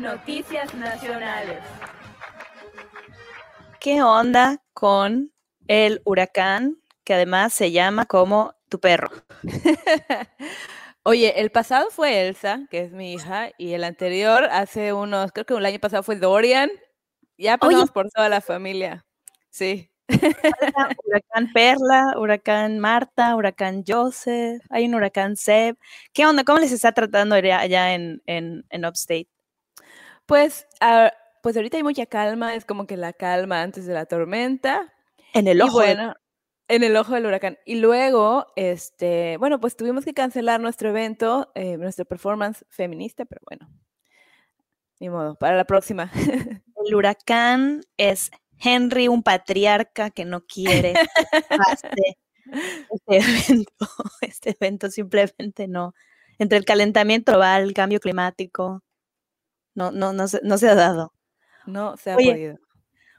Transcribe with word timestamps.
Noticias 0.00 0.72
Nacionales. 0.74 1.58
¿Qué 3.78 4.00
onda 4.00 4.62
con 4.72 5.30
el 5.68 6.00
huracán 6.06 6.78
que 7.04 7.12
además 7.12 7.52
se 7.52 7.70
llama 7.70 8.06
como 8.06 8.54
tu 8.70 8.80
perro? 8.80 9.10
Oye, 11.02 11.38
el 11.38 11.50
pasado 11.50 11.90
fue 11.90 12.26
Elsa, 12.26 12.66
que 12.70 12.80
es 12.80 12.92
mi 12.92 13.12
hija, 13.12 13.50
y 13.58 13.74
el 13.74 13.84
anterior, 13.84 14.44
hace 14.44 14.94
unos, 14.94 15.32
creo 15.32 15.44
que 15.44 15.52
el 15.52 15.66
año 15.66 15.78
pasado 15.78 16.02
fue 16.02 16.16
Dorian. 16.16 16.70
Ya 17.36 17.58
pasamos 17.58 17.90
por 17.90 18.08
toda 18.08 18.30
la 18.30 18.40
familia. 18.40 19.04
Sí. 19.50 19.90
huracán 20.08 21.52
Perla, 21.52 22.14
huracán 22.16 22.78
Marta, 22.78 23.36
huracán 23.36 23.84
Joseph, 23.86 24.62
hay 24.70 24.86
un 24.86 24.94
huracán 24.94 25.36
Seb. 25.36 25.76
¿Qué 26.14 26.24
onda? 26.24 26.42
¿Cómo 26.42 26.58
les 26.58 26.72
está 26.72 26.92
tratando 26.92 27.34
allá 27.34 27.92
en, 27.94 28.22
en, 28.24 28.64
en 28.70 28.84
Upstate? 28.86 29.28
Pues, 30.30 30.68
ah, 30.80 31.12
pues 31.42 31.56
ahorita 31.56 31.76
hay 31.76 31.82
mucha 31.82 32.06
calma, 32.06 32.54
es 32.54 32.64
como 32.64 32.86
que 32.86 32.96
la 32.96 33.12
calma 33.12 33.62
antes 33.62 33.84
de 33.84 33.94
la 33.94 34.06
tormenta. 34.06 34.94
En 35.34 35.48
el 35.48 35.60
ojo. 35.60 35.72
bueno, 35.72 36.14
en 36.68 36.84
el 36.84 36.96
ojo 36.96 37.14
del 37.14 37.26
huracán. 37.26 37.58
Y 37.66 37.80
luego, 37.80 38.46
este, 38.54 39.38
bueno, 39.38 39.58
pues 39.58 39.76
tuvimos 39.76 40.04
que 40.04 40.14
cancelar 40.14 40.60
nuestro 40.60 40.90
evento, 40.90 41.50
eh, 41.56 41.76
nuestra 41.78 42.04
performance 42.04 42.64
feminista, 42.68 43.24
pero 43.24 43.40
bueno, 43.44 43.68
ni 45.00 45.08
modo, 45.10 45.34
para 45.34 45.56
la 45.56 45.64
próxima. 45.64 46.12
El 46.86 46.94
huracán 46.94 47.80
es 47.96 48.30
Henry, 48.56 49.08
un 49.08 49.24
patriarca 49.24 50.10
que 50.10 50.24
no 50.24 50.46
quiere 50.46 50.94
este, 51.72 52.18
este 52.92 53.16
evento. 53.16 53.72
Este 54.20 54.50
evento 54.50 54.90
simplemente 54.92 55.66
no. 55.66 55.92
Entre 56.38 56.56
el 56.56 56.64
calentamiento 56.64 57.32
global, 57.32 57.64
el 57.64 57.74
cambio 57.74 57.98
climático, 57.98 58.84
no, 59.74 59.90
no, 59.90 60.12
no, 60.12 60.28
se, 60.28 60.40
no 60.42 60.58
se 60.58 60.68
ha 60.68 60.74
dado. 60.74 61.12
No 61.66 61.96
se 61.96 62.12
ha 62.12 62.16
podido. 62.16 62.58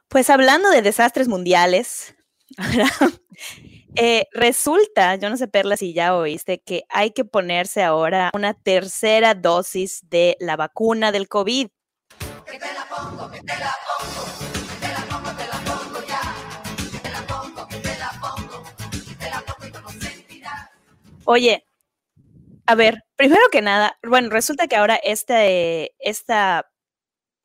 Pues 0.07 0.29
hablando 0.29 0.69
de 0.69 0.81
desastres 0.81 1.27
mundiales, 1.27 2.15
eh, 3.95 4.27
resulta, 4.33 5.15
yo 5.15 5.29
no 5.29 5.37
sé, 5.37 5.47
Perla, 5.47 5.77
si 5.77 5.93
ya 5.93 6.15
oíste, 6.15 6.61
que 6.61 6.83
hay 6.89 7.11
que 7.11 7.23
ponerse 7.23 7.83
ahora 7.83 8.29
una 8.33 8.53
tercera 8.53 9.35
dosis 9.35 10.01
de 10.09 10.35
la 10.39 10.57
vacuna 10.57 11.11
del 11.11 11.29
COVID. 11.29 11.69
Que 12.45 12.59
te 12.59 12.73
la 12.73 12.85
pongo, 12.89 13.31
que 13.31 13.39
te 13.39 13.53
la 13.57 13.71
pongo. 13.85 14.41
Oye, 21.25 21.63
a 22.71 22.75
ver, 22.75 23.03
primero 23.17 23.41
que 23.51 23.61
nada, 23.61 23.99
bueno, 24.01 24.29
resulta 24.29 24.67
que 24.67 24.77
ahora 24.77 24.95
este, 24.95 25.93
esta 25.99 26.71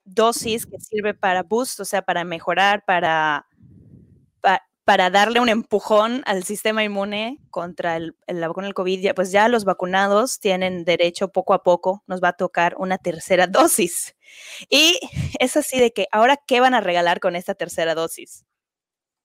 dosis 0.04 0.66
que 0.66 0.78
sirve 0.78 1.14
para 1.14 1.42
boost, 1.42 1.80
o 1.80 1.84
sea, 1.84 2.02
para 2.02 2.22
mejorar, 2.22 2.84
para, 2.86 3.48
para, 4.84 5.10
darle 5.10 5.40
un 5.40 5.48
empujón 5.48 6.22
al 6.26 6.44
sistema 6.44 6.84
inmune 6.84 7.40
contra 7.50 7.96
el, 7.96 8.16
del 8.28 8.74
COVID, 8.74 9.14
pues 9.16 9.32
ya 9.32 9.48
los 9.48 9.64
vacunados 9.64 10.38
tienen 10.38 10.84
derecho 10.84 11.32
poco 11.32 11.54
a 11.54 11.64
poco, 11.64 12.04
nos 12.06 12.22
va 12.22 12.28
a 12.28 12.36
tocar 12.36 12.76
una 12.78 12.96
tercera 12.96 13.46
dosis. 13.48 14.14
Y 14.70 15.00
es 15.40 15.56
así 15.56 15.80
de 15.80 15.92
que 15.92 16.06
ahora, 16.12 16.36
¿qué 16.36 16.60
van 16.60 16.74
a 16.74 16.80
regalar 16.80 17.18
con 17.18 17.34
esta 17.34 17.56
tercera 17.56 17.96
dosis? 17.96 18.44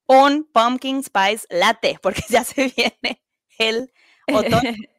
Un 0.07 0.49
pumpkin 0.51 1.03
spice 1.03 1.45
latte, 1.51 1.99
porque 2.01 2.23
ya 2.29 2.43
se 2.43 2.73
viene 2.75 3.21
el 3.59 3.93
otoño. 4.33 4.73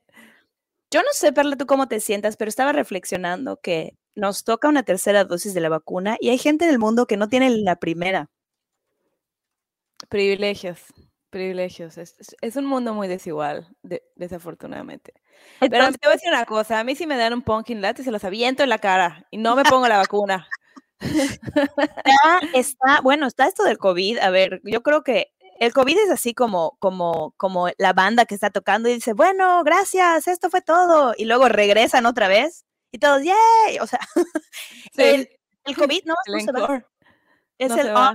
Yo 0.93 1.01
no 1.01 1.09
sé, 1.13 1.33
Perla, 1.33 1.57
tú 1.57 1.65
cómo 1.65 1.89
te 1.89 2.01
sientas, 2.01 2.37
pero 2.37 2.51
estaba 2.51 2.73
reflexionando 2.73 3.59
que 3.63 3.97
nos 4.15 4.45
toca 4.45 4.69
una 4.69 4.83
tercera 4.83 5.25
dosis 5.25 5.55
de 5.55 5.61
la 5.63 5.71
vacuna 5.71 6.19
y 6.21 6.29
hay 6.29 6.37
gente 6.37 6.67
en 6.67 6.71
el 6.71 6.79
mundo 6.79 7.07
que 7.07 7.17
no 7.17 7.31
tiene 7.31 7.49
la 7.49 7.77
primera. 7.77 8.29
Privilegios, 10.11 10.81
privilegios. 11.31 11.97
Es, 11.97 12.57
un 12.57 12.67
mundo 12.67 12.93
muy 12.93 13.09
desigual, 13.09 13.75
desafortunadamente. 14.17 15.15
pero 15.61 15.87
te 15.93 15.99
voy 16.03 16.11
a 16.11 16.11
decir 16.11 16.29
una 16.29 16.45
cosa, 16.45 16.79
a 16.79 16.85
mí 16.85 16.95
si 16.95 17.07
me 17.07 17.17
dan 17.17 17.33
un 17.33 17.41
pumpkin 17.41 17.81
latte 17.81 18.05
se 18.05 18.11
los 18.11 18.25
aviento 18.25 18.63
en 18.63 18.69
la 18.69 18.77
cara 18.77 19.27
y 19.31 19.39
no 19.39 19.57
me 19.57 19.65
pongo 19.65 19.89
la 19.89 19.97
vacuna. 19.97 20.47
está, 22.55 23.01
bueno, 23.01 23.27
está 23.27 23.47
esto 23.47 23.65
del 23.65 23.79
COVID. 23.79 24.19
A 24.19 24.29
ver, 24.29 24.61
yo 24.63 24.83
creo 24.83 25.03
que 25.03 25.33
el 25.59 25.73
COVID 25.73 25.97
es 25.99 26.11
así 26.11 26.35
como, 26.35 26.77
como, 26.79 27.35
como 27.37 27.69
la 27.79 27.93
banda 27.93 28.25
que 28.27 28.35
está 28.35 28.51
tocando 28.51 28.89
y 28.89 28.95
dice, 28.95 29.13
bueno, 29.13 29.63
gracias, 29.65 30.29
esto 30.29 30.51
fue 30.51 30.61
todo. 30.61 31.15
Y 31.17 31.25
luego 31.25 31.49
regresan 31.49 32.07
otra 32.07 32.29
vez 32.29 32.65
y 32.91 32.99
todos, 32.99 33.23
¡yay! 33.23 33.79
O 33.81 33.87
sea, 33.87 34.01
el, 34.97 35.29
COVID 35.77 36.05
no, 36.05 36.15
se 36.27 36.53
va. 36.53 36.85
Es 37.59 37.69
no 37.69 37.77
el, 37.77 37.83
se 37.83 37.93
va. 37.93 38.15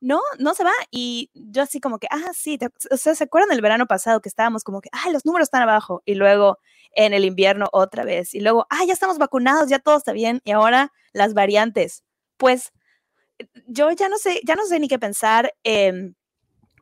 no, 0.00 0.20
no 0.38 0.54
se 0.54 0.64
va. 0.64 0.72
Y 0.90 1.30
yo 1.34 1.62
así 1.62 1.80
como 1.80 1.98
que, 1.98 2.08
ah, 2.10 2.30
sí, 2.34 2.58
o 2.90 2.96
sea, 2.96 3.14
¿se 3.14 3.24
acuerdan 3.24 3.50
del 3.50 3.62
verano 3.62 3.86
pasado 3.86 4.20
que 4.20 4.28
estábamos 4.28 4.64
como 4.64 4.80
que, 4.80 4.90
ah, 4.92 5.10
los 5.10 5.24
números 5.24 5.46
están 5.46 5.62
abajo? 5.62 6.02
Y 6.04 6.14
luego 6.14 6.58
en 6.92 7.14
el 7.14 7.24
invierno 7.24 7.68
otra 7.72 8.04
vez. 8.04 8.34
Y 8.34 8.40
luego, 8.40 8.66
ah, 8.70 8.84
ya 8.86 8.92
estamos 8.92 9.18
vacunados, 9.18 9.68
ya 9.68 9.78
todo 9.78 9.96
está 9.96 10.12
bien. 10.12 10.40
Y 10.44 10.50
ahora 10.50 10.92
las 11.12 11.34
variantes. 11.34 12.02
Pues 12.36 12.72
yo 13.66 13.90
ya 13.92 14.08
no 14.08 14.18
sé, 14.18 14.40
ya 14.44 14.56
no 14.56 14.66
sé 14.66 14.80
ni 14.80 14.88
qué 14.88 14.98
pensar. 14.98 15.54
Eh, 15.64 16.12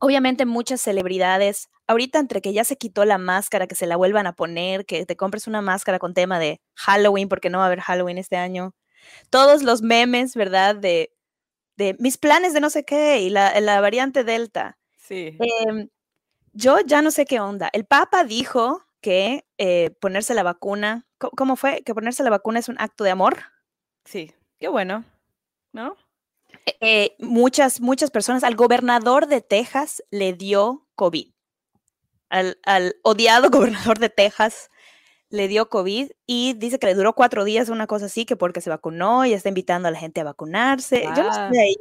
Obviamente 0.05 0.45
muchas 0.45 0.83
celebridades, 0.83 1.71
ahorita 1.87 2.19
entre 2.19 2.43
que 2.43 2.53
ya 2.53 2.63
se 2.65 2.77
quitó 2.77 3.07
la 3.07 3.17
máscara, 3.17 3.67
que 3.67 3.75
se 3.75 3.87
la 3.87 3.97
vuelvan 3.97 4.27
a 4.27 4.35
poner, 4.35 4.85
que 4.85 5.07
te 5.07 5.17
compres 5.17 5.47
una 5.47 5.63
máscara 5.63 5.99
con 5.99 6.13
tema 6.13 6.39
de 6.39 6.61
Halloween, 6.75 7.27
porque 7.31 7.49
no 7.49 7.57
va 7.57 7.65
a 7.65 7.67
haber 7.69 7.81
Halloween 7.81 8.19
este 8.19 8.37
año. 8.37 8.75
Todos 9.31 9.63
los 9.63 9.81
memes, 9.81 10.37
¿verdad? 10.37 10.77
De, 10.77 11.17
de 11.79 11.97
mis 11.99 12.19
planes 12.19 12.53
de 12.53 12.61
no 12.61 12.69
sé 12.69 12.85
qué 12.85 13.23
y 13.23 13.31
la, 13.31 13.59
la 13.63 13.81
variante 13.81 14.25
Delta. 14.25 14.77
Sí. 14.99 15.39
Em, 15.41 15.89
yo 16.53 16.81
ya 16.81 17.01
no 17.01 17.11
sé 17.11 17.25
qué 17.25 17.41
onda. 17.41 17.71
El 17.73 17.87
Papa 17.87 18.25
dijo 18.25 18.85
que 19.01 19.47
eh, 19.57 19.89
ponerse 20.03 20.35
la 20.35 20.43
vacuna, 20.43 21.07
¿cómo 21.17 21.57
fue? 21.57 21.81
Que 21.83 21.95
ponerse 21.95 22.23
la 22.23 22.29
vacuna 22.29 22.59
es 22.59 22.69
un 22.69 22.79
acto 22.79 23.05
de 23.05 23.11
amor. 23.11 23.39
Sí, 24.05 24.35
qué 24.59 24.69
bueno, 24.69 25.03
¿no? 25.73 25.97
Eh, 26.67 27.15
muchas, 27.19 27.81
muchas 27.81 28.11
personas, 28.11 28.43
al 28.45 28.57
gobernador 28.57 29.27
de 29.27 29.41
Texas 29.41 30.03
le 30.11 30.33
dio 30.33 30.87
COVID. 30.95 31.31
Al, 32.31 32.57
odiado 33.03 33.51
gobernador 33.51 33.99
de 33.99 34.09
Texas 34.09 34.71
le 35.29 35.49
dio 35.49 35.69
COVID 35.69 36.11
y 36.27 36.55
dice 36.55 36.79
que 36.79 36.87
le 36.87 36.95
duró 36.95 37.15
cuatro 37.15 37.45
días, 37.45 37.69
una 37.69 37.87
cosa 37.87 38.07
así, 38.07 38.25
que 38.25 38.37
porque 38.37 38.61
se 38.61 38.71
vacunó 38.71 39.25
y 39.25 39.33
está 39.33 39.49
invitando 39.49 39.89
a 39.89 39.91
la 39.91 39.99
gente 39.99 40.21
a 40.21 40.25
vacunarse. 40.25 41.05
Yo 41.17 41.23
no 41.25 41.33
sé 41.33 41.77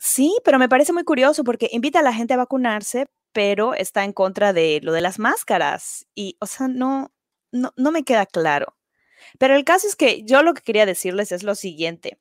Sí, 0.00 0.36
pero 0.44 0.58
me 0.60 0.68
parece 0.68 0.92
muy 0.92 1.02
curioso 1.02 1.42
porque 1.42 1.68
invita 1.72 1.98
a 2.00 2.02
la 2.02 2.12
gente 2.12 2.32
a 2.34 2.36
vacunarse, 2.36 3.08
pero 3.32 3.74
está 3.74 4.04
en 4.04 4.12
contra 4.12 4.52
de 4.52 4.80
lo 4.82 4.92
de 4.92 5.00
las 5.00 5.18
máscaras. 5.18 6.06
Y, 6.14 6.36
o 6.40 6.46
sea, 6.46 6.68
no, 6.68 7.12
no, 7.50 7.72
no 7.76 7.90
me 7.90 8.04
queda 8.04 8.24
claro. 8.24 8.76
Pero 9.38 9.56
el 9.56 9.64
caso 9.64 9.88
es 9.88 9.96
que 9.96 10.22
yo 10.24 10.42
lo 10.42 10.54
que 10.54 10.62
quería 10.62 10.86
decirles 10.86 11.32
es 11.32 11.42
lo 11.42 11.54
siguiente. 11.56 12.18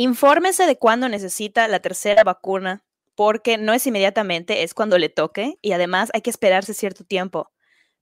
Infórmese 0.00 0.64
de 0.66 0.78
cuándo 0.78 1.08
necesita 1.08 1.66
la 1.66 1.80
tercera 1.80 2.22
vacuna, 2.22 2.84
porque 3.16 3.58
no 3.58 3.72
es 3.72 3.84
inmediatamente, 3.84 4.62
es 4.62 4.72
cuando 4.72 4.96
le 4.96 5.08
toque 5.08 5.58
y 5.60 5.72
además 5.72 6.10
hay 6.14 6.20
que 6.20 6.30
esperarse 6.30 6.72
cierto 6.72 7.02
tiempo. 7.02 7.50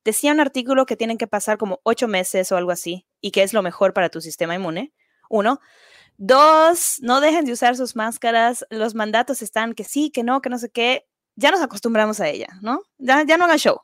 Decía 0.05 0.33
un 0.33 0.41
artículo 0.41 0.85
que 0.85 0.95
tienen 0.95 1.17
que 1.17 1.27
pasar 1.27 1.57
como 1.57 1.81
ocho 1.85 2.07
meses 2.07 2.53
o 2.53 2.59
algo 2.59 2.71
así 2.71 3.07
y 3.23 3.31
que 3.31 3.43
es 3.43 3.55
lo 3.55 3.63
mejor 3.63 3.95
para 3.95 4.11
tu 4.11 4.21
sistema 4.21 4.55
inmune. 4.55 4.93
Uno. 5.31 5.59
Dos, 6.19 6.99
no 7.01 7.23
dejen 7.23 7.47
de 7.47 7.53
usar 7.53 7.77
sus 7.77 7.97
máscaras. 7.97 8.67
Los 8.69 8.95
mandatos 8.95 9.41
están 9.41 9.73
que 9.73 9.85
sí, 9.85 10.11
que 10.11 10.23
no, 10.23 10.43
que 10.43 10.51
no 10.51 10.59
sé 10.59 10.69
qué. 10.69 11.09
Ya 11.35 11.51
nos 11.51 11.63
acostumbramos 11.63 12.21
a 12.21 12.29
ella, 12.29 12.49
¿no? 12.61 12.83
Ya, 12.99 13.25
ya 13.25 13.39
no 13.39 13.47
hagan 13.47 13.57
show. 13.57 13.81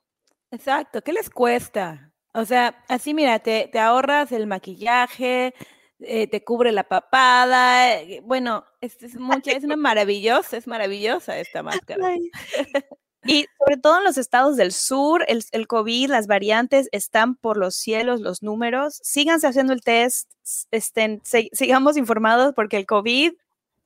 Exacto. 0.51 1.01
¿Qué 1.01 1.15
les 1.15 1.31
cuesta? 1.31 2.13
O 2.35 2.45
sea, 2.45 2.85
así 2.89 3.15
mira, 3.15 3.39
te, 3.39 3.71
te 3.73 3.79
ahorras 3.79 4.33
el 4.33 4.47
maquillaje, 4.47 5.55
eh, 6.05 6.27
te 6.27 6.45
cubre 6.45 6.73
la 6.73 6.85
papada. 6.85 8.01
Eh, 8.01 8.21
bueno, 8.25 8.65
es, 8.81 9.03
es, 9.03 9.17
mucha, 9.17 9.53
es 9.53 9.65
una 9.65 9.77
maravillosa, 9.77 10.57
es 10.57 10.67
maravillosa 10.67 11.39
esta 11.39 11.63
máscara. 11.63 12.15
Y 13.25 13.47
sobre 13.57 13.77
todo 13.77 13.99
en 13.99 14.05
los 14.05 14.19
estados 14.19 14.57
del 14.57 14.73
sur, 14.73 15.25
el, 15.29 15.45
el, 15.53 15.69
COVID, 15.69 16.11
las 16.11 16.27
variantes 16.27 16.89
están 16.91 17.37
por 17.37 17.57
los 17.57 17.77
cielos, 17.77 18.21
los 18.21 18.43
números. 18.43 18.99
Síganse 19.05 19.47
haciendo 19.47 19.73
el 19.73 19.81
test, 19.81 20.29
estén, 20.73 21.23
sigamos 21.25 21.97
informados 21.97 22.53
porque 22.53 22.77
el 22.77 22.87
COVID, 22.87 23.35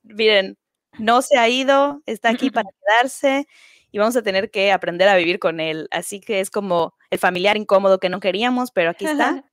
miren, 0.01 0.57
no 0.97 1.21
se 1.21 1.37
ha 1.37 1.47
ido, 1.49 2.01
está 2.07 2.29
aquí 2.29 2.49
para 2.49 2.67
quedarse 2.81 3.47
y 3.91 3.99
vamos 3.99 4.15
a 4.15 4.23
tener 4.23 4.49
que 4.49 4.71
aprender 4.71 5.07
a 5.07 5.15
vivir 5.15 5.37
con 5.37 5.59
él. 5.59 5.87
Así 5.91 6.19
que 6.19 6.39
es 6.39 6.49
como 6.49 6.95
el 7.11 7.19
familiar 7.19 7.57
incómodo 7.57 7.99
que 7.99 8.09
no 8.09 8.19
queríamos, 8.19 8.71
pero 8.71 8.89
aquí 8.89 9.05
está. 9.05 9.45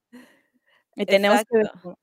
Y 0.96 1.04
tenemos 1.06 1.40
que 1.40 1.94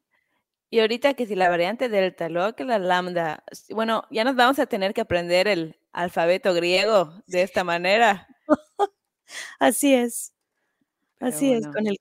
y 0.72 0.80
ahorita 0.80 1.16
que 1.16 1.28
si 1.28 1.36
la 1.36 1.50
variante 1.50 1.90
delta, 1.90 2.30
luego 2.30 2.56
que 2.56 2.64
la 2.64 2.80
lambda, 2.80 3.44
bueno, 3.72 4.06
ya 4.10 4.24
nos 4.24 4.38
vamos 4.38 4.58
a 4.58 4.68
tener 4.68 4.94
que 4.94 5.02
aprender 5.02 5.50
el 5.50 5.78
alfabeto 5.92 6.54
griego 6.54 7.14
de 7.28 7.42
esta 7.42 7.66
manera. 7.66 8.26
Así 9.60 9.94
es. 9.94 10.34
Así 11.20 11.54
es, 11.54 11.68
con 11.68 11.86
el, 11.86 11.98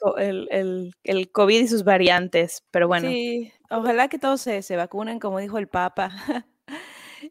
el, 0.50 0.94
el, 1.02 1.32
COVID 1.32 1.60
y 1.60 1.68
sus 1.68 1.84
variantes, 1.84 2.64
pero 2.70 2.86
bueno. 2.88 3.08
Sí, 3.08 3.52
ojalá 3.68 4.08
que 4.08 4.18
todos 4.18 4.40
se, 4.40 4.62
se 4.62 4.76
vacunen, 4.76 5.18
como 5.18 5.40
dijo 5.40 5.58
el 5.58 5.68
Papa. 5.68 6.10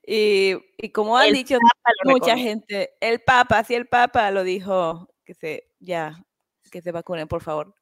y, 0.06 0.56
y, 0.78 0.90
como 0.92 1.18
han 1.18 1.34
dicho 1.34 1.58
mucha 2.04 2.38
gente, 2.38 2.92
el 3.00 3.22
Papa, 3.22 3.64
sí, 3.64 3.74
el 3.74 3.88
Papa 3.88 4.30
lo 4.30 4.44
dijo, 4.44 5.08
que 5.26 5.34
se, 5.34 5.72
ya, 5.80 6.22
que 6.70 6.82
se 6.82 6.92
vacunen, 6.92 7.28
por 7.30 7.42
favor. 7.42 7.74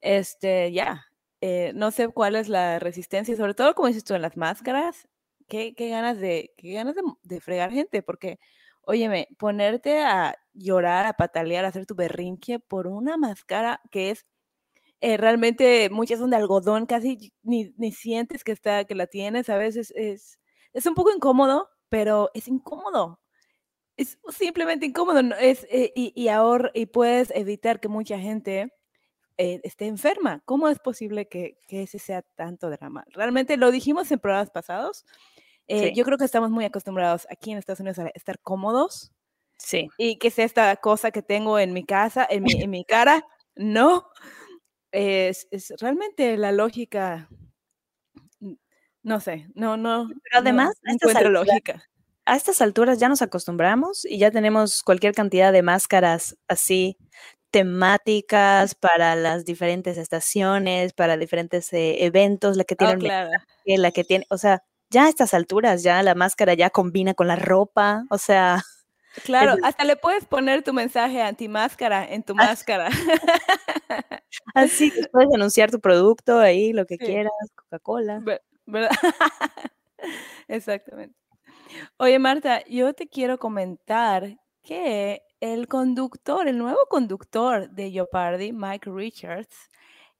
Este, 0.00 0.72
ya, 0.72 1.06
eh, 1.44 1.72
no 1.74 1.90
sé 1.90 2.08
cuál 2.08 2.36
es 2.36 2.48
la 2.48 2.78
resistencia, 2.78 3.36
sobre 3.36 3.54
todo 3.54 3.74
como 3.74 3.88
dices 3.88 4.04
tú 4.04 4.14
en 4.14 4.22
las 4.22 4.36
máscaras, 4.36 5.08
qué, 5.48 5.74
ganas, 5.78 6.18
de, 6.18 6.54
qué 6.56 6.72
ganas 6.72 6.96
de 7.22 7.40
fregar 7.40 7.70
gente, 7.72 8.02
porque 8.02 8.38
Óyeme, 8.86 9.28
ponerte 9.38 10.00
a 10.02 10.36
llorar, 10.52 11.06
a 11.06 11.14
patalear, 11.14 11.64
a 11.64 11.68
hacer 11.68 11.86
tu 11.86 11.94
berrinche 11.94 12.58
por 12.60 12.86
una 12.86 13.16
máscara 13.16 13.80
que 13.90 14.10
es 14.10 14.26
eh, 15.00 15.16
realmente 15.18 15.90
muchas 15.90 16.18
son 16.20 16.30
de 16.30 16.36
algodón, 16.36 16.86
casi 16.86 17.32
ni, 17.42 17.74
ni, 17.76 17.92
sientes 17.92 18.44
que 18.44 18.52
está, 18.52 18.84
que 18.84 18.94
la 18.94 19.06
tienes, 19.06 19.50
a 19.50 19.58
veces 19.58 19.92
es, 19.96 20.40
es 20.72 20.86
un 20.86 20.94
poco 20.94 21.12
incómodo, 21.12 21.68
pero 21.90 22.30
es 22.34 22.48
incómodo. 22.48 23.20
Es 23.96 24.18
simplemente 24.30 24.86
incómodo. 24.86 25.20
Es, 25.40 25.66
eh, 25.70 25.92
y, 25.94 26.12
y, 26.16 26.28
ahora, 26.28 26.70
y 26.74 26.86
puedes 26.86 27.30
evitar 27.34 27.80
que 27.80 27.88
mucha 27.88 28.18
gente 28.18 28.72
eh, 29.36 29.60
esté 29.64 29.86
enferma. 29.86 30.42
¿Cómo 30.44 30.68
es 30.68 30.78
posible 30.78 31.26
que, 31.26 31.58
que, 31.66 31.82
ese 31.82 31.98
sea 31.98 32.22
tanto 32.36 32.70
drama? 32.70 33.04
Realmente 33.10 33.56
lo 33.56 33.70
dijimos 33.70 34.10
en 34.12 34.20
programas 34.20 34.50
pasados. 34.50 35.04
Eh, 35.66 35.92
yo 35.94 36.04
creo 36.04 36.18
que 36.18 36.24
estamos 36.24 36.50
muy 36.50 36.64
acostumbrados 36.64 37.26
aquí 37.30 37.50
en 37.50 37.58
Estados 37.58 37.80
Unidos 37.80 37.98
a 37.98 38.08
estar 38.14 38.38
cómodos. 38.40 39.12
Sí. 39.56 39.88
Y 39.98 40.18
que 40.18 40.28
es 40.28 40.38
esta 40.38 40.76
cosa 40.76 41.10
que 41.10 41.22
tengo 41.22 41.58
en 41.58 41.72
mi 41.72 41.84
casa, 41.84 42.26
en 42.28 42.42
mi, 42.42 42.52
en 42.52 42.70
mi 42.70 42.84
cara. 42.84 43.26
No. 43.56 44.06
Es, 44.92 45.48
es, 45.50 45.72
realmente 45.80 46.36
la 46.36 46.52
lógica. 46.52 47.28
No 49.02 49.20
sé, 49.20 49.48
no, 49.54 49.76
no. 49.76 50.08
Pero 50.22 50.38
además, 50.38 50.74
no 50.82 50.92
encuentro 50.92 51.28
lógica. 51.30 51.82
A 52.24 52.36
estas 52.36 52.62
alturas 52.62 52.98
ya 52.98 53.08
nos 53.08 53.20
acostumbramos 53.20 54.04
y 54.06 54.18
ya 54.18 54.30
tenemos 54.30 54.82
cualquier 54.82 55.14
cantidad 55.14 55.52
de 55.52 55.62
máscaras 55.62 56.38
así 56.48 56.96
temáticas 57.54 58.74
para 58.74 59.14
las 59.14 59.44
diferentes 59.44 59.96
estaciones, 59.96 60.92
para 60.92 61.16
diferentes 61.16 61.72
eh, 61.72 62.04
eventos, 62.04 62.56
la 62.56 62.64
que 62.64 62.74
tiene 62.74 62.94
oh, 62.94 62.98
claro. 62.98 63.30
la 63.64 63.90
que 63.92 64.02
tiene, 64.02 64.26
o 64.28 64.38
sea, 64.38 64.64
ya 64.90 65.04
a 65.04 65.08
estas 65.08 65.34
alturas, 65.34 65.84
ya 65.84 66.02
la 66.02 66.16
máscara 66.16 66.54
ya 66.54 66.70
combina 66.70 67.14
con 67.14 67.28
la 67.28 67.36
ropa, 67.36 68.04
o 68.10 68.18
sea. 68.18 68.60
Claro, 69.24 69.54
hasta 69.62 69.84
le 69.84 69.94
puedes 69.94 70.24
poner 70.24 70.64
tu 70.64 70.72
mensaje 70.72 71.22
anti-máscara 71.22 72.04
en 72.04 72.24
tu 72.24 72.32
Ah. 72.32 72.46
máscara. 72.46 72.88
Así, 74.54 74.92
puedes 75.12 75.32
anunciar 75.32 75.70
tu 75.70 75.78
producto 75.78 76.40
ahí, 76.40 76.72
lo 76.72 76.84
que 76.84 76.96
Sí. 76.96 77.04
quieras, 77.06 77.32
Coca-Cola. 77.54 78.18
Ve- 78.20 78.42
¿Verdad? 78.66 78.90
Exactamente. 80.48 81.14
Oye, 81.98 82.18
Marta, 82.18 82.64
yo 82.66 82.92
te 82.92 83.06
quiero 83.06 83.38
comentar 83.38 84.36
que 84.64 85.22
el 85.44 85.68
conductor, 85.68 86.48
el 86.48 86.56
nuevo 86.56 86.78
conductor 86.88 87.68
de 87.68 87.90
Jeopardy, 87.90 88.50
Mike 88.54 88.90
Richards, 88.90 89.68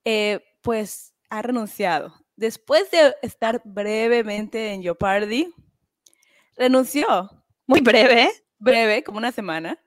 eh, 0.04 0.44
pues 0.60 1.14
ha 1.30 1.40
renunciado. 1.40 2.12
Después 2.36 2.90
de 2.90 3.14
estar 3.22 3.62
brevemente 3.64 4.74
en 4.74 4.82
Jeopardy, 4.82 5.50
renunció. 6.58 7.06
Muy 7.66 7.80
breve, 7.80 8.24
¿eh? 8.24 8.30
Breve, 8.58 9.02
como 9.02 9.16
una 9.16 9.32
semana. 9.32 9.80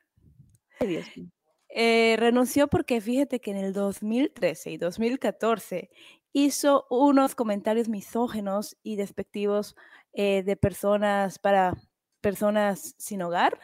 Ay, 0.79 0.87
Dios 0.87 1.05
mío. 1.15 1.29
Eh, 1.69 2.15
renunció 2.17 2.67
porque 2.67 2.99
fíjate 2.99 3.39
que 3.39 3.51
en 3.51 3.57
el 3.57 3.73
2013 3.73 4.71
y 4.71 4.77
2014 4.77 5.91
hizo 6.33 6.87
unos 6.89 7.35
comentarios 7.35 7.89
misógenos 7.89 8.75
y 8.81 8.95
despectivos 8.95 9.75
eh, 10.13 10.41
de 10.41 10.55
personas 10.55 11.37
para 11.37 11.75
personas 12.21 12.95
sin 12.97 13.21
hogar 13.21 13.59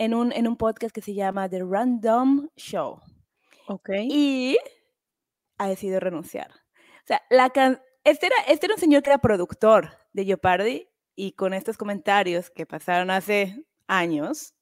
en 0.00 0.14
un, 0.14 0.32
en 0.32 0.48
un 0.48 0.56
podcast 0.56 0.94
que 0.94 1.02
se 1.02 1.12
llama 1.12 1.46
The 1.50 1.62
Random 1.62 2.48
Show 2.56 3.00
Ok. 3.68 3.90
y 4.08 4.56
ha 5.58 5.68
decidido 5.68 6.00
renunciar. 6.00 6.50
O 6.50 7.06
sea, 7.06 7.20
la 7.28 7.50
can- 7.50 7.82
este, 8.02 8.26
era, 8.28 8.36
este 8.48 8.64
era 8.64 8.76
un 8.76 8.80
señor 8.80 9.02
que 9.02 9.10
era 9.10 9.18
productor 9.18 9.90
de 10.14 10.24
Jeopardy 10.24 10.88
y 11.14 11.32
con 11.32 11.52
estos 11.52 11.76
comentarios 11.76 12.48
que 12.48 12.64
pasaron 12.64 13.10
hace 13.10 13.62
años, 13.88 14.54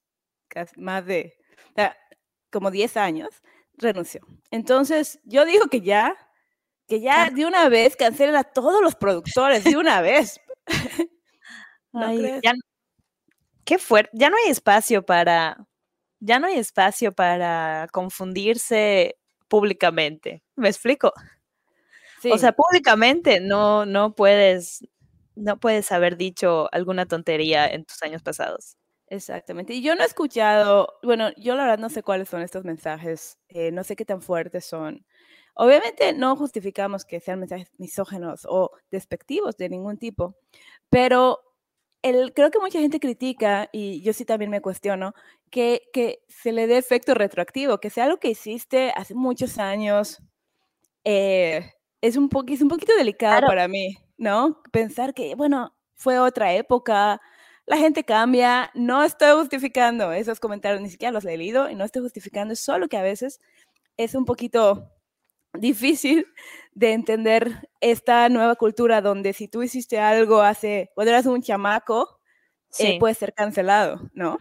casi 0.49 0.81
más 0.81 1.06
de, 1.06 1.37
o 1.70 1.75
sea, 1.76 1.96
como 2.50 2.73
10 2.73 2.96
años, 2.96 3.31
renunció. 3.75 4.23
Entonces, 4.50 5.20
yo 5.23 5.44
digo 5.44 5.69
que 5.69 5.82
ya, 5.82 6.17
que 6.88 7.00
ya 7.00 7.31
de 7.31 7.46
una 7.46 7.69
vez 7.69 7.94
cancelen 7.94 8.34
a 8.34 8.43
todos 8.43 8.82
los 8.82 8.96
productores, 8.96 9.62
de 9.62 9.76
una 9.76 10.00
vez. 10.00 10.41
¿No 11.93 12.06
Ay, 12.06 12.41
ya, 12.43 12.55
qué 13.69 13.79
fuerte. 13.79 14.11
Ya 14.15 14.31
no 14.31 14.37
hay 14.43 14.50
espacio 14.50 15.05
para, 15.05 15.67
ya 16.20 16.38
no 16.38 16.47
hay 16.47 16.55
espacio 16.56 17.12
para 17.12 17.87
confundirse 17.93 19.19
públicamente. 19.47 20.43
¿Me 20.56 20.69
explico? 20.70 21.12
Sí, 22.23 22.32
O 22.32 22.38
sea, 22.38 22.53
públicamente 22.53 23.41
no, 23.41 23.85
no 23.85 24.15
puedes, 24.15 24.81
no 25.37 25.61
puedes 25.61 25.93
haber 25.93 26.17
dicho 26.17 26.69
alguna 26.73 27.05
tontería 27.06 27.67
en 27.69 27.85
tus 27.85 28.03
años 28.03 28.23
pasados. 28.23 28.76
exactamente. 29.06 29.75
Y 29.75 29.82
yo 29.82 29.94
no 29.94 30.03
he 30.03 30.06
escuchado, 30.06 30.99
bueno, 31.03 31.31
yo 31.37 31.55
la 31.55 31.65
verdad 31.65 31.79
no 31.79 31.88
sé 31.91 32.03
cuáles 32.03 32.29
son 32.29 32.43
estos 32.43 32.65
mensajes, 32.65 33.38
eh, 33.49 33.70
no 33.73 33.85
sé 33.85 33.97
qué 33.97 34.05
tan 34.05 34.23
fuertes 34.23 34.65
son. 34.67 35.05
Obviamente 35.55 36.12
no 36.12 36.37
justificamos 36.37 37.05
que 37.05 37.20
sean 37.20 37.41
mensajes 37.41 37.70
misógenos 37.79 38.47
o 38.49 38.70
despectivos 38.91 39.56
de 39.56 39.69
ningún 39.70 39.99
tipo, 39.99 40.37
pero 40.91 41.41
el, 42.03 42.33
creo 42.35 42.50
que 42.50 42.59
mucha 42.61 42.79
gente 42.81 43.00
critica, 43.00 43.69
y 43.73 44.00
yo 44.03 44.12
sí 44.12 44.25
también 44.25 44.50
me 44.50 44.61
cuestiono, 44.61 45.15
que, 45.50 45.83
que 45.93 46.21
se 46.29 46.53
le 46.53 46.67
dé 46.67 46.79
efecto 46.79 47.15
retroactivo, 47.15 47.79
que 47.79 47.91
sea 47.91 48.05
algo 48.05 48.19
que 48.19 48.31
hiciste 48.31 48.93
hace 48.97 49.15
muchos 49.15 49.59
años. 49.59 50.19
eh, 51.05 51.73
es, 52.00 52.17
un 52.17 52.29
poqui- 52.29 52.55
es 52.55 52.62
un 52.62 52.69
poquito 52.69 52.95
delicado 52.97 53.33
Claro. 53.39 53.47
para 53.49 53.67
mí, 53.69 53.97
¿no? 54.19 54.62
Pensar 54.73 55.15
que, 55.15 55.35
bueno, 55.35 55.75
fue 55.97 56.19
otra 56.19 56.53
época, 56.53 57.21
la 57.67 57.77
gente 57.77 58.05
cambia, 58.05 58.71
no 58.75 59.03
estoy 59.03 59.33
justificando 59.39 60.12
esos 60.12 60.39
comentarios, 60.41 60.81
ni 60.83 60.91
siquiera 60.91 61.12
los 61.12 61.25
he 61.25 61.37
leído 61.37 61.69
y 61.71 61.75
no 61.75 61.85
estoy 61.85 62.03
justificando, 62.03 62.53
es 62.53 62.61
solo 62.61 62.89
que 62.89 62.97
a 62.97 63.03
veces 63.03 63.41
es 63.97 64.15
un 64.15 64.25
poquito 64.25 64.91
difícil 65.60 66.26
de 66.75 66.93
entender 66.93 67.69
esta 67.81 68.29
nueva 68.29 68.56
cultura 68.56 69.00
donde 69.03 69.32
si 69.32 69.48
tú 69.48 69.62
hiciste 69.62 69.98
algo 70.00 70.43
hace, 70.43 70.91
cuando 70.94 71.10
eras 71.12 71.27
un 71.27 71.43
chamaco, 71.43 72.20
eh, 72.79 72.94
Sí. 72.94 72.96
puede 73.00 73.15
ser 73.15 73.34
cancelado, 73.34 74.00
¿no? 74.15 74.38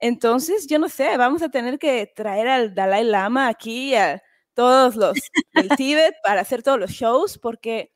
Entonces, 0.00 0.66
yo 0.68 0.78
no 0.78 0.88
sé, 0.88 1.16
vamos 1.16 1.42
a 1.42 1.50
tener 1.50 1.78
que 1.78 2.12
traer 2.14 2.48
al 2.48 2.74
Dalai 2.74 3.04
Lama 3.04 3.48
aquí, 3.48 3.94
a 3.94 4.22
todos 4.54 4.96
los 4.96 5.14
del 5.54 5.74
Tíbet, 5.76 6.14
para 6.22 6.40
hacer 6.42 6.62
todos 6.62 6.78
los 6.80 6.90
shows, 6.92 7.38
porque, 7.38 7.92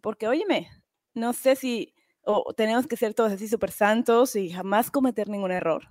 porque, 0.00 0.28
óyeme, 0.28 0.68
no 1.14 1.32
sé 1.32 1.56
si 1.56 1.94
o 2.24 2.54
tenemos 2.54 2.86
que 2.86 2.96
ser 2.96 3.14
todos 3.14 3.32
así 3.32 3.48
súper 3.48 3.72
santos 3.72 4.36
y 4.36 4.50
jamás 4.50 4.90
cometer 4.90 5.28
ningún 5.28 5.52
error. 5.52 5.86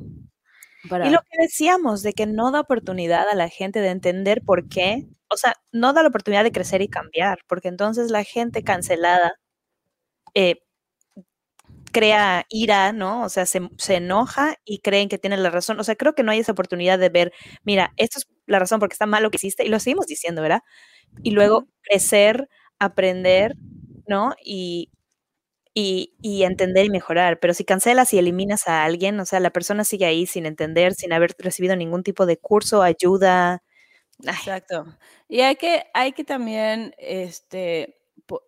Para... 0.90 1.08
Y 1.08 1.12
lo 1.12 1.20
que 1.20 1.42
decíamos 1.42 2.04
de 2.04 2.14
que 2.14 2.26
no 2.26 2.52
da 2.52 2.62
oportunidad 2.62 3.28
a 3.30 3.36
la 3.36 3.50
gente 3.50 3.80
de 3.82 3.90
entender 3.90 4.42
por 4.46 4.68
qué, 4.70 5.08
o 5.30 5.38
sea, 5.38 5.56
no 5.72 5.94
da 5.94 6.02
la 6.04 6.10
oportunidad 6.10 6.44
de 6.44 6.52
crecer 6.52 6.82
y 6.82 6.88
cambiar, 6.88 7.40
porque 7.48 7.68
entonces 7.70 8.12
la 8.12 8.24
gente 8.24 8.64
cancelada 8.64 9.34
eh, 10.34 10.62
crea 11.92 12.46
ira, 12.50 12.94
¿no? 12.94 13.24
O 13.24 13.30
sea, 13.30 13.46
se, 13.46 13.70
se 13.78 13.96
enoja 13.96 14.56
y 14.66 14.80
creen 14.80 15.10
que 15.10 15.18
tienen 15.18 15.44
la 15.44 15.50
razón. 15.50 15.80
O 15.80 15.84
sea, 15.84 15.96
creo 15.96 16.16
que 16.16 16.24
no 16.24 16.32
hay 16.32 16.40
esa 16.40 16.54
oportunidad 16.54 17.00
de 17.00 17.10
ver, 17.10 17.34
mira, 17.64 17.94
esto 17.98 18.20
es 18.20 18.28
la 18.48 18.60
razón 18.60 18.80
porque 18.80 18.94
está 18.94 19.06
mal 19.06 19.24
lo 19.24 19.32
que 19.32 19.38
hiciste, 19.38 19.66
y 19.66 19.70
lo 19.70 19.80
seguimos 19.80 20.08
diciendo, 20.08 20.42
¿verdad? 20.42 20.62
Y 21.24 21.32
luego 21.32 21.68
crecer, 21.84 22.50
aprender, 22.80 23.56
¿no? 24.08 24.34
Y, 24.44 24.90
y, 25.74 26.44
entender 26.44 26.86
y 26.86 26.90
mejorar. 26.90 27.40
Pero 27.40 27.54
si 27.54 27.64
cancelas 27.66 28.14
y 28.14 28.20
eliminas 28.20 28.68
a 28.68 28.84
alguien, 28.84 29.20
o 29.20 29.26
sea, 29.26 29.40
la 29.40 29.52
persona 29.52 29.84
sigue 29.84 30.06
ahí 30.06 30.26
sin 30.26 30.46
entender, 30.46 30.94
sin 30.94 31.14
haber 31.14 31.36
recibido 31.38 31.76
ningún 31.76 32.04
tipo 32.04 32.26
de 32.26 32.38
curso, 32.38 32.82
ayuda. 32.84 33.64
Ay, 34.26 34.36
Exacto. 34.36 34.86
Y 35.28 35.42
hay 35.42 35.56
que, 35.56 35.86
hay 35.94 36.14
que 36.14 36.24
también, 36.24 36.94
este, 36.98 38.02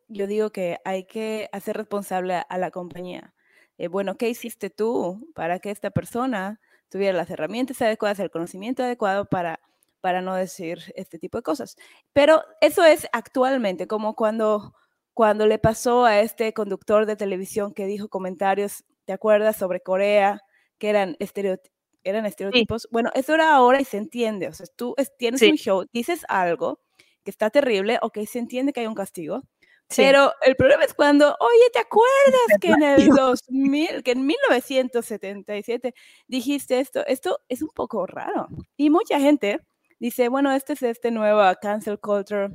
yo 0.07 0.27
digo 0.27 0.51
que 0.51 0.79
hay 0.85 1.05
que 1.05 1.49
hacer 1.51 1.77
responsable 1.77 2.43
a 2.47 2.57
la 2.57 2.71
compañía. 2.71 3.33
Eh, 3.77 3.87
bueno, 3.87 4.17
¿qué 4.17 4.29
hiciste 4.29 4.69
tú 4.69 5.31
para 5.33 5.59
que 5.59 5.71
esta 5.71 5.91
persona 5.91 6.59
tuviera 6.89 7.17
las 7.17 7.29
herramientas 7.29 7.81
adecuadas, 7.81 8.19
el 8.19 8.29
conocimiento 8.31 8.83
adecuado 8.83 9.25
para, 9.25 9.59
para 10.01 10.21
no 10.21 10.35
decir 10.35 10.93
este 10.95 11.17
tipo 11.19 11.37
de 11.37 11.43
cosas? 11.43 11.75
Pero 12.13 12.43
eso 12.61 12.83
es 12.83 13.07
actualmente, 13.13 13.87
como 13.87 14.15
cuando, 14.15 14.75
cuando 15.13 15.47
le 15.47 15.59
pasó 15.59 16.05
a 16.05 16.19
este 16.21 16.53
conductor 16.53 17.05
de 17.05 17.15
televisión 17.15 17.73
que 17.73 17.85
dijo 17.85 18.09
comentarios, 18.09 18.83
¿te 19.05 19.13
acuerdas? 19.13 19.57
Sobre 19.57 19.81
Corea, 19.81 20.41
que 20.77 20.89
eran 20.89 21.15
estereotipos 21.19 21.71
eran 22.05 22.25
estereotipos. 22.25 22.87
Bueno, 22.91 23.11
eso 23.15 23.33
era 23.33 23.55
ahora 23.55 23.79
y 23.79 23.85
se 23.85 23.95
entiende. 23.97 24.49
O 24.49 24.53
sea, 24.53 24.65
tú 24.75 24.93
es- 24.97 25.15
tienes 25.17 25.39
Sí. 25.39 25.51
un 25.51 25.55
show, 25.57 25.85
dices 25.93 26.25
algo 26.27 26.81
que 27.23 27.31
está 27.31 27.49
terrible, 27.49 27.97
ok, 28.01 28.19
se 28.27 28.39
entiende 28.39 28.73
que 28.73 28.81
hay 28.81 28.87
un 28.87 28.93
castigo. 28.95 29.41
Sí. 29.89 30.01
Pero 30.01 30.33
el 30.45 30.55
problema 30.57 30.83
es 30.83 30.93
cuando, 30.93 31.27
oye, 31.39 31.69
¿te 31.71 31.79
acuerdas 31.79 32.59
que 32.59 32.67
en 32.71 32.83
el 33.09 33.15
2000, 33.15 34.03
que 34.03 34.11
en 34.11 34.25
1977 34.25 35.93
dijiste 36.27 36.79
esto? 36.79 37.05
Esto 37.07 37.39
es 37.47 37.61
un 37.61 37.69
poco 37.69 38.05
raro. 38.05 38.47
Y 38.77 38.89
mucha 38.89 39.19
gente 39.19 39.59
dice, 39.99 40.27
bueno, 40.29 40.51
este 40.51 40.73
es 40.73 40.83
este 40.83 41.11
nueva 41.11 41.55
cancel 41.55 41.99
culture, 41.99 42.49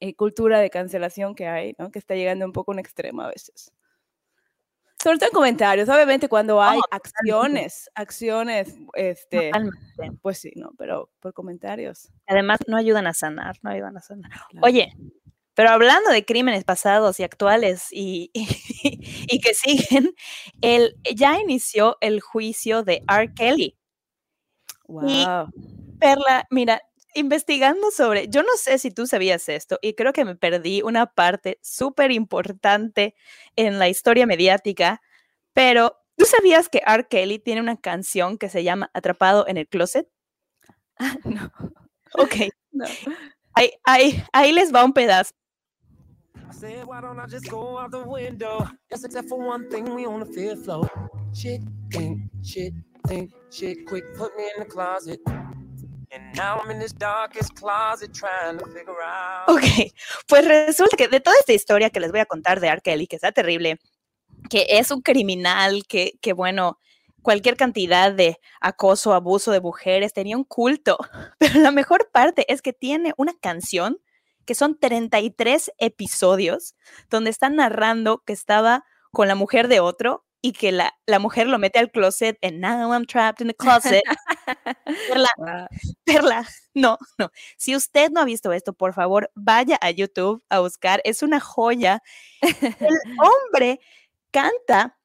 eh, 0.00 0.14
cultura 0.14 0.60
de 0.60 0.70
cancelación 0.70 1.34
que 1.34 1.46
hay, 1.46 1.74
¿no? 1.78 1.90
Que 1.90 1.98
está 1.98 2.14
llegando 2.14 2.44
un 2.44 2.52
poco 2.52 2.72
a 2.72 2.74
un 2.74 2.78
extremo 2.78 3.22
a 3.22 3.28
veces. 3.28 3.72
Sobre 5.02 5.18
todo 5.18 5.28
en 5.28 5.34
comentarios, 5.34 5.88
obviamente 5.88 6.28
cuando 6.28 6.60
hay 6.60 6.80
totalmente. 6.80 7.10
acciones, 7.20 7.90
acciones, 7.94 8.74
este, 8.94 9.50
Totalmente. 9.50 10.18
pues 10.20 10.38
sí, 10.38 10.52
¿no? 10.56 10.72
Pero 10.76 11.08
por 11.20 11.32
comentarios. 11.32 12.10
Además, 12.26 12.58
no 12.66 12.76
ayudan 12.76 13.06
a 13.06 13.14
sanar, 13.14 13.56
no 13.62 13.70
ayudan 13.70 13.96
a 13.96 14.00
sanar. 14.00 14.30
claro. 14.50 14.66
Oye, 14.66 14.92
pero 15.58 15.70
hablando 15.70 16.10
de 16.10 16.24
crímenes 16.24 16.62
pasados 16.62 17.18
y 17.18 17.24
actuales 17.24 17.88
y, 17.90 18.30
y 18.34 19.40
que 19.40 19.54
siguen, 19.54 20.14
el, 20.60 20.94
ya 21.16 21.40
inició 21.40 21.96
el 22.00 22.20
juicio 22.20 22.84
de 22.84 23.02
R. 23.08 23.34
Kelly. 23.34 23.76
Wow. 24.86 25.50
Perla, 25.98 26.46
mira, 26.50 26.80
investigando 27.18 27.90
sobre, 27.90 28.28
yo 28.28 28.42
no 28.42 28.56
sé 28.56 28.78
si 28.78 28.90
tú 28.90 29.06
sabías 29.06 29.48
esto 29.48 29.78
y 29.82 29.94
creo 29.94 30.12
que 30.12 30.24
me 30.24 30.36
perdí 30.36 30.82
una 30.82 31.06
parte 31.06 31.58
súper 31.62 32.10
importante 32.12 33.14
en 33.56 33.78
la 33.78 33.88
historia 33.88 34.26
mediática, 34.26 35.00
pero 35.52 35.98
¿tú 36.16 36.24
sabías 36.24 36.68
que 36.68 36.82
R. 36.86 37.06
Kelly 37.08 37.38
tiene 37.38 37.60
una 37.60 37.76
canción 37.76 38.38
que 38.38 38.48
se 38.48 38.64
llama 38.64 38.90
Atrapado 38.94 39.46
en 39.46 39.56
el 39.56 39.68
Closet? 39.68 40.08
no, 41.24 41.52
Ok, 42.14 42.34
no. 42.72 42.84
ahí, 43.54 43.72
ahí, 43.84 44.24
ahí 44.32 44.52
les 44.52 44.72
va 44.74 44.84
un 44.84 44.92
pedazo. 44.92 45.32
I 46.50 46.54
said, 46.54 46.84
why 46.86 47.00
don't 47.00 47.18
I 47.20 47.26
just 47.26 47.48
go 47.50 47.78
out 47.78 47.90
the 47.90 48.02
window? 48.02 48.66
Yes, 48.90 49.04
except 49.04 49.28
for 49.28 49.38
one 49.38 49.68
thing, 49.68 49.94
we 49.94 50.06
on 50.06 50.20
the 50.20 50.26
fifth 50.26 50.64
floor. 50.64 50.88
Shit, 51.34 51.60
think, 51.90 52.22
shit, 52.42 52.72
think, 53.06 53.30
shit, 53.50 53.86
quick, 53.86 54.04
put 54.16 54.34
me 54.36 54.44
in 54.56 54.60
the 54.60 54.64
closet. 54.64 55.20
Ok, 59.46 59.92
pues 60.26 60.46
resulta 60.46 60.96
que 60.96 61.08
de 61.08 61.20
toda 61.20 61.36
esta 61.38 61.52
historia 61.52 61.90
que 61.90 62.00
les 62.00 62.10
voy 62.10 62.20
a 62.20 62.26
contar 62.26 62.60
de 62.60 62.68
R. 62.68 62.80
Kelly, 62.80 63.06
que 63.06 63.16
está 63.16 63.32
terrible, 63.32 63.78
que 64.48 64.66
es 64.68 64.90
un 64.90 65.02
criminal, 65.02 65.84
que, 65.88 66.14
que 66.20 66.32
bueno, 66.32 66.78
cualquier 67.22 67.56
cantidad 67.56 68.12
de 68.12 68.38
acoso, 68.60 69.12
abuso 69.12 69.52
de 69.52 69.60
mujeres, 69.60 70.12
tenía 70.12 70.36
un 70.36 70.44
culto, 70.44 70.98
pero 71.38 71.60
la 71.60 71.70
mejor 71.70 72.10
parte 72.12 72.50
es 72.52 72.62
que 72.62 72.72
tiene 72.72 73.12
una 73.16 73.34
canción 73.40 73.98
que 74.44 74.54
son 74.54 74.78
33 74.78 75.72
episodios 75.76 76.74
donde 77.10 77.28
está 77.28 77.50
narrando 77.50 78.22
que 78.24 78.32
estaba 78.32 78.84
con 79.12 79.28
la 79.28 79.34
mujer 79.34 79.68
de 79.68 79.80
otro 79.80 80.24
y 80.42 80.52
que 80.52 80.72
la, 80.72 80.94
la 81.06 81.18
mujer 81.18 81.46
lo 81.48 81.58
mete 81.58 81.78
al 81.78 81.90
closet 81.90 82.38
and 82.42 82.60
now 82.60 82.92
I'm 82.92 83.06
trapped 83.06 83.40
in 83.40 83.48
the 83.48 83.54
closet. 83.54 84.02
Perla, 85.08 85.28
Wow. 85.38 85.66
Perla, 86.04 86.46
no, 86.74 86.96
no. 87.18 87.30
Si 87.56 87.74
usted 87.76 88.10
no 88.10 88.20
ha 88.20 88.24
visto 88.24 88.52
esto, 88.52 88.72
por 88.72 88.94
favor, 88.94 89.30
vaya 89.34 89.78
a 89.80 89.90
YouTube 89.90 90.42
a 90.50 90.60
buscar. 90.60 91.00
Es 91.04 91.22
una 91.22 91.40
joya. 91.40 92.02
El 92.42 92.52
hombre 93.20 93.80
canta 94.30 94.96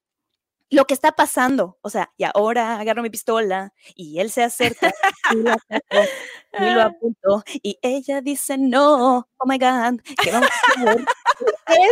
lo 0.69 0.85
que 0.85 0.93
está 0.95 1.11
pasando. 1.13 1.77
O 1.81 1.89
sea, 1.89 2.11
y 2.17 2.23
ahora 2.25 2.79
agarro 2.79 3.03
mi 3.03 3.09
pistola 3.09 3.73
y 3.95 4.19
él 4.19 4.31
se 4.31 4.43
acerca 4.43 4.91
y 5.31 5.35
lo 5.37 5.51
acerco 5.53 5.97
y 6.59 6.63
lo 6.73 6.81
apunto 6.83 7.43
y 7.63 7.77
ella 7.81 8.21
dice 8.21 8.57
no, 8.57 9.27
oh 9.37 9.45
my 9.45 9.57
God, 9.57 9.99
¿qué 10.23 10.31
vamos 10.31 10.49
a 10.49 10.81
hacer? 10.81 11.05
Es 11.67 11.89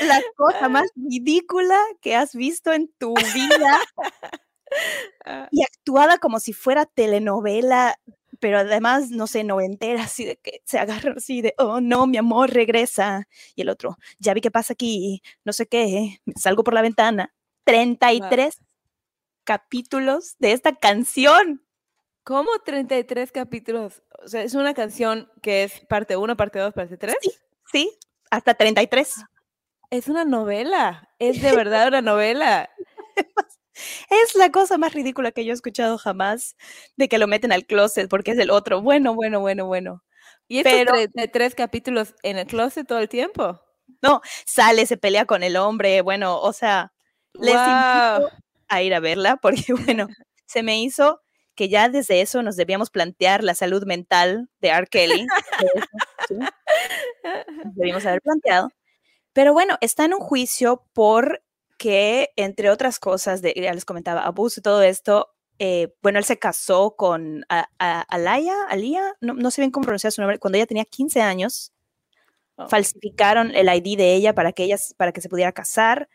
la 0.00 0.22
cosa 0.36 0.68
más 0.68 0.88
ridícula 0.96 1.78
que 2.00 2.14
has 2.14 2.34
visto 2.34 2.72
en 2.72 2.92
tu 2.98 3.14
vida 3.14 3.80
Ah, 5.24 5.48
y 5.50 5.62
actuada 5.62 6.18
como 6.18 6.40
si 6.40 6.52
fuera 6.52 6.86
telenovela, 6.86 7.98
pero 8.40 8.58
además, 8.58 9.10
no 9.10 9.26
sé, 9.26 9.44
noventera, 9.44 10.04
así 10.04 10.24
de 10.24 10.36
que 10.36 10.62
se 10.64 10.78
agarra 10.78 11.14
así 11.16 11.42
de, 11.42 11.54
oh 11.58 11.80
no, 11.80 12.06
mi 12.06 12.16
amor, 12.16 12.50
regresa. 12.50 13.28
Y 13.54 13.62
el 13.62 13.68
otro, 13.68 13.98
ya 14.18 14.34
vi 14.34 14.40
qué 14.40 14.50
pasa 14.50 14.72
aquí, 14.74 15.22
no 15.44 15.52
sé 15.52 15.66
qué, 15.66 16.20
salgo 16.36 16.64
por 16.64 16.74
la 16.74 16.82
ventana. 16.82 17.32
33 17.64 18.58
capítulos 19.44 20.36
de 20.38 20.52
esta 20.52 20.74
canción. 20.74 21.64
¿Cómo 22.24 22.50
33 22.64 23.32
capítulos? 23.32 24.02
O 24.24 24.28
sea, 24.28 24.42
es 24.42 24.54
una 24.54 24.74
canción 24.74 25.30
que 25.42 25.64
es 25.64 25.80
parte 25.86 26.16
1, 26.16 26.36
parte 26.36 26.58
2, 26.58 26.72
parte 26.72 26.96
3. 26.96 27.16
Sí, 27.20 27.30
sí, 27.70 27.98
hasta 28.30 28.54
33. 28.54 29.24
Es 29.92 30.08
una 30.08 30.24
novela. 30.24 31.10
Es 31.18 31.42
de 31.42 31.52
verdad 31.56 31.88
una 31.88 32.00
novela. 32.00 32.70
Es 34.08 34.34
la 34.34 34.50
cosa 34.50 34.78
más 34.78 34.94
ridícula 34.94 35.32
que 35.32 35.44
yo 35.44 35.50
he 35.52 35.54
escuchado 35.54 35.98
jamás, 35.98 36.56
de 36.96 37.08
que 37.08 37.18
lo 37.18 37.26
meten 37.26 37.52
al 37.52 37.66
closet 37.66 38.08
porque 38.08 38.30
es 38.30 38.38
el 38.38 38.50
otro. 38.50 38.80
Bueno, 38.80 39.14
bueno, 39.14 39.40
bueno, 39.40 39.66
bueno. 39.66 40.02
Y 40.48 40.58
estos 40.58 40.72
Pero- 40.72 40.92
33 40.92 41.54
capítulos 41.54 42.14
en 42.22 42.38
el 42.38 42.46
closet 42.46 42.86
todo 42.86 43.00
el 43.00 43.08
tiempo. 43.10 43.60
Sale, 44.46 44.86
se 44.86 44.96
pelea 44.96 45.26
con 45.26 45.42
el 45.42 45.56
hombre, 45.56 46.00
bueno, 46.00 46.40
o 46.40 46.52
sea, 46.52 46.92
les 47.34 47.54
invito 47.54 48.30
a 48.68 48.82
ir 48.82 48.94
a 48.94 49.00
verla 49.00 49.36
porque, 49.36 49.64
bueno, 49.96 50.08
se 50.46 50.62
me 50.62 50.80
hizo 50.80 51.20
que 51.54 51.68
ya 51.68 51.88
desde 51.90 52.22
eso 52.22 52.42
nos 52.42 52.56
debíamos 52.56 52.90
plantear 52.90 53.44
la 53.44 53.54
salud 53.54 53.84
mental 53.84 54.48
de 54.60 54.68
R. 54.70 54.86
Kelly. 54.86 55.26
de 56.30 56.52
debimos 57.74 58.06
haber 58.06 58.22
planteado. 58.22 58.70
Pero 59.32 59.52
bueno, 59.52 59.76
está 59.80 60.04
en 60.04 60.14
un 60.14 60.20
juicio 60.20 60.84
porque, 60.92 62.30
entre 62.36 62.70
otras 62.70 62.98
cosas, 62.98 63.42
de, 63.42 63.54
ya 63.56 63.72
les 63.72 63.84
comentaba, 63.84 64.22
abuso 64.22 64.60
y 64.60 64.62
todo 64.62 64.82
esto, 64.82 65.28
eh, 65.58 65.94
bueno, 66.02 66.18
él 66.18 66.24
se 66.24 66.38
casó 66.38 66.96
con 66.96 67.44
a- 67.48 67.68
a- 67.78 68.00
Alaya, 68.02 68.54
Alía, 68.68 69.14
no, 69.20 69.34
no 69.34 69.50
sé 69.50 69.62
bien 69.62 69.70
cómo 69.70 69.84
pronunciar 69.84 70.12
su 70.12 70.20
nombre, 70.20 70.38
cuando 70.38 70.56
ella 70.58 70.66
tenía 70.66 70.84
15 70.84 71.20
años. 71.22 71.72
Oh. 72.56 72.68
Falsificaron 72.68 73.54
el 73.54 73.68
ID 73.74 73.96
de 73.96 74.14
ella 74.14 74.34
para 74.34 74.52
que 74.52 74.64
ella, 74.64 74.76
para 74.96 75.12
que 75.12 75.20
se 75.20 75.28
pudiera 75.28 75.52
casar. 75.52 76.08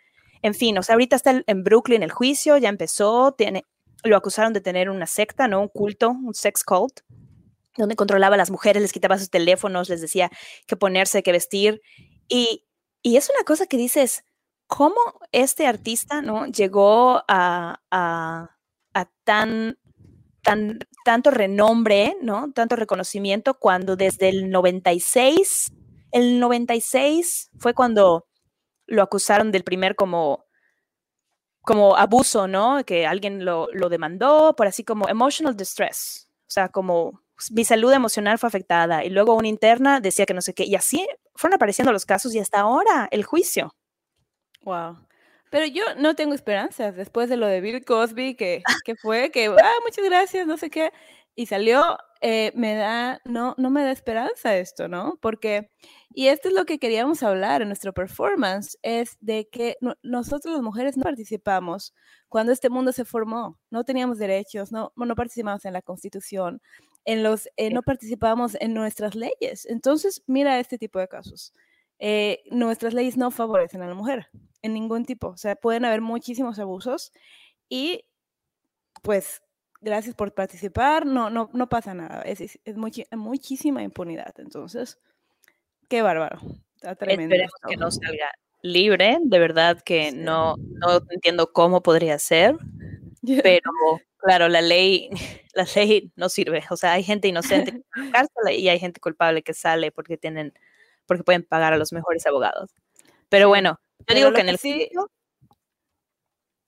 En 0.44 0.54
fin, 0.54 0.78
o 0.78 0.84
sea, 0.84 0.94
ahorita 0.94 1.16
está 1.16 1.42
en 1.46 1.64
Brooklyn 1.64 2.04
el 2.04 2.12
juicio, 2.12 2.58
ya 2.58 2.70
empezó, 2.70 3.32
tiene, 3.34 3.64
lo 4.04 4.16
acusaron 4.18 4.54
de 4.54 4.62
tener 4.62 4.90
una 4.90 5.08
secta, 5.08 5.48
¿no? 5.48 5.62
Un 5.62 5.68
culto, 5.70 6.10
un 6.12 6.34
sex 6.36 6.64
cult, 6.64 7.00
donde 7.78 7.96
controlaba 7.96 8.36
a 8.36 8.38
las 8.38 8.52
mujeres, 8.52 8.82
les 8.82 8.94
quitaba 8.94 9.18
sus 9.18 9.30
teléfonos, 9.32 9.90
les 9.90 10.02
decía 10.02 10.30
qué 10.68 10.76
ponerse, 10.76 11.24
qué 11.24 11.32
vestir. 11.32 11.82
Y, 12.28 12.66
y 13.08 13.18
es 13.18 13.30
una 13.30 13.44
cosa 13.46 13.66
que 13.68 13.78
dices, 13.78 14.24
¿cómo 14.68 14.96
este 15.32 15.68
artista, 15.68 16.22
¿no? 16.22 16.46
Llegó 16.48 17.24
a, 17.28 17.82
a- 17.92 18.52
a 18.94 19.06
tan, 19.24 19.78
tan, 20.44 20.80
tanto 21.06 21.32
renombre, 21.32 22.18
¿no? 22.22 22.52
Tanto 22.54 22.76
reconocimiento 22.76 23.56
cuando 23.60 23.96
desde 23.96 24.30
el 24.30 24.50
96, 24.52 25.72
el 26.12 26.40
96 26.40 27.52
fue 27.60 27.74
cuando 27.74 28.28
lo 28.88 29.04
acusaron 29.04 29.52
del 29.52 29.64
primer 29.64 29.96
como 29.96 30.46
como 31.62 31.96
abuso, 31.98 32.48
¿no? 32.48 32.84
Que 32.86 33.06
alguien 33.06 33.44
lo, 33.46 33.68
lo 33.74 33.90
demandó 33.90 34.56
por 34.56 34.68
así 34.68 34.84
como 34.84 35.10
emotional 35.10 35.56
distress, 35.58 36.30
o 36.44 36.50
sea, 36.52 36.70
como 36.70 37.22
mi 37.52 37.64
salud 37.66 37.92
emocional 37.94 38.38
fue 38.40 38.48
afectada 38.48 39.04
y 39.04 39.10
luego 39.10 39.36
una 39.36 39.48
interna 39.48 40.00
decía 40.00 40.26
que 40.26 40.34
no 40.34 40.42
sé 40.42 40.54
qué, 40.54 40.66
y 40.66 40.76
así 40.76 41.08
fueron 41.36 41.56
apareciendo 41.56 41.92
los 41.92 42.06
casos 42.06 42.34
y 42.36 42.40
hasta 42.40 42.60
ahora 42.60 43.08
el 43.12 43.24
juicio. 43.24 43.76
Wow. 44.62 45.06
Pero 45.50 45.66
yo 45.66 45.84
no 45.98 46.16
tengo 46.16 46.34
esperanzas 46.34 46.96
después 46.96 47.30
de 47.30 47.38
lo 47.38 47.48
de 47.48 47.62
Bill 47.62 47.86
Cosby, 47.86 48.36
que, 48.36 48.64
que 48.84 48.96
fue 48.96 49.32
que, 49.32 49.48
ah, 49.48 49.74
muchas 49.86 50.04
gracias, 50.04 50.46
no 50.46 50.58
sé 50.58 50.70
qué, 50.70 50.92
y 51.36 51.46
salió, 51.46 51.98
eh, 52.20 52.52
me 52.56 52.76
da, 52.76 53.22
no, 53.24 53.54
no 53.58 53.70
me 53.70 53.84
da 53.84 53.92
esperanza 53.92 54.58
esto, 54.58 54.88
¿no? 54.90 55.18
Porque, 55.22 55.70
y 56.10 56.28
esto 56.28 56.50
es 56.50 56.54
lo 56.56 56.66
que 56.66 56.80
queríamos 56.80 57.24
hablar 57.24 57.62
en 57.62 57.70
nuestro 57.70 57.94
performance, 57.94 58.78
es 58.82 59.18
de 59.22 59.48
que 59.50 59.78
no- 59.80 59.96
nosotros 60.02 60.54
las 60.54 60.64
mujeres 60.64 60.98
no 60.98 61.04
participamos 61.04 61.94
cuando 62.28 62.52
este 62.52 62.70
mundo 62.70 62.92
se 62.92 63.06
formó, 63.06 63.58
no 63.70 63.84
teníamos 63.86 64.18
derechos, 64.18 64.72
no, 64.72 64.92
no 64.96 65.16
participamos 65.16 65.64
en 65.64 65.74
la 65.74 65.82
constitución, 65.82 66.60
en 67.08 67.24
los, 67.24 67.48
eh, 67.56 67.72
no 67.72 67.82
participamos 67.84 68.58
en 68.60 68.74
nuestras 68.76 69.16
leyes. 69.16 69.66
Entonces, 69.66 70.24
mira 70.28 70.60
este 70.60 70.78
tipo 70.78 71.00
de 71.00 71.08
casos. 71.08 71.54
Eh, 72.00 72.44
nuestras 72.52 72.94
leyes 72.94 73.16
no 73.18 73.32
favorecen 73.32 73.82
a 73.82 73.88
la 73.88 73.96
mujer 73.96 74.28
en 74.62 74.74
ningún 74.74 75.06
tipo. 75.06 75.30
O 75.30 75.38
sea, 75.38 75.56
pueden 75.56 75.86
haber 75.86 76.02
muchísimos 76.02 76.60
abusos 76.60 77.12
y 77.70 78.04
pues 79.02 79.42
gracias 79.82 80.16
por 80.16 80.34
participar, 80.34 81.06
no, 81.06 81.30
no, 81.30 81.50
no 81.54 81.70
pasa 81.70 81.94
nada. 81.94 82.22
Es, 82.24 82.42
es- 82.42 82.60
es 82.66 82.76
muchísima 83.18 83.84
impunidad. 83.84 84.34
Entonces, 84.40 85.00
qué 85.88 86.02
bárbaro. 86.02 86.40
Está 86.76 86.96
tremendo. 86.96 87.34
Esperemos 87.36 87.54
que 87.70 87.78
no 87.78 87.90
salga 87.92 88.32
libre, 88.64 89.18
de 89.22 89.40
verdad 89.40 89.82
que 89.82 90.12
Sí. 90.12 90.18
no, 90.18 90.56
no 90.58 91.00
entiendo 91.12 91.54
cómo 91.54 91.82
podría 91.82 92.20
ser, 92.20 92.58
pero 93.44 93.72
claro, 94.18 94.48
la 94.50 94.62
ley, 94.62 95.10
la 95.54 95.66
ley 95.76 96.12
no 96.16 96.30
sirve. 96.30 96.64
O 96.70 96.78
sea, 96.78 96.94
hay 96.94 97.04
gente 97.04 97.28
inocente 97.28 97.72
que 97.72 97.78
en 98.00 98.06
la 98.06 98.12
cárcel 98.28 98.56
y 98.60 98.70
hay 98.70 98.80
gente 98.80 99.00
culpable 99.00 99.42
que 99.44 99.54
sale 99.54 99.92
porque 99.92 100.18
tienen, 100.18 100.54
porque 101.06 101.24
pueden 101.24 101.44
pagar 101.44 101.74
a 101.74 101.78
los 101.78 101.94
mejores 101.94 102.26
abogados. 102.26 102.72
Pero 103.30 103.48
bueno, 103.50 103.80
yo 104.00 104.06
pero 104.08 104.20
digo 104.20 104.34
que 104.34 104.42
en 104.42 104.50
el 104.50 104.58
sí- 104.58 104.74
juicio, 104.74 105.12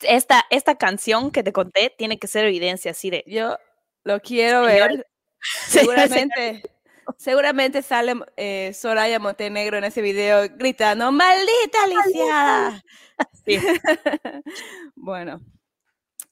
esta, 0.01 0.45
esta 0.49 0.75
canción 0.77 1.31
que 1.31 1.43
te 1.43 1.51
conté 1.53 1.93
tiene 1.97 2.17
que 2.19 2.27
ser 2.27 2.45
evidencia 2.45 2.91
así 2.91 3.09
de 3.09 3.23
Yo 3.27 3.57
lo 4.03 4.19
quiero 4.21 4.65
Señor- 4.65 4.89
ver. 4.89 5.07
Seguramente, 5.67 6.61
seguramente 7.17 7.81
sale 7.81 8.13
eh, 8.35 8.73
Soraya 8.73 9.19
Montenegro 9.19 9.77
en 9.77 9.85
ese 9.85 10.01
video 10.01 10.47
gritando, 10.57 11.11
¡Maldita 11.11 11.87
lisiada! 11.87 12.83
Sí. 13.45 13.57
bueno, 14.95 15.41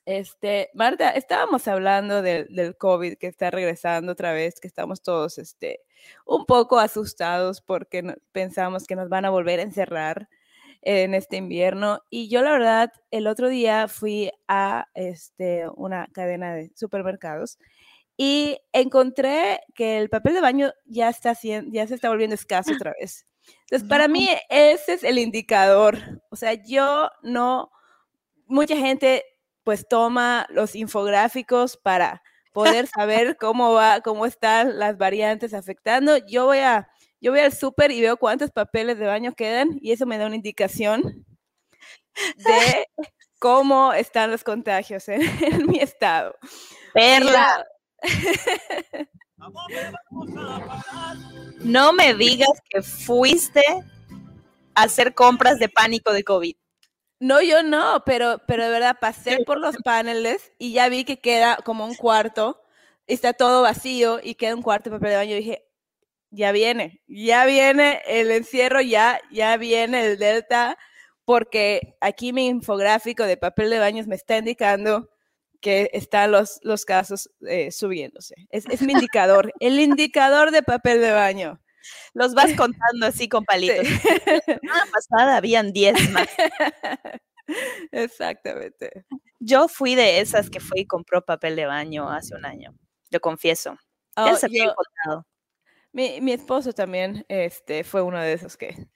este, 0.07 0.69
Marta, 0.73 1.09
estábamos 1.11 1.67
hablando 1.67 2.21
del, 2.21 2.47
del 2.55 2.77
COVID 2.77 3.17
que 3.17 3.27
está 3.27 3.51
regresando 3.51 4.13
otra 4.13 4.31
vez, 4.31 4.59
que 4.61 4.67
estamos 4.69 5.01
todos 5.01 5.37
este, 5.37 5.81
un 6.25 6.45
poco 6.45 6.79
asustados 6.79 7.59
porque 7.61 8.01
no- 8.03 8.15
pensamos 8.31 8.85
que 8.87 8.95
nos 8.95 9.09
van 9.09 9.25
a 9.25 9.29
volver 9.29 9.59
a 9.59 9.63
encerrar 9.63 10.29
en 10.81 11.13
este 11.13 11.35
invierno. 11.35 12.01
Y 12.09 12.29
yo 12.29 12.41
la 12.41 12.53
verdad, 12.53 12.93
el 13.11 13.27
otro 13.27 13.49
día 13.49 13.89
fui 13.89 14.31
a 14.47 14.87
este, 14.95 15.67
una 15.75 16.07
cadena 16.13 16.55
de 16.55 16.71
supermercados 16.73 17.59
y 18.15 18.57
encontré 18.71 19.59
que 19.75 19.97
el 19.97 20.09
papel 20.09 20.35
de 20.35 20.41
baño 20.41 20.71
ya 20.85 21.09
está 21.09 21.33
ya 21.41 21.85
se 21.85 21.95
está 21.95 22.07
volviendo 22.09 22.33
escaso 22.35 22.71
otra 22.73 22.93
vez. 22.97 23.25
Entonces, 23.63 23.87
para 23.89 24.07
mí 24.07 24.29
ese 24.49 24.93
es 24.93 25.03
el 25.03 25.19
indicador. 25.19 25.97
O 26.29 26.37
sea, 26.37 26.53
yo 26.53 27.09
no, 27.23 27.71
mucha 28.45 28.77
gente 28.77 29.23
pues 29.67 29.86
toma 29.86 30.47
los 30.50 30.75
infográficos 30.75 31.75
para 31.75 32.24
poder 32.53 32.88
saber 32.88 33.36
cómo 33.36 33.74
va, 33.74 34.00
cómo 34.00 34.25
están 34.25 34.79
las 34.79 34.97
variantes 34.97 35.53
afectando. 35.53 36.15
Yo 36.25 36.45
voy 36.45 36.59
a, 36.59 36.88
yo 37.19 37.33
voy 37.33 37.41
al 37.41 37.51
súper 37.51 37.91
y 37.91 38.00
veo 38.00 38.15
cuántos 38.15 38.50
papeles 38.50 38.97
de 38.97 39.07
baño 39.07 39.33
quedan 39.33 39.77
y 39.81 39.91
eso 39.91 40.05
me 40.05 40.17
da 40.17 40.25
una 40.25 40.38
indicación 40.38 41.25
de 42.38 42.88
cómo 43.39 43.91
están 43.91 44.31
los 44.31 44.45
contagios 44.45 45.09
en, 45.09 45.21
en 45.43 45.67
mi 45.67 45.79
estado. 45.79 46.38
perla. 46.93 47.65
No 51.59 51.91
me 51.91 52.13
digas 52.13 52.62
que 52.69 52.81
fuiste 52.81 53.65
a 54.75 54.83
hacer 54.83 55.13
compras 55.13 55.59
de 55.59 55.67
pánico 55.67 56.13
de 56.13 56.24
COVID. 56.24 56.55
No, 57.19 57.41
yo 57.41 57.63
no, 57.63 58.03
pero, 58.05 58.41
pero 58.47 58.65
de 58.65 58.69
verdad 58.69 58.97
pasé 59.00 59.43
por 59.45 59.59
los 59.59 59.75
paneles 59.77 60.51
y 60.59 60.74
ya 60.74 60.88
vi 60.89 61.03
que 61.03 61.19
queda 61.19 61.57
como 61.63 61.86
un 61.86 61.95
cuarto, 61.95 62.62
está 63.07 63.33
todo 63.33 63.63
vacío 63.63 64.19
y 64.21 64.36
queda 64.36 64.55
un 64.55 64.62
cuarto 64.62 64.89
de 64.89 64.97
papel 64.97 65.12
de 65.12 65.15
baño. 65.17 65.31
Y 65.31 65.39
dije, 65.39 65.65
ya 66.29 66.51
viene, 66.51 67.01
ya 67.07 67.45
viene 67.45 68.01
el 68.07 68.29
encierro, 68.31 68.81
ya, 68.81 69.19
ya 69.31 69.57
viene 69.57 70.05
el 70.05 70.17
delta, 70.19 70.77
porque 71.25 71.97
aquí 72.01 72.33
mi 72.33 72.47
infográfico 72.47 73.24
de 73.24 73.38
papel 73.38 73.69
de 73.71 73.79
baños 73.79 74.07
me 74.07 74.15
está 74.15 74.38
indicando 74.38 75.09
que 75.59 75.89
están 75.93 76.31
los, 76.31 76.59
los 76.63 76.86
casos 76.86 77.31
eh, 77.47 77.71
subiéndose. 77.71 78.36
Es, 78.51 78.65
es 78.67 78.81
mi 78.83 78.93
indicador, 78.93 79.51
el 79.59 79.79
indicador 79.79 80.51
de 80.51 80.62
papel 80.63 81.01
de 81.01 81.12
baño. 81.12 81.59
Los 82.13 82.34
vas 82.34 82.53
contando 82.53 83.06
así 83.06 83.29
con 83.29 83.44
palitos. 83.46 83.88
Sí. 84.46 84.53
La 84.63 84.86
pasada 84.91 85.38
habían 85.38 85.72
10 85.74 86.12
más. 86.12 86.27
Exactamente. 87.91 89.06
Yo 89.39 89.67
fui 89.67 89.96
de 89.96 90.20
esas 90.20 90.50
que 90.50 90.60
fui 90.60 90.82
y 90.82 90.86
compró 90.88 91.24
papel 91.24 91.56
de 91.56 91.65
baño 91.65 92.10
hace 92.10 92.36
un 92.36 92.46
año. 92.46 92.75
Lo 93.12 93.20
confieso. 93.20 93.77
Ya 94.17 94.34
Oh, 94.34 94.36
se 94.36 94.48
yo- 94.50 94.74
contado. 94.75 95.25
Mi, 95.94 96.22
mi 96.22 96.34
esposo 96.34 96.74
también 96.74 97.25
este, 97.29 97.84
fue 97.84 98.01
uno 98.03 98.20
de 98.22 98.34
esos 98.34 98.58
que, 98.58 98.88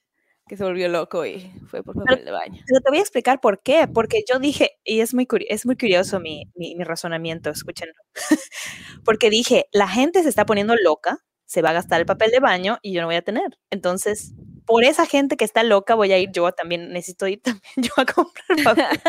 que 0.47 0.57
se 0.57 0.63
volvió 0.63 0.87
loco 0.89 1.25
y 1.25 1.51
fue 1.67 1.83
por 1.83 1.95
papel 1.95 2.25
de 2.25 2.31
baño. 2.31 2.61
Pero 2.67 2.81
te 2.81 2.89
voy 2.91 2.99
a 2.99 3.01
explicar 3.01 3.39
por 3.41 3.61
qué. 3.63 3.87
Porque 3.87 4.23
yo 4.31 4.39
dije, 4.39 4.79
y 4.83 4.99
es 5.01 5.13
muy, 5.13 5.27
es 5.49 5.65
muy 5.65 5.77
curioso 5.77 6.19
mi, 6.19 6.45
mi, 6.55 6.75
mi 6.75 6.83
razonamiento, 6.83 7.49
escúchenlo. 7.51 7.95
Porque 9.05 9.29
dije, 9.29 9.67
la 9.71 9.87
gente 9.87 10.23
se 10.23 10.29
está 10.29 10.45
poniendo 10.45 10.75
loca, 10.75 11.19
se 11.51 11.61
va 11.61 11.71
a 11.71 11.73
gastar 11.73 11.99
el 11.99 12.05
papel 12.05 12.31
de 12.31 12.39
baño 12.39 12.79
y 12.81 12.93
yo 12.93 13.01
no 13.01 13.07
voy 13.07 13.17
a 13.17 13.23
tener. 13.23 13.59
Entonces, 13.71 14.31
por 14.65 14.85
esa 14.85 15.05
gente 15.05 15.35
que 15.35 15.43
está 15.43 15.63
loca, 15.63 15.95
voy 15.95 16.13
a 16.13 16.17
ir 16.17 16.31
yo 16.31 16.49
también, 16.53 16.93
necesito 16.93 17.27
ir 17.27 17.41
también 17.43 17.73
yo 17.75 17.91
a 17.97 18.05
comprar 18.05 18.47
papel. 18.63 19.01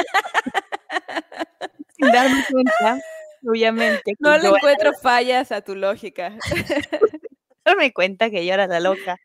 Sin 1.97 2.11
darme 2.11 2.45
cuenta, 2.51 3.01
obviamente. 3.47 4.15
No 4.19 4.37
le 4.37 4.49
encuentro 4.49 4.91
fallas 5.01 5.53
a 5.53 5.61
tu 5.61 5.77
lógica. 5.77 6.37
darme 7.65 7.93
cuenta 7.93 8.29
que 8.29 8.45
yo 8.45 8.55
era 8.55 8.67
la 8.67 8.81
loca. 8.81 9.19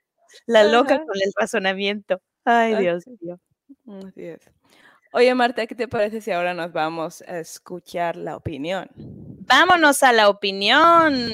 La 0.45 0.63
loca 0.63 0.93
Ajá. 0.93 1.05
con 1.07 1.15
el 1.15 1.31
razonamiento. 1.35 2.21
Ay, 2.45 2.75
Dios 2.75 3.03
mío. 3.19 3.39
Así 4.07 4.25
es. 4.25 4.41
Oye, 5.11 5.33
Marta, 5.33 5.65
¿qué 5.65 5.73
te 5.73 5.87
parece 5.87 6.21
si 6.21 6.29
ahora 6.29 6.53
nos 6.53 6.71
vamos 6.71 7.23
a 7.23 7.39
escuchar 7.39 8.15
la 8.15 8.35
opinión? 8.35 8.91
Vámonos 8.95 10.03
a 10.03 10.13
la 10.13 10.29
opinión. 10.29 11.33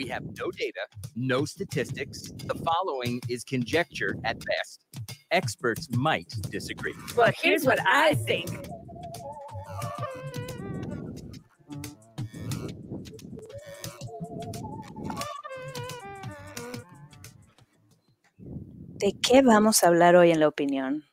We 0.00 0.08
have 0.08 0.24
no 0.38 0.50
data, 0.50 0.80
no 1.14 1.44
statistics. 1.44 2.32
The 2.46 2.54
following 2.54 3.20
is 3.28 3.44
conjecture 3.44 4.16
at 4.24 4.38
best. 4.38 4.86
Experts 5.30 5.88
might 5.94 6.32
disagree. 6.48 6.94
But 7.14 7.34
here's 7.34 7.66
what 7.66 7.80
I 7.86 8.14
think. 8.14 8.48
¿De 18.96 19.12
qué 19.20 19.42
vamos 19.42 19.82
a 19.82 19.88
hablar 19.88 20.16
hoy 20.16 20.30
en 20.30 20.40
la 20.40 20.48
opinión? 20.48 21.09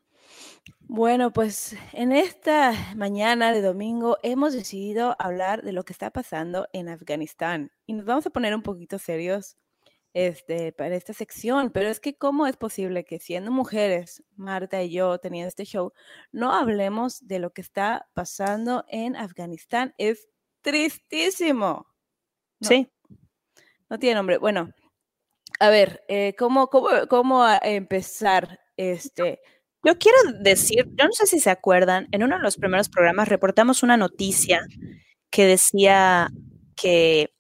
Bueno, 0.89 1.34
pues 1.34 1.76
en 1.91 2.13
esta 2.13 2.71
mañana 2.95 3.52
de 3.52 3.62
domingo 3.62 4.17
hemos 4.23 4.54
decidido 4.54 5.17
hablar 5.19 5.62
de 5.63 5.73
lo 5.73 5.84
que 5.84 5.91
está 5.91 6.12
pasando 6.12 6.69
en 6.71 6.88
Afganistán 6.88 7.73
y 7.86 7.91
nos 7.91 8.06
vamos 8.06 8.26
a 8.26 8.30
poner 8.30 8.56
un 8.56 8.62
poquito 8.62 8.97
serios 8.97 9.58
este, 10.13 10.71
para 10.71 10.95
esta 10.95 11.12
sección, 11.12 11.71
pero 11.71 11.89
es 11.89 12.00
que 12.00 12.17
cómo 12.17 12.47
es 12.47 12.56
posible 12.56 13.04
que 13.04 13.19
siendo 13.19 13.52
mujeres, 13.52 14.23
Marta 14.38 14.82
y 14.82 14.91
yo 14.91 15.17
teniendo 15.17 15.50
este 15.50 15.65
show, 15.65 15.91
no 16.32 16.54
hablemos 16.54 17.28
de 17.28 17.39
lo 17.39 17.52
que 17.52 17.62
está 17.62 18.08
pasando 18.13 18.86
en 18.88 19.17
Afganistán. 19.17 19.93
Es 19.97 20.30
tristísimo. 20.62 21.86
No. 22.62 22.67
Sí. 22.67 22.89
No 23.89 24.00
tiene 24.00 24.15
nombre. 24.15 24.38
Bueno, 24.38 24.71
a 25.60 25.69
ver, 25.69 26.06
eh, 26.08 26.34
¿cómo, 26.39 26.67
cómo, 26.67 26.88
cómo 27.10 27.45
empezar 27.62 28.62
este? 28.78 29.41
Yo 29.83 29.97
quiero 29.97 30.17
decir, 30.41 30.85
yo 30.95 31.05
no 31.05 31.11
sé 31.11 31.27
si 31.27 31.39
se 31.39 31.49
acuerdan, 31.49 32.07
en 32.11 32.23
uno 32.23 32.37
de 32.37 32.43
los 32.43 32.57
primeros 32.57 32.89
programas 32.89 33.29
reportamos 33.29 33.83
una 33.83 33.97
noticia 33.97 34.65
que 35.29 35.45
decía 35.45 36.29
que 36.75 37.33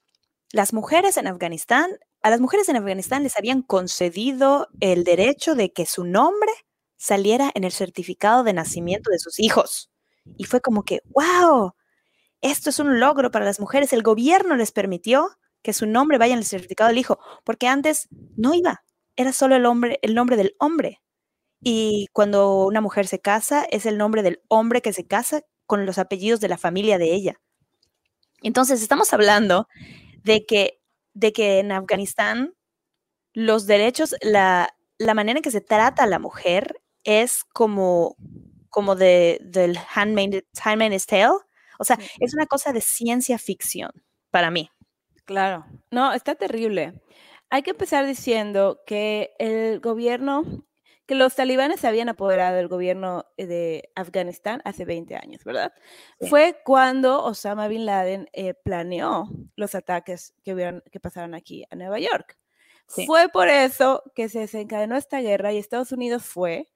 las 0.51 0.73
mujeres 0.73 1.17
en 1.17 1.27
Afganistán, 1.27 1.91
a 2.21 2.29
las 2.29 2.39
mujeres 2.39 2.69
en 2.69 2.77
Afganistán 2.77 3.23
les 3.23 3.37
habían 3.37 3.61
concedido 3.61 4.67
el 4.79 5.03
derecho 5.03 5.55
de 5.55 5.71
que 5.73 5.85
su 5.85 6.03
nombre 6.03 6.51
saliera 6.97 7.51
en 7.53 7.63
el 7.63 7.71
certificado 7.71 8.43
de 8.43 8.53
nacimiento 8.53 9.11
de 9.11 9.19
sus 9.19 9.39
hijos. 9.39 9.89
Y 10.37 10.45
fue 10.45 10.61
como 10.61 10.83
que, 10.83 11.01
wow, 11.05 11.73
esto 12.41 12.69
es 12.69 12.79
un 12.79 12.99
logro 12.99 13.31
para 13.31 13.45
las 13.45 13.59
mujeres. 13.59 13.93
El 13.93 14.03
gobierno 14.03 14.55
les 14.55 14.71
permitió 14.71 15.29
que 15.63 15.73
su 15.73 15.85
nombre 15.85 16.17
vaya 16.17 16.33
en 16.33 16.39
el 16.39 16.45
certificado 16.45 16.89
del 16.89 16.97
hijo, 16.97 17.19
porque 17.43 17.67
antes 17.67 18.07
no 18.35 18.53
iba, 18.53 18.83
era 19.15 19.33
solo 19.33 19.55
el, 19.55 19.65
hombre, 19.65 19.99
el 20.01 20.15
nombre 20.15 20.37
del 20.37 20.55
hombre. 20.59 21.01
Y 21.61 22.07
cuando 22.13 22.65
una 22.65 22.81
mujer 22.81 23.07
se 23.07 23.19
casa, 23.19 23.65
es 23.69 23.85
el 23.85 23.97
nombre 23.97 24.23
del 24.23 24.41
hombre 24.47 24.81
que 24.81 24.93
se 24.93 25.07
casa 25.07 25.41
con 25.65 25.85
los 25.85 25.97
apellidos 25.97 26.39
de 26.39 26.49
la 26.49 26.57
familia 26.57 26.97
de 26.97 27.13
ella. 27.13 27.41
Entonces, 28.41 28.81
estamos 28.81 29.13
hablando 29.13 29.67
de 30.23 30.45
que, 30.45 30.79
de 31.13 31.33
que 31.33 31.59
en 31.59 31.71
Afganistán 31.71 32.53
los 33.33 33.67
derechos, 33.67 34.15
la, 34.21 34.75
la 34.97 35.13
manera 35.13 35.39
en 35.39 35.43
que 35.43 35.51
se 35.51 35.61
trata 35.61 36.03
a 36.03 36.07
la 36.07 36.19
mujer 36.19 36.81
es 37.03 37.43
como, 37.53 38.15
como 38.69 38.95
de, 38.95 39.39
del 39.41 39.77
Handmaid, 39.93 40.43
Handmaid's 40.63 41.05
Tale. 41.05 41.37
O 41.79 41.83
sea, 41.83 41.97
es 42.19 42.33
una 42.33 42.47
cosa 42.47 42.73
de 42.73 42.81
ciencia 42.81 43.37
ficción 43.37 43.91
para 44.31 44.51
mí. 44.51 44.69
Claro, 45.25 45.65
no, 45.91 46.13
está 46.13 46.35
terrible. 46.35 47.01
Hay 47.49 47.61
que 47.61 47.71
empezar 47.71 48.05
diciendo 48.05 48.81
que 48.85 49.33
el 49.39 49.79
gobierno, 49.79 50.65
que 51.07 51.15
los 51.15 51.35
talibanes 51.35 51.79
se 51.79 51.87
habían 51.87 52.09
apoderado 52.09 52.57
del 52.57 52.67
gobierno 52.67 53.25
eh, 53.37 53.47
de 53.47 53.89
Afganistán 53.95 54.61
hace 54.65 54.85
20 54.85 55.15
años, 55.15 55.43
¿verdad? 55.43 55.73
Sí. 56.19 56.27
Fue 56.27 56.59
cuando 56.63 57.23
Osama 57.23 57.67
Bin 57.67 57.85
Laden 57.85 58.29
eh, 58.33 58.53
planeó 58.53 59.29
los 59.55 59.73
ataques 59.73 60.35
que, 60.43 60.53
hubieron, 60.53 60.83
que 60.91 60.99
pasaron 60.99 61.33
aquí 61.33 61.65
a 61.71 61.75
Nueva 61.75 61.99
York. 61.99 62.37
Sí. 62.87 63.05
Fue 63.05 63.29
por 63.29 63.47
eso 63.47 64.03
que 64.15 64.29
se 64.29 64.39
desencadenó 64.39 64.97
esta 64.97 65.19
guerra 65.21 65.53
y 65.53 65.57
Estados 65.57 65.91
Unidos 65.91 66.23
fue 66.23 66.67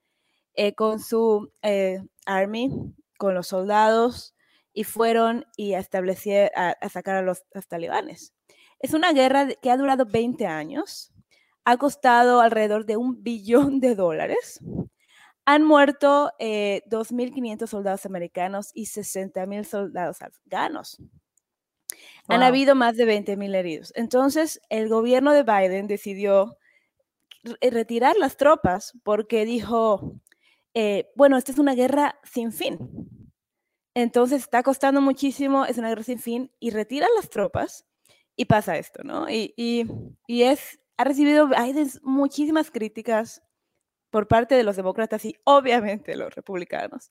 eh, 0.54 0.74
con 0.74 1.00
su 1.00 1.52
eh, 1.62 2.02
army, 2.26 2.70
con 3.18 3.34
los 3.34 3.48
soldados 3.48 4.34
y 4.72 4.84
fueron 4.84 5.46
y 5.56 5.74
establecieron 5.74 6.50
a, 6.56 6.70
a 6.70 6.88
sacar 6.88 7.16
a 7.16 7.22
los, 7.22 7.44
los 7.52 7.68
talibanes. 7.68 8.34
Es 8.78 8.94
una 8.94 9.12
guerra 9.12 9.48
que 9.48 9.70
ha 9.70 9.76
durado 9.76 10.06
20 10.06 10.46
años, 10.46 11.11
ha 11.64 11.76
costado 11.76 12.40
alrededor 12.40 12.86
de 12.86 12.96
un 12.96 13.22
billón 13.22 13.80
de 13.80 13.94
dólares. 13.94 14.60
Han 15.46 15.64
muerto 15.64 16.32
eh, 16.38 16.82
2.500 16.86 17.70
soldados 17.70 18.06
americanos 18.06 18.70
y 18.74 18.86
60.000 18.86 19.64
soldados 19.64 20.22
afganos. 20.22 20.98
Han 22.28 22.42
habido 22.42 22.74
más 22.74 22.96
de 22.96 23.04
20.000 23.04 23.54
heridos. 23.54 23.92
Entonces, 23.96 24.60
el 24.68 24.88
gobierno 24.88 25.32
de 25.32 25.42
Biden 25.42 25.86
decidió 25.86 26.56
re- 27.44 27.70
retirar 27.70 28.16
las 28.16 28.36
tropas 28.36 28.92
porque 29.04 29.44
dijo, 29.44 30.14
eh, 30.74 31.10
bueno, 31.16 31.36
esta 31.36 31.52
es 31.52 31.58
una 31.58 31.74
guerra 31.74 32.18
sin 32.24 32.52
fin. 32.52 32.78
Entonces 33.94 34.42
está 34.42 34.62
costando 34.62 35.00
muchísimo, 35.00 35.66
es 35.66 35.78
una 35.78 35.88
guerra 35.90 36.02
sin 36.04 36.18
fin, 36.18 36.50
y 36.60 36.70
retiran 36.70 37.10
las 37.16 37.28
tropas 37.30 37.86
y 38.36 38.46
pasa 38.46 38.78
esto, 38.78 39.02
¿no? 39.04 39.28
Y, 39.28 39.52
y- 39.56 39.86
y 40.26 40.44
es, 40.44 40.80
ha 40.96 41.04
recibido 41.04 41.48
muchísimas 42.02 42.70
críticas 42.70 43.42
por 44.10 44.28
parte 44.28 44.54
de 44.54 44.62
los 44.62 44.76
demócratas 44.76 45.24
y 45.24 45.36
obviamente 45.44 46.16
los 46.16 46.34
republicanos. 46.34 47.10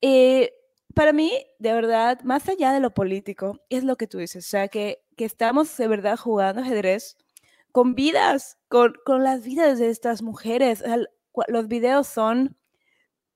Eh, 0.00 0.52
para 0.94 1.12
mí, 1.12 1.32
de 1.58 1.72
verdad, 1.72 2.20
más 2.22 2.48
allá 2.48 2.72
de 2.72 2.80
lo 2.80 2.94
político, 2.94 3.60
es 3.68 3.84
lo 3.84 3.96
que 3.96 4.06
tú 4.06 4.18
dices, 4.18 4.46
o 4.46 4.48
sea, 4.48 4.68
que, 4.68 5.02
estamos 5.16 5.76
de 5.76 5.88
verdad 5.88 6.16
jugando 6.16 6.62
ajedrez 6.62 7.16
con 7.72 7.94
vidas, 7.94 8.58
con, 8.68 8.94
las 9.22 9.44
vidas 9.44 9.78
de 9.78 9.90
estas 9.90 10.22
mujeres. 10.22 10.82
Los 11.48 11.68
videos 11.68 12.06
son 12.06 12.56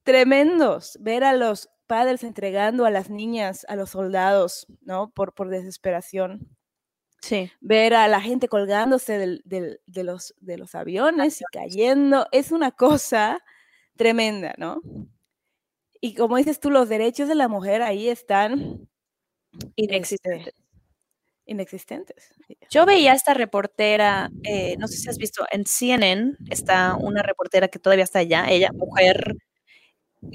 tremendos, 0.03 0.99
ver 1.01 1.25
a 1.25 1.35
los 1.35 1.71
padres 1.87 2.25
entregando 2.25 2.85
a 2.85 2.91
las 2.91 3.11
niñas, 3.11 3.65
a 3.69 3.77
los 3.77 3.91
soldados, 3.91 4.67
¿no? 4.83 5.11
Por 5.11 5.49
desesperación. 5.49 6.58
Sí. 7.23 7.51
Ver 7.61 7.95
a 7.95 8.09
la 8.09 8.21
gente 8.21 8.49
colgándose 8.49 9.19
del- 9.19 9.43
del- 9.45 9.81
de, 9.87 10.05
los, 10.05 10.35
de 10.41 10.57
los 10.59 10.75
aviones 10.75 11.41
y 11.41 11.45
cayendo, 11.53 12.27
es 12.33 12.53
una 12.53 12.71
cosa 12.73 13.41
tremenda, 13.97 14.55
¿no? 14.59 14.81
Y 16.01 16.15
como 16.15 16.37
dices 16.37 16.61
tú, 16.61 16.71
los 16.71 16.89
derechos 16.89 17.29
de 17.29 17.35
la 17.35 17.49
mujer 17.49 17.83
ahí 17.83 18.09
están 18.09 18.89
Inexistente. 19.77 20.51
este, 20.51 20.63
inexistentes. 21.47 22.31
Yo 22.71 22.87
veía 22.87 23.13
a 23.13 23.17
esta 23.17 23.35
reportera, 23.35 24.31
eh, 24.45 24.77
no 24.79 24.89
sé 24.89 24.99
si 24.99 25.09
has 25.11 25.19
visto, 25.19 25.47
en 25.51 25.67
CNN 25.67 26.37
está 26.51 26.97
una 26.97 27.23
reportera 27.23 27.69
que 27.69 27.79
todavía 27.81 28.05
está 28.05 28.21
allá, 28.21 28.47
ella, 28.51 28.71
mujer, 28.75 29.37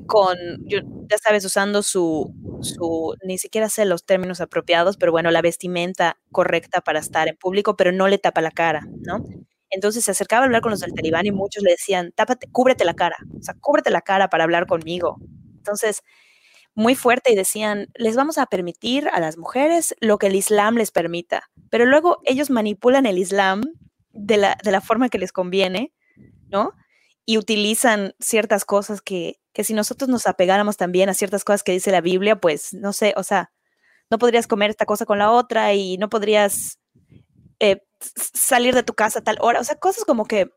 con, 0.07 0.37
yo- 0.65 0.79
ya 1.09 1.17
sabes, 1.17 1.45
usando 1.45 1.83
su, 1.83 2.33
su, 2.61 3.15
ni 3.23 3.37
siquiera 3.37 3.69
sé 3.69 3.85
los 3.85 4.05
términos 4.05 4.41
apropiados, 4.41 4.97
pero 4.97 5.11
bueno, 5.11 5.31
la 5.31 5.41
vestimenta 5.41 6.17
correcta 6.31 6.81
para 6.81 6.99
estar 6.99 7.27
en 7.27 7.35
público, 7.37 7.75
pero 7.75 7.91
no 7.91 8.07
le 8.07 8.17
tapa 8.17 8.41
la 8.41 8.51
cara, 8.51 8.81
¿no? 9.05 9.23
Entonces 9.69 10.05
se 10.05 10.11
acercaba 10.11 10.43
a 10.43 10.45
hablar 10.45 10.61
con 10.61 10.71
los 10.71 10.81
del 10.81 10.93
talibán 10.93 11.25
y 11.25 11.31
muchos 11.31 11.63
le 11.63 11.71
decían, 11.71 12.11
tápate, 12.15 12.47
cúbrete 12.51 12.85
la 12.85 12.93
cara, 12.93 13.17
o 13.39 13.41
sea, 13.43 13.55
cúbrete 13.59 13.89
la 13.91 14.01
cara 14.01 14.29
para 14.29 14.43
hablar 14.43 14.67
conmigo. 14.67 15.17
Entonces, 15.57 16.01
muy 16.75 16.95
fuerte 16.95 17.31
y 17.31 17.35
decían, 17.35 17.87
les 17.95 18.15
vamos 18.15 18.37
a 18.37 18.47
permitir 18.47 19.07
a 19.09 19.19
las 19.19 19.37
mujeres 19.37 19.95
lo 20.01 20.17
que 20.17 20.27
el 20.27 20.35
Islam 20.35 20.75
les 20.75 20.91
permita, 20.91 21.49
pero 21.69 21.85
luego 21.85 22.19
ellos 22.25 22.49
manipulan 22.49 23.05
el 23.05 23.17
Islam 23.19 23.61
de 24.11 24.37
la, 24.37 24.57
de 24.63 24.71
la 24.71 24.81
forma 24.81 25.09
que 25.09 25.19
les 25.19 25.31
conviene, 25.31 25.93
¿no? 26.49 26.73
Y 27.25 27.37
utilizan 27.37 28.13
ciertas 28.19 28.65
cosas 28.65 29.01
que, 29.01 29.39
que 29.53 29.63
si 29.63 29.73
nosotros 29.73 30.09
nos 30.09 30.27
apegáramos 30.27 30.77
también 30.77 31.09
a 31.09 31.13
ciertas 31.13 31.43
cosas 31.45 31.63
que 31.63 31.71
dice 31.71 31.91
la 31.91 32.01
Biblia, 32.01 32.35
pues 32.39 32.73
no 32.73 32.93
sé, 32.93 33.13
o 33.17 33.23
sea, 33.23 33.51
no 34.11 34.17
podrías 34.19 34.47
comer 34.47 34.69
esta 34.71 34.85
cosa 34.85 35.05
con 35.05 35.19
la 35.19 35.31
otra 35.31 35.73
y 35.73 35.97
no 35.97 36.09
podrías 36.09 36.79
eh, 37.59 37.81
salir 38.33 38.75
de 38.75 38.83
tu 38.83 38.93
casa 38.93 39.19
a 39.19 39.23
tal 39.23 39.37
hora, 39.41 39.59
o 39.61 39.63
sea, 39.63 39.75
cosas 39.77 40.05
como 40.05 40.25
que 40.25 40.51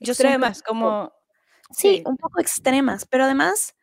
yo 0.00 0.12
Extremas, 0.12 0.58
digo, 0.58 0.66
como... 0.68 1.12
Sí, 1.74 1.98
Sí. 1.98 2.02
un 2.06 2.16
poco 2.18 2.40
extremas, 2.40 3.06
pero 3.06 3.24
además, 3.24 3.74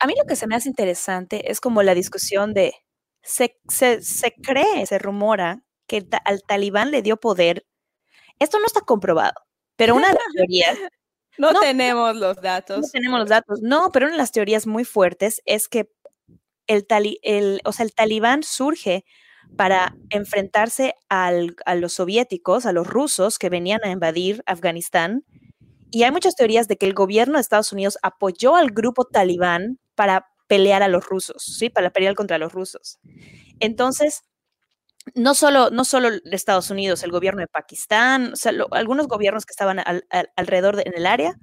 a 0.00 0.06
mí 0.06 0.14
lo 0.18 0.26
que 0.26 0.36
se 0.36 0.46
me 0.46 0.54
hace 0.56 0.68
interesante 0.68 1.50
es 1.50 1.60
como 1.60 1.82
la 1.82 1.94
discusión 1.94 2.54
de, 2.54 2.74
se, 3.22 3.58
se, 3.68 4.02
se 4.02 4.32
cree, 4.32 4.86
se 4.86 4.98
rumora 4.98 5.62
que 5.88 6.02
ta- 6.02 6.18
al 6.24 6.42
talibán 6.42 6.90
le 6.92 7.02
dio 7.02 7.16
poder. 7.18 7.66
Esto 8.38 8.58
no 8.60 8.66
está 8.66 8.80
comprobado, 8.82 9.34
pero 9.76 9.94
una 9.96 10.08
de 10.08 10.14
las 10.20 10.34
teorías, 10.36 10.78
No, 11.38 11.52
No, 11.52 11.60
tenemos 11.60 12.16
los 12.16 12.36
no 12.36 12.42
datos. 12.42 12.90
tenemos 12.92 13.20
los 13.20 13.28
datos, 13.28 13.60
no, 13.62 13.90
pero 13.92 14.06
una 14.06 14.14
de 14.14 14.18
las 14.18 14.32
teorías 14.32 14.66
muy 14.66 14.84
fuertes 14.84 15.42
es 15.44 15.68
que 15.68 15.90
el, 16.66 16.86
tali- 16.86 17.18
el, 17.22 17.60
o 17.64 17.72
sea, 17.72 17.84
el 17.86 17.94
talibán 17.94 18.42
surge 18.42 19.04
para 19.56 19.94
enfrentarse 20.10 20.94
al- 21.08 21.56
a 21.66 21.74
los 21.76 21.94
soviéticos, 21.94 22.66
a 22.66 22.72
los 22.72 22.86
rusos 22.86 23.38
que 23.38 23.48
venían 23.50 23.80
a 23.84 23.90
invadir 23.90 24.42
Afganistán. 24.46 25.24
Y 25.90 26.02
hay 26.04 26.10
muchas 26.12 26.36
teorías 26.36 26.68
de 26.68 26.76
que 26.78 26.86
el 26.86 26.94
gobierno 26.94 27.34
de 27.34 27.42
Estados 27.42 27.72
Unidos 27.72 27.98
apoyó 28.02 28.56
al 28.56 28.70
grupo 28.72 29.04
talibán 29.06 29.78
para 29.94 30.26
pelear 30.48 30.82
a 30.82 30.88
los 30.88 31.06
rusos, 31.06 31.42
¿sí? 31.44 31.70
Para 31.70 31.90
pelear 31.90 32.14
contra 32.16 32.38
los 32.38 32.52
rusos. 32.52 32.98
Entonces, 33.60 34.22
no 35.14 35.34
solo, 35.34 35.70
no 35.70 35.84
solo 35.84 36.08
Estados 36.32 36.70
Unidos, 36.70 37.02
el 37.02 37.10
gobierno 37.12 37.40
de 37.40 37.46
Pakistán, 37.48 38.32
o 38.32 38.36
sea, 38.36 38.52
lo- 38.52 38.68
algunos 38.72 39.08
gobiernos 39.08 39.46
que 39.46 39.52
estaban 39.52 39.78
al- 39.80 40.06
al- 40.10 40.30
alrededor 40.36 40.76
de- 40.76 40.82
en 40.86 40.94
el 40.96 41.06
área 41.06 41.34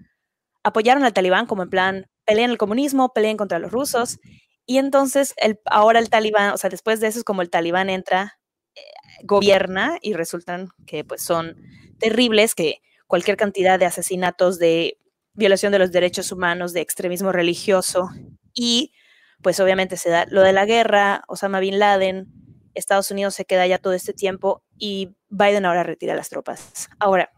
apoyaron 0.63 1.03
al 1.05 1.13
talibán 1.13 1.45
como 1.47 1.63
en 1.63 1.69
plan, 1.69 2.07
peleen 2.25 2.51
el 2.51 2.57
comunismo, 2.57 3.13
peleen 3.13 3.37
contra 3.37 3.59
los 3.59 3.71
rusos. 3.71 4.19
Y 4.65 4.77
entonces, 4.79 5.33
el, 5.37 5.59
ahora 5.65 5.99
el 5.99 6.09
talibán, 6.09 6.53
o 6.53 6.57
sea, 6.57 6.69
después 6.69 6.99
de 7.01 7.07
eso 7.07 7.19
es 7.19 7.25
como 7.25 7.41
el 7.41 7.49
talibán 7.49 7.89
entra, 7.89 8.39
eh, 8.75 8.81
gobierna 9.23 9.97
y 10.01 10.13
resultan 10.13 10.69
que 10.87 11.03
pues 11.05 11.21
son 11.23 11.57
terribles, 11.99 12.55
que 12.55 12.81
cualquier 13.07 13.37
cantidad 13.37 13.79
de 13.79 13.85
asesinatos, 13.87 14.59
de 14.59 14.97
violación 15.33 15.71
de 15.73 15.79
los 15.79 15.91
derechos 15.91 16.31
humanos, 16.31 16.73
de 16.73 16.81
extremismo 16.81 17.31
religioso 17.31 18.09
y 18.53 18.93
pues 19.41 19.59
obviamente 19.59 19.97
se 19.97 20.09
da 20.09 20.25
lo 20.29 20.41
de 20.41 20.53
la 20.53 20.65
guerra, 20.65 21.23
Osama 21.27 21.59
Bin 21.59 21.79
Laden, 21.79 22.27
Estados 22.75 23.11
Unidos 23.11 23.35
se 23.35 23.45
queda 23.45 23.67
ya 23.67 23.77
todo 23.77 23.93
este 23.93 24.13
tiempo 24.13 24.63
y 24.77 25.15
Biden 25.29 25.65
ahora 25.65 25.83
retira 25.83 26.15
las 26.15 26.29
tropas. 26.29 26.89
Ahora, 26.99 27.31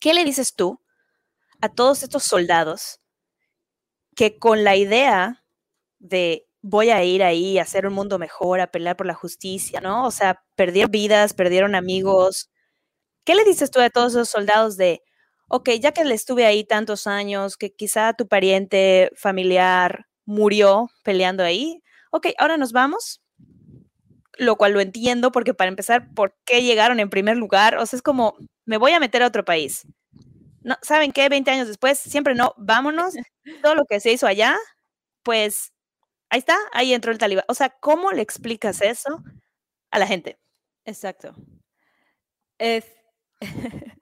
¿qué 0.00 0.14
le 0.14 0.24
dices 0.24 0.54
tú 0.54 0.80
a 1.60 1.68
todos 1.70 2.02
estos 2.02 2.24
soldados 2.24 3.00
que 4.16 4.38
con 4.38 4.64
la 4.64 4.76
idea 4.76 5.44
de 5.98 6.46
voy 6.62 6.90
a 6.90 7.04
ir 7.04 7.22
ahí 7.22 7.58
a 7.58 7.62
hacer 7.62 7.86
un 7.86 7.94
mundo 7.94 8.18
mejor, 8.18 8.60
a 8.60 8.68
pelear 8.68 8.96
por 8.96 9.06
la 9.06 9.14
justicia, 9.14 9.80
¿no? 9.80 10.06
O 10.06 10.10
sea, 10.10 10.42
perdieron 10.56 10.90
vidas, 10.90 11.34
perdieron 11.34 11.74
amigos. 11.74 12.50
¿Qué 13.24 13.34
le 13.34 13.44
dices 13.44 13.70
tú 13.70 13.80
a 13.80 13.90
todos 13.90 14.12
esos 14.14 14.30
soldados 14.30 14.76
de, 14.76 15.02
ok, 15.48 15.70
ya 15.80 15.92
que 15.92 16.04
le 16.04 16.14
estuve 16.14 16.46
ahí 16.46 16.64
tantos 16.64 17.06
años, 17.06 17.56
que 17.58 17.74
quizá 17.74 18.14
tu 18.14 18.28
pariente 18.28 19.10
familiar 19.16 20.06
murió 20.26 20.90
peleando 21.04 21.44
ahí, 21.44 21.82
ok, 22.12 22.28
ahora 22.38 22.56
nos 22.58 22.72
vamos? 22.72 23.23
Lo 24.38 24.56
cual 24.56 24.72
lo 24.72 24.80
entiendo 24.80 25.32
porque 25.32 25.54
para 25.54 25.68
empezar, 25.68 26.12
¿por 26.14 26.36
qué 26.44 26.62
llegaron 26.62 27.00
en 27.00 27.10
primer 27.10 27.36
lugar? 27.36 27.76
O 27.78 27.86
sea, 27.86 27.96
es 27.98 28.02
como, 28.02 28.36
me 28.66 28.78
voy 28.78 28.92
a 28.92 29.00
meter 29.00 29.22
a 29.22 29.28
otro 29.28 29.44
país. 29.44 29.86
No, 30.62 30.76
¿saben 30.82 31.12
qué? 31.12 31.28
20 31.28 31.50
años 31.50 31.68
después, 31.68 31.98
siempre 31.98 32.34
no, 32.34 32.54
vámonos. 32.58 33.14
Todo 33.62 33.74
lo 33.74 33.84
que 33.86 34.00
se 34.00 34.12
hizo 34.12 34.26
allá, 34.26 34.56
pues 35.22 35.72
ahí 36.30 36.40
está, 36.40 36.56
ahí 36.72 36.94
entró 36.94 37.12
el 37.12 37.18
talibán. 37.18 37.44
O 37.48 37.54
sea, 37.54 37.70
¿cómo 37.80 38.12
le 38.12 38.22
explicas 38.22 38.82
eso 38.82 39.22
a 39.90 39.98
la 39.98 40.06
gente? 40.06 40.38
Exacto. 40.86 41.34
Es... 42.58 42.86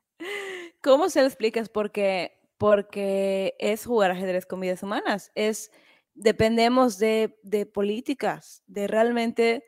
¿Cómo 0.83 1.11
se 1.11 1.21
lo 1.21 1.27
explicas? 1.27 1.68
Porque, 1.68 2.33
porque 2.59 3.55
es 3.59 3.87
jugar 3.87 4.11
ajedrez 4.12 4.47
con 4.47 4.61
vidas 4.61 4.83
humanas. 4.83 5.31
Es, 5.35 5.71
dependemos 6.14 6.99
de, 6.99 7.38
de 7.42 7.66
políticas, 7.66 8.62
de 8.66 8.87
realmente... 8.88 9.64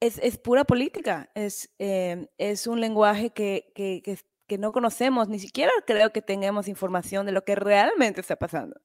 Es, 0.00 0.18
es 0.22 0.38
pura 0.38 0.64
política, 0.64 1.30
es, 1.34 1.70
eh, 1.78 2.28
es 2.38 2.66
un 2.68 2.80
lenguaje 2.80 3.30
que, 3.30 3.72
que, 3.74 4.00
que, 4.04 4.18
que 4.46 4.58
no 4.58 4.72
conocemos, 4.72 5.28
ni 5.28 5.40
siquiera 5.40 5.72
creo 5.86 6.12
que 6.12 6.22
tengamos 6.22 6.68
información 6.68 7.26
de 7.26 7.32
lo 7.32 7.44
que 7.44 7.56
realmente 7.56 8.20
está 8.20 8.36
pasando. 8.36 8.80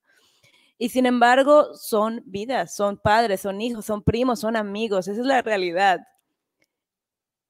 Y 0.79 0.89
sin 0.89 1.05
embargo, 1.05 1.75
son 1.75 2.23
vidas, 2.25 2.75
son 2.75 2.97
padres, 2.97 3.41
son 3.41 3.61
hijos, 3.61 3.85
son 3.85 4.03
primos, 4.03 4.39
son 4.39 4.55
amigos, 4.55 5.07
esa 5.07 5.21
es 5.21 5.25
la 5.27 5.41
realidad. 5.41 5.99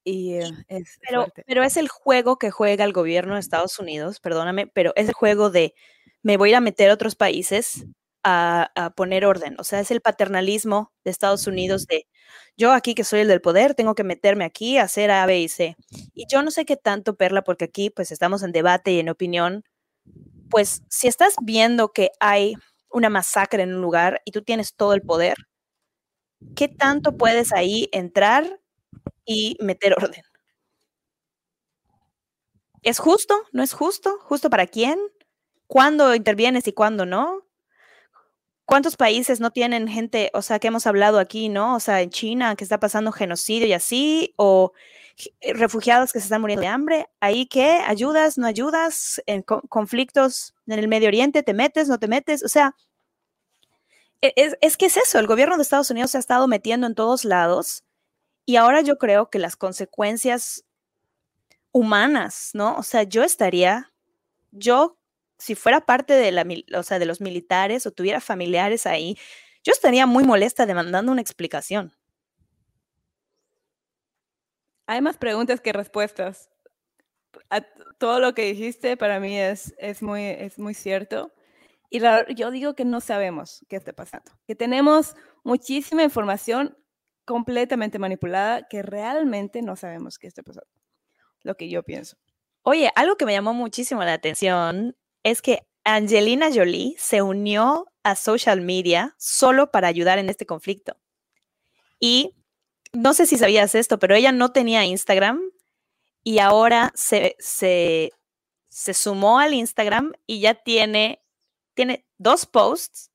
Y 0.04 0.34
eh, 0.34 0.52
es 0.68 1.00
Pero, 1.02 1.22
fuerte. 1.22 1.44
pero 1.48 1.64
es 1.64 1.78
el 1.78 1.88
juego 1.88 2.38
que 2.38 2.52
juega 2.52 2.84
el 2.84 2.92
gobierno 2.92 3.36
de 3.36 3.40
Estados 3.40 3.80
Unidos, 3.80 4.20
perdóname, 4.20 4.68
pero 4.68 4.92
es 4.96 5.08
el 5.08 5.14
juego 5.14 5.50
de 5.50 5.74
me 6.22 6.36
voy 6.38 6.54
a 6.54 6.62
meter 6.62 6.90
a 6.90 6.94
otros 6.94 7.16
países 7.16 7.86
a, 8.24 8.72
a 8.76 8.90
poner 8.92 9.26
orden. 9.26 9.56
O 9.60 9.64
sea, 9.64 9.80
es 9.80 9.92
el 9.92 10.02
paternalismo 10.02 10.92
de 11.06 11.12
Estados 11.12 11.48
Unidos 11.48 11.86
de 11.88 12.08
yo 12.58 12.72
aquí 12.74 12.96
que 12.96 13.04
soy 13.04 13.22
el 13.22 13.28
del 13.28 13.42
poder, 13.42 13.76
tengo 13.76 13.96
que 13.96 14.04
meterme 14.04 14.46
aquí 14.46 14.78
a 14.78 14.84
hacer 14.84 15.12
A, 15.12 15.26
B 15.26 15.40
y 15.42 15.50
C. 15.50 15.76
Y 16.14 16.26
yo 16.32 16.44
no 16.44 16.52
sé 16.52 16.66
qué 16.66 16.78
tanto, 16.78 17.16
Perla, 17.16 17.44
porque 17.44 17.66
aquí 17.66 17.90
pues 17.90 18.12
estamos 18.12 18.44
en 18.44 18.52
debate 18.52 18.92
y 18.94 19.00
en 19.00 19.10
opinión. 19.10 19.64
Pues 20.50 20.84
si 20.90 21.08
estás 21.08 21.36
viendo 21.44 21.92
que 21.94 22.12
hay 22.20 22.56
una 22.92 23.10
masacre 23.10 23.64
en 23.64 23.76
un 23.76 23.82
lugar 23.82 24.22
y 24.26 24.32
tú 24.32 24.44
tienes 24.44 24.76
todo 24.76 24.94
el 24.94 25.02
poder, 25.04 25.36
¿qué 26.56 26.68
tanto 26.68 27.18
puedes 27.18 27.52
ahí 27.54 27.90
entrar 27.92 28.60
y 29.26 29.58
meter 29.62 29.94
orden? 29.94 30.24
¿Es 32.84 33.00
justo? 33.00 33.34
¿No 33.52 33.64
es 33.64 33.74
justo? 33.74 34.20
¿Justo 34.22 34.50
para 34.50 34.68
quién? 34.68 35.00
¿Cuándo 35.68 36.16
intervienes 36.16 36.68
y 36.68 36.74
cuándo 36.74 37.06
no? 37.06 37.44
¿Cuántos 38.66 38.96
países 38.98 39.40
no 39.42 39.52
tienen 39.52 39.88
gente, 39.88 40.32
o 40.34 40.42
sea, 40.42 40.60
que 40.60 40.68
hemos 40.70 40.88
hablado 40.88 41.20
aquí, 41.20 41.50
¿no? 41.50 41.76
O 41.76 41.80
sea, 41.80 42.02
en 42.02 42.10
China, 42.10 42.56
que 42.56 42.64
está 42.64 42.80
pasando 42.80 43.12
genocidio 43.12 43.68
y 43.68 43.74
así, 43.74 44.34
o 44.38 44.72
eh, 45.42 45.54
refugiados 45.54 46.14
que 46.14 46.20
se 46.20 46.26
están 46.26 46.42
muriendo 46.42 46.62
de 46.64 46.68
hambre. 46.70 47.08
¿Ahí 47.20 47.46
qué? 47.48 47.82
¿Ayudas? 47.86 48.38
¿No 48.38 48.48
ayudas? 48.48 49.22
¿En 49.28 49.42
co- 49.44 49.62
conflictos 49.70 50.56
en 50.68 50.80
el 50.80 50.88
Medio 50.88 51.10
Oriente? 51.10 51.44
¿Te 51.44 51.54
metes? 51.54 51.88
¿No 51.90 52.00
te 52.00 52.08
metes? 52.08 52.44
O 52.44 52.48
sea, 52.48 52.76
e- 54.22 54.34
es, 54.36 54.56
es 54.62 54.78
que 54.78 54.86
es 54.88 54.98
eso, 54.98 55.20
el 55.20 55.28
gobierno 55.28 55.56
de 55.58 55.64
Estados 55.64 55.92
Unidos 55.92 56.12
se 56.12 56.18
ha 56.18 56.20
estado 56.20 56.48
metiendo 56.48 56.88
en 56.88 56.96
todos 56.96 57.26
lados 57.26 57.84
y 58.46 58.58
ahora 58.58 58.82
yo 58.82 58.98
creo 58.98 59.30
que 59.30 59.40
las 59.40 59.56
consecuencias 59.56 60.66
humanas, 61.72 62.52
¿no? 62.54 62.76
O 62.78 62.84
sea, 62.84 63.04
yo 63.04 63.24
estaría, 63.24 63.92
yo, 64.52 64.98
si 65.38 65.56
fuera 65.56 65.82
parte 65.82 66.14
de, 66.14 66.32
la, 66.32 66.46
o 66.78 66.84
sea, 66.84 67.00
de 67.00 67.06
los 67.06 67.22
militares 67.22 67.86
o 67.86 67.92
tuviera 67.92 68.22
familiares 68.22 68.86
ahí, 68.86 69.18
yo 69.64 69.72
estaría 69.74 70.06
muy 70.06 70.24
molesta 70.24 70.66
demandando 70.66 71.12
una 71.12 71.22
explicación. 71.22 71.94
Hay 74.88 75.02
más 75.02 75.18
preguntas 75.18 75.62
que 75.62 75.74
respuestas. 75.74 76.50
A 77.50 77.62
todo 78.00 78.20
lo 78.20 78.34
que 78.34 78.46
dijiste 78.46 78.98
para 78.98 79.20
mí 79.20 79.38
es, 79.40 79.74
es, 79.78 80.02
muy, 80.04 80.24
es 80.26 80.60
muy 80.60 80.74
cierto. 80.74 81.34
Y 81.90 82.00
la- 82.00 82.28
yo 82.30 82.52
digo 82.52 82.76
que 82.76 82.86
no 82.86 83.02
sabemos 83.02 83.66
qué 83.70 83.76
está 83.78 83.94
pasando, 83.94 84.32
que 84.48 84.56
tenemos 84.56 85.16
muchísima 85.44 86.04
información 86.04 86.78
completamente 87.26 88.00
manipulada 88.00 88.68
que 88.68 88.82
realmente 88.84 89.62
no 89.62 89.76
sabemos 89.76 90.20
qué 90.20 90.28
está 90.28 90.44
pasando. 90.44 90.70
Lo 91.44 91.56
que 91.56 91.70
yo 91.70 91.84
pienso. 91.84 92.18
Oye, 92.64 92.92
algo 92.96 93.18
que 93.18 93.26
me 93.26 93.34
llamó 93.34 93.54
muchísimo 93.54 94.04
la 94.04 94.14
atención 94.14 94.96
es 95.24 95.42
que 95.42 95.66
Angelina 95.84 96.50
Jolie 96.54 96.96
se 96.98 97.22
unió 97.22 97.88
a 98.04 98.16
social 98.16 98.62
media 98.62 99.16
solo 99.18 99.72
para 99.72 99.88
ayudar 99.88 100.20
en 100.20 100.30
este 100.30 100.46
conflicto. 100.46 100.98
Y 102.00 102.36
no 102.92 103.14
sé 103.14 103.26
si 103.26 103.38
sabías 103.38 103.76
esto, 103.76 104.00
pero 104.00 104.16
ella 104.16 104.32
no 104.32 104.52
tenía 104.52 104.86
Instagram 104.86 105.42
y 106.24 106.40
ahora 106.40 106.92
se, 106.96 107.36
se, 107.40 108.12
se 108.70 108.94
sumó 108.94 109.40
al 109.40 109.54
Instagram 109.54 110.14
y 110.28 110.40
ya 110.42 110.54
tiene, 110.54 111.24
tiene 111.74 112.06
dos 112.18 112.46
posts 112.46 113.12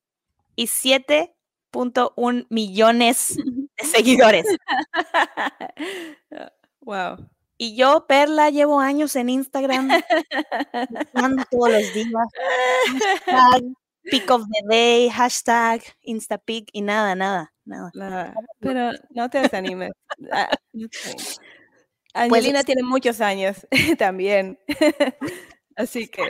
y 0.57 0.67
7.1 0.67 2.47
millones 2.51 3.37
de 3.37 3.85
seguidores. 3.87 4.47
wow. 6.81 7.17
Y 7.61 7.75
yo, 7.75 8.07
Perla, 8.07 8.51
llevo 8.51 8.79
años 8.79 9.17
en 9.17 9.29
Instagram, 9.29 9.89
buscando 10.91 11.45
todos 11.51 11.73
los 11.73 11.93
días. 11.93 12.27
Hashtag 13.27 13.63
pick 14.05 14.31
of 14.31 14.43
the 14.43 14.63
day, 14.69 15.09
hashtag 15.11 15.83
Instapic 16.03 16.69
y 16.73 16.83
nada, 16.83 17.17
nada, 17.17 17.53
nada. 17.65 17.91
Nada, 17.95 18.35
pero 18.61 18.93
no 19.11 19.29
te 19.29 19.41
desanimes. 19.41 19.91
Ah. 20.31 20.49
Pues 20.73 21.41
Angelina 22.15 22.63
tiene 22.63 22.85
muchos 22.85 23.21
años 23.21 23.67
también. 23.99 24.59
Así 25.77 26.09
que 26.09 26.23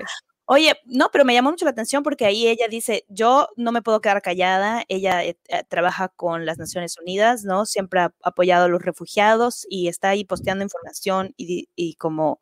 Oye, 0.51 0.73
no, 0.87 1.11
pero 1.13 1.27
me 1.27 1.35
llamó 1.35 1.51
mucho 1.51 1.67
la 1.67 1.73
atención 1.73 2.03
porque 2.03 2.25
ahí 2.25 2.49
ella 2.49 2.69
dice, 2.69 3.05
yo 3.09 3.49
no 3.59 3.71
me 3.71 3.83
puedo 3.83 4.01
quedar 4.01 4.23
callada, 4.23 4.83
ella 4.89 5.23
eh, 5.23 5.39
eh, 5.49 5.63
trabaja 5.69 6.09
con 6.09 6.47
las 6.47 6.57
Naciones 6.57 6.97
Unidas, 6.99 7.45
¿no? 7.45 7.67
Siempre 7.67 8.01
ha 8.01 8.15
apoyado 8.23 8.65
a 8.65 8.69
los 8.69 8.81
refugiados 8.81 9.67
y 9.69 9.89
está 9.89 10.09
ahí 10.09 10.25
posteando 10.25 10.65
información 10.65 11.35
y, 11.37 11.97
como 11.97 12.41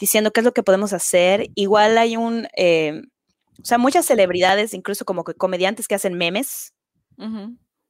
diciendo 0.00 0.32
qué 0.32 0.40
es 0.40 0.44
lo 0.44 0.52
que 0.52 0.64
podemos 0.64 0.92
hacer. 0.92 1.48
Igual 1.54 1.96
hay 1.96 2.16
un, 2.16 2.48
eh, 2.56 3.02
o 3.62 3.64
sea, 3.64 3.78
muchas 3.78 4.04
celebridades, 4.04 4.74
incluso 4.74 5.04
como 5.04 5.22
que 5.22 5.34
comediantes 5.34 5.86
que 5.86 5.94
hacen 5.94 6.14
memes, 6.14 6.74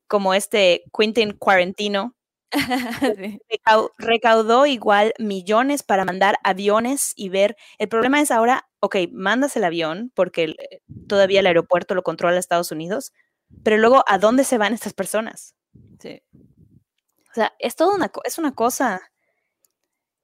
como 0.08 0.34
este 0.34 0.84
Quentin 0.94 1.32
Quarantino, 1.32 2.14
Sí. 3.16 3.40
recaudó 3.98 4.66
igual 4.66 5.14
millones 5.18 5.82
para 5.82 6.04
mandar 6.04 6.36
aviones 6.44 7.12
y 7.16 7.28
ver. 7.30 7.56
El 7.78 7.88
problema 7.88 8.20
es 8.20 8.30
ahora, 8.30 8.68
ok, 8.80 8.96
mandas 9.12 9.56
el 9.56 9.64
avión 9.64 10.12
porque 10.14 10.44
eh, 10.44 10.80
todavía 11.08 11.40
el 11.40 11.46
aeropuerto 11.46 11.94
lo 11.94 12.02
controla 12.02 12.38
Estados 12.38 12.72
Unidos, 12.72 13.12
pero 13.64 13.76
luego, 13.78 14.04
¿a 14.06 14.18
dónde 14.18 14.44
se 14.44 14.58
van 14.58 14.74
estas 14.74 14.94
personas? 14.94 15.54
Sí. 16.00 16.22
O 17.30 17.34
sea, 17.34 17.52
es 17.58 17.76
toda 17.76 17.94
una, 17.94 18.10
es 18.24 18.38
una 18.38 18.54
cosa. 18.54 19.00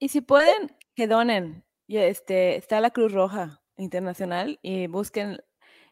Y 0.01 0.09
si 0.11 0.21
pueden, 0.21 0.77
que 0.95 1.07
donen. 1.07 1.64
Este, 1.88 2.57
está 2.57 2.81
la 2.81 2.91
Cruz 2.91 3.12
Roja 3.12 3.62
Internacional 3.77 4.59
y 4.62 4.87
busquen 4.87 5.41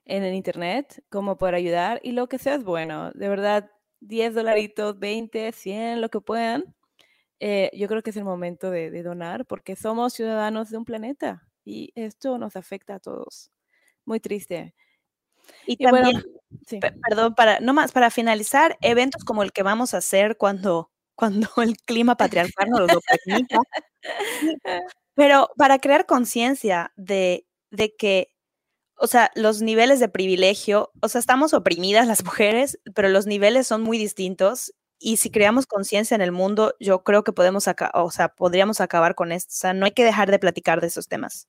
en 0.05 0.22
el 0.25 0.35
internet 0.35 1.03
cómo 1.11 1.38
poder 1.38 1.55
ayudar 1.57 2.01
y 2.03 2.12
lo 2.12 2.29
que 2.29 2.38
sea 2.38 2.55
es 2.55 2.64
bueno. 2.64 3.11
De 3.14 3.29
verdad, 3.29 3.70
10 4.09 4.35
dolaritos, 4.35 4.99
20, 4.99 5.53
100, 5.53 6.01
lo 6.01 6.09
que 6.11 6.21
puedan. 6.21 6.75
eh, 7.40 7.71
yo 7.75 7.88
creo 7.88 8.03
que 8.03 8.11
es 8.11 8.16
el 8.19 8.25
momento 8.25 8.71
de, 8.71 8.90
de 8.90 9.03
donar 9.05 9.47
porque 9.47 9.77
somos 9.77 10.14
ciudadanos 10.14 10.71
de 10.71 10.79
un 10.79 10.85
planeta 10.87 11.49
y 11.64 11.92
esto 11.97 12.38
nos 12.38 12.57
afecta 12.57 12.97
a 12.97 13.01
todos. 13.01 13.51
Muy 14.07 14.21
triste. 14.21 14.75
Y, 15.66 15.75
Y 15.79 15.87
bueno, 15.88 16.11
también, 16.12 16.25
sí. 16.66 16.79
pe- 16.81 16.92
perdón, 17.09 17.35
para, 17.35 17.61
no 17.61 17.75
más, 17.75 17.92
para 17.92 18.11
finalizar, 18.11 18.79
eventos 18.83 19.25
como 19.25 19.42
el 19.42 19.53
que 19.53 19.62
vamos 19.64 19.95
a 19.95 19.99
hacer 19.99 20.37
cuando, 20.38 20.90
cuando 21.16 21.49
el 21.62 21.77
clima 21.79 22.16
patriarcal 22.16 22.71
nos 22.71 22.90
lo 22.92 23.01
permita, 23.03 23.59
pero 25.14 25.51
para 25.57 25.79
crear 25.79 26.07
conciencia 26.07 26.92
de, 26.97 27.47
de 27.71 27.95
que, 27.97 28.33
o 28.98 29.06
sea, 29.06 29.30
los 29.35 29.62
niveles 29.62 30.00
de 30.00 30.09
privilegio, 30.09 30.90
o 31.02 31.09
sea, 31.09 31.18
estamos 31.18 31.52
oprimidas 31.54 32.06
las 32.06 32.24
mujeres, 32.24 32.78
pero 32.94 33.09
los 33.09 33.26
niveles 33.26 33.66
son 33.66 33.82
muy 33.82 33.98
distintos. 33.98 34.72
Y 34.98 35.18
si 35.18 35.30
creamos 35.30 35.66
conciencia 35.66 36.14
en 36.14 36.22
el 36.22 36.32
mundo, 36.32 36.74
yo 36.80 37.04
creo 37.04 37.22
que 37.22 37.32
podemos, 37.32 37.66
o 37.94 38.11
sea, 38.11 38.28
podríamos 38.28 38.80
acabar 38.80 39.14
con 39.14 39.30
esto. 39.30 39.52
O 39.52 39.59
sea, 39.59 39.74
no 39.74 39.85
hay 39.85 39.92
que 39.92 40.04
dejar 40.04 40.30
de 40.30 40.38
platicar 40.38 40.80
de 40.80 40.87
esos 40.87 41.09
temas. 41.09 41.48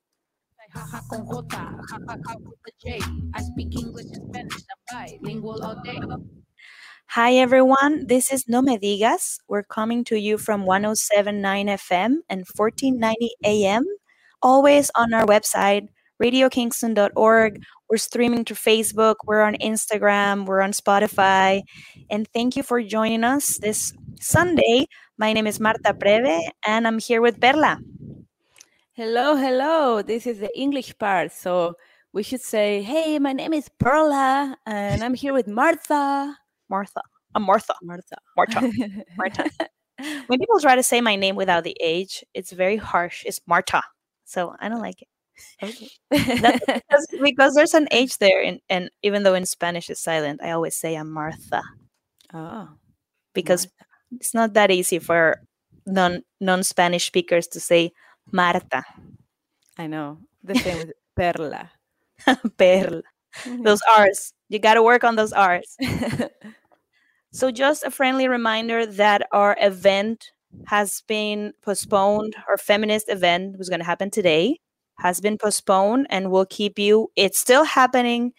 Hi 7.15 7.39
everyone, 7.39 8.05
this 8.05 8.33
is 8.33 8.49
No 8.49 8.62
Me 8.62 8.77
Digas. 8.77 9.39
We're 9.47 9.63
coming 9.63 10.03
to 10.05 10.17
you 10.17 10.38
from 10.38 10.65
1079 10.65 11.67
FM 11.67 12.17
and 12.29 12.43
1490 12.53 13.31
AM, 13.45 13.86
always 14.41 14.91
on 14.93 15.13
our 15.13 15.25
website, 15.25 15.88
radiokingston.org. 16.21 17.62
We're 17.89 17.97
streaming 17.97 18.43
to 18.45 18.53
Facebook, 18.53 19.15
we're 19.25 19.41
on 19.41 19.56
Instagram, 19.56 20.45
we're 20.45 20.62
on 20.62 20.71
Spotify. 20.71 21.62
And 22.10 22.27
thank 22.34 22.56
you 22.56 22.63
for 22.63 22.82
joining 22.82 23.23
us 23.23 23.58
this 23.60 23.93
Sunday. 24.19 24.88
My 25.17 25.34
name 25.34 25.47
is 25.47 25.60
Marta 25.60 25.93
Preve 25.93 26.41
and 26.65 26.88
I'm 26.88 26.99
here 26.99 27.21
with 27.21 27.39
Perla. 27.39 27.80
Hello, 28.93 29.36
hello. 29.36 30.01
This 30.01 30.27
is 30.27 30.39
the 30.39 30.49
English 30.58 30.97
part. 30.97 31.32
So 31.32 31.75
we 32.13 32.23
should 32.23 32.41
say, 32.41 32.82
hey, 32.82 33.19
my 33.19 33.32
name 33.32 33.53
is 33.53 33.69
Perla 33.80 34.58
and 34.65 35.03
I'm 35.03 35.13
here 35.13 35.34
with 35.34 35.47
Martha. 35.47 36.36
Martha. 36.69 37.01
I'm 37.36 37.43
Martha. 37.43 37.75
Martha. 37.82 38.15
Marta. 38.36 38.71
Marta. 39.17 39.49
when 40.27 40.39
people 40.39 40.60
try 40.60 40.75
to 40.75 40.84
say 40.84 40.99
my 40.99 41.15
name 41.15 41.36
without 41.36 41.63
the 41.63 41.77
H, 41.80 42.23
it's 42.34 42.51
very 42.51 42.77
harsh. 42.77 43.23
It's 43.25 43.39
Marta. 43.47 43.82
So 44.25 44.56
I 44.60 44.67
don't 44.67 44.82
like 44.82 45.01
it. 45.01 45.08
Okay. 45.62 45.89
because, 46.10 47.08
because 47.21 47.56
there's 47.56 47.73
an 47.73 47.88
H 47.91 48.17
there, 48.17 48.41
and, 48.41 48.60
and 48.69 48.89
even 49.04 49.23
though 49.23 49.34
in 49.34 49.45
Spanish 49.45 49.89
it's 49.89 50.02
silent, 50.02 50.41
I 50.43 50.52
always 50.52 50.76
say 50.76 50.95
I'm 50.95 51.12
Martha 51.12 51.62
oh, 52.34 52.69
because 53.34 53.67
it's 54.12 54.34
not 54.34 54.54
that 54.54 54.71
easy 54.71 55.00
for 55.00 55.41
non 55.86 56.23
non 56.39 56.63
Spanish 56.63 57.08
speakers 57.08 57.47
to 57.47 57.60
say 57.60 57.91
Marta, 58.32 58.84
I 59.78 59.88
know. 59.88 60.19
The 60.43 60.56
same 60.56 60.78
with 60.80 60.93
Perla. 61.15 61.71
Perla. 62.58 63.04
Mm-hmm. 63.43 63.63
Those 63.63 63.82
R's, 63.97 64.34
you 64.50 64.60
got 64.60 64.76
to 64.76 64.84
work 64.84 65.04
on 65.04 65.15
those 65.15 65.34
R's. 65.34 65.78
So, 67.32 67.52
just 67.52 67.84
a 67.84 67.91
friendly 67.91 68.28
reminder 68.28 68.86
that 68.86 69.28
our 69.32 69.56
event 69.60 70.32
has 70.67 71.04
been 71.08 71.54
postponed. 71.62 72.36
Our 72.47 72.58
feminist 72.58 73.10
event 73.10 73.58
was 73.58 73.69
going 73.69 73.80
to 73.80 73.86
happen 73.86 74.10
today, 74.10 74.60
has 74.97 75.19
been 75.21 75.38
postponed, 75.38 76.07
and 76.10 76.31
we'll 76.31 76.45
keep 76.45 76.79
you. 76.79 77.12
It's 77.15 77.39
still 77.39 77.63
happening. 77.63 78.33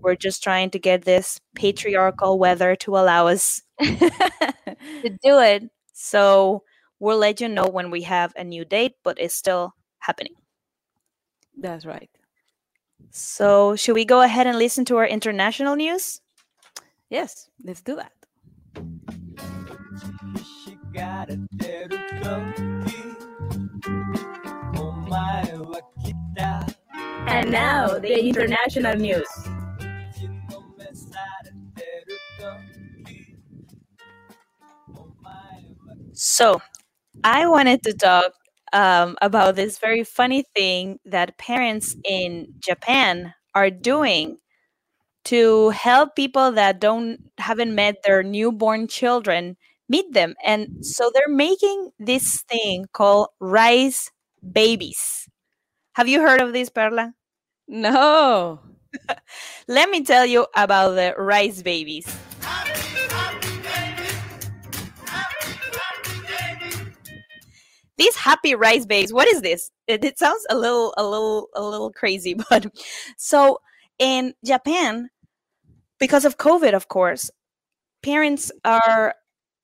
We're 0.00 0.16
just 0.16 0.42
trying 0.42 0.70
to 0.70 0.78
get 0.78 1.04
this 1.04 1.40
patriarchal 1.54 2.38
weather 2.38 2.76
to 2.76 2.96
allow 2.96 3.26
us 3.26 3.62
to 3.82 5.10
do 5.22 5.40
it. 5.40 5.64
So, 5.92 6.62
we'll 7.00 7.18
let 7.18 7.40
you 7.40 7.48
know 7.48 7.66
when 7.66 7.90
we 7.90 8.02
have 8.02 8.32
a 8.36 8.44
new 8.44 8.64
date, 8.64 8.92
but 9.02 9.18
it's 9.20 9.34
still 9.36 9.74
happening. 9.98 10.34
That's 11.58 11.86
right. 11.86 12.10
So, 13.10 13.76
should 13.76 13.94
we 13.94 14.04
go 14.04 14.20
ahead 14.22 14.46
and 14.46 14.58
listen 14.58 14.84
to 14.86 14.96
our 14.98 15.06
international 15.06 15.74
news? 15.76 16.20
Yes, 17.08 17.48
let's 17.64 17.82
do 17.82 17.96
that. 17.96 18.12
And 27.28 27.50
now, 27.50 27.98
the 27.98 28.18
international 28.24 28.94
news. 28.96 29.26
So, 36.12 36.60
I 37.24 37.46
wanted 37.46 37.82
to 37.84 37.94
talk 37.94 38.32
um, 38.72 39.16
about 39.22 39.56
this 39.56 39.78
very 39.78 40.04
funny 40.04 40.44
thing 40.54 40.98
that 41.04 41.38
parents 41.38 41.96
in 42.04 42.54
Japan 42.60 43.34
are 43.54 43.70
doing 43.70 44.38
to 45.26 45.70
help 45.70 46.16
people 46.16 46.52
that 46.52 46.80
don't 46.80 47.18
haven't 47.38 47.74
met 47.74 47.96
their 48.04 48.22
newborn 48.22 48.88
children 48.88 49.56
meet 49.88 50.12
them. 50.12 50.34
And 50.44 50.84
so 50.84 51.10
they're 51.14 51.34
making 51.34 51.90
this 51.98 52.42
thing 52.48 52.86
called 52.92 53.28
rice 53.40 54.10
babies. 54.52 55.28
Have 55.94 56.08
you 56.08 56.20
heard 56.20 56.40
of 56.40 56.52
this, 56.52 56.68
Perla? 56.68 57.14
No. 57.68 58.60
Let 59.68 59.90
me 59.90 60.04
tell 60.04 60.26
you 60.26 60.46
about 60.54 60.90
the 60.90 61.14
rice 61.16 61.62
babies. 61.62 62.06
These 67.98 68.16
happy 68.16 68.54
rice 68.54 68.84
babies. 68.84 69.12
What 69.12 69.26
is 69.26 69.40
this? 69.40 69.70
It, 69.86 70.04
it 70.04 70.18
sounds 70.18 70.44
a 70.50 70.56
little, 70.56 70.92
a 70.98 71.04
little, 71.04 71.48
a 71.54 71.62
little 71.62 71.90
crazy, 71.90 72.34
but 72.50 72.66
so 73.16 73.58
in 73.98 74.34
Japan, 74.44 75.08
because 75.98 76.26
of 76.26 76.36
COVID, 76.36 76.74
of 76.74 76.88
course, 76.88 77.30
parents 78.02 78.52
are 78.64 79.14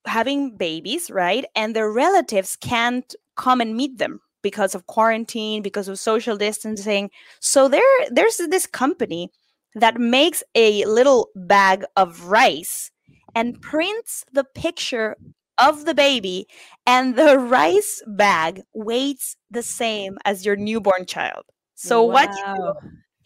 having 0.05 0.57
babies, 0.57 1.11
right? 1.11 1.45
And 1.55 1.75
their 1.75 1.91
relatives 1.91 2.55
can't 2.55 3.13
come 3.35 3.61
and 3.61 3.75
meet 3.75 3.99
them 3.99 4.19
because 4.43 4.75
of 4.75 4.85
quarantine, 4.85 5.63
because 5.63 5.87
of 5.87 5.97
social 5.99 6.37
distancing. 6.37 7.09
So 7.39 7.67
there, 7.67 7.81
there's 8.11 8.37
this 8.37 8.67
company 8.67 9.29
that 9.75 9.99
makes 9.99 10.43
a 10.53 10.85
little 10.85 11.29
bag 11.35 11.83
of 11.95 12.25
rice 12.25 12.91
and 13.33 13.59
prints 13.61 14.23
the 14.31 14.43
picture 14.43 15.15
of 15.59 15.85
the 15.85 15.93
baby, 15.93 16.47
and 16.85 17.15
the 17.15 17.37
rice 17.57 18.01
bag 18.07 18.61
weighs 18.73 19.37
the 19.51 19.63
same 19.63 20.17
as 20.25 20.45
your 20.45 20.55
newborn 20.55 21.05
child. 21.05 21.45
So 21.75 22.03
what 22.03 22.29
you 22.29 22.55
do, 22.55 22.73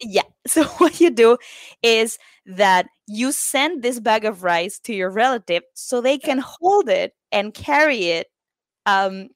yeah, 0.00 0.22
so 0.46 0.64
what 0.64 1.00
you 1.00 1.10
do 1.10 1.38
is 1.82 2.18
that 2.46 2.86
you 3.06 3.32
send 3.32 3.82
this 3.82 4.00
bag 4.00 4.24
of 4.24 4.42
rice 4.42 4.78
to 4.80 4.94
your 4.94 5.10
relative 5.10 5.62
so 5.74 6.00
they 6.00 6.18
can 6.18 6.38
hold 6.38 6.88
it 6.88 7.12
and 7.32 7.54
carry 7.54 8.04
it 8.06 8.26
um, 8.86 9.28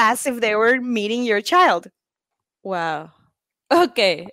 as 0.00 0.24
if 0.26 0.40
they 0.40 0.54
were 0.56 0.80
meeting 0.80 1.22
your 1.24 1.42
child. 1.42 1.88
Wow. 2.64 3.12
Okay. 3.70 4.26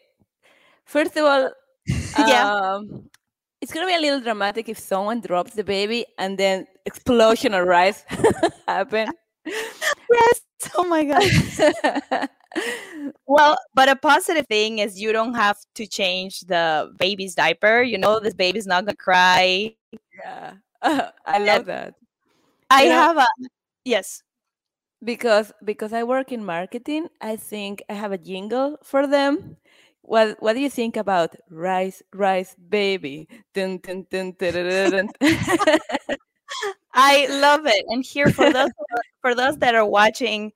First 0.85 1.17
of 1.17 1.25
all, 1.25 1.51
Yeah. 2.17 2.47
um, 2.47 3.09
it's 3.61 3.73
gonna 3.73 3.85
be 3.87 3.95
a 3.95 3.99
little 3.99 4.21
dramatic 4.21 4.69
if 4.69 4.79
someone 4.79 5.19
drops 5.19 5.53
the 5.53 5.63
baby 5.63 6.05
and 6.17 6.37
then 6.37 6.65
explosion 6.85 7.53
of 7.53 7.67
rice 7.67 8.03
happen. 8.67 9.11
Yes. 9.45 10.41
Oh 10.75 10.85
my 10.87 11.03
god. 11.03 12.29
Well, 13.27 13.55
but 13.75 13.87
a 13.89 13.95
positive 13.95 14.47
thing 14.47 14.79
is 14.79 14.99
you 14.99 15.11
don't 15.13 15.35
have 15.35 15.57
to 15.75 15.85
change 15.85 16.39
the 16.41 16.89
baby's 16.97 17.35
diaper. 17.35 17.83
You 17.83 17.99
know, 17.99 18.19
this 18.19 18.33
baby's 18.33 18.65
not 18.65 18.85
gonna 18.85 18.95
cry. 18.97 19.75
yeah, 20.17 20.53
I 20.81 21.37
love 21.37 21.65
that 21.65 21.93
I 22.71 22.83
You 22.83 22.89
know- 22.89 22.95
have 22.95 23.17
a 23.17 23.27
yes. 23.85 24.23
Because 25.03 25.51
because 25.63 25.93
I 25.93 26.03
work 26.03 26.31
in 26.31 26.43
marketing. 26.43 27.07
I 27.21 27.35
think 27.35 27.83
I 27.89 27.93
have 27.93 28.11
a 28.11 28.17
jingle 28.17 28.77
for 28.83 29.07
them. 29.07 29.57
What 30.01 30.37
What 30.39 30.53
do 30.53 30.59
you 30.59 30.69
think 30.69 30.97
about 30.97 31.35
rice 31.49 32.01
rice 32.13 32.55
baby? 32.55 33.27
Dun, 33.53 33.79
dun, 33.79 34.05
dun, 34.09 34.35
I 36.93 37.27
love 37.27 37.65
it. 37.65 37.85
And 37.89 38.03
here 38.03 38.31
for 38.31 38.51
those 38.51 38.71
for 39.21 39.35
those 39.35 39.57
that 39.57 39.75
are 39.75 39.85
watching 39.85 40.51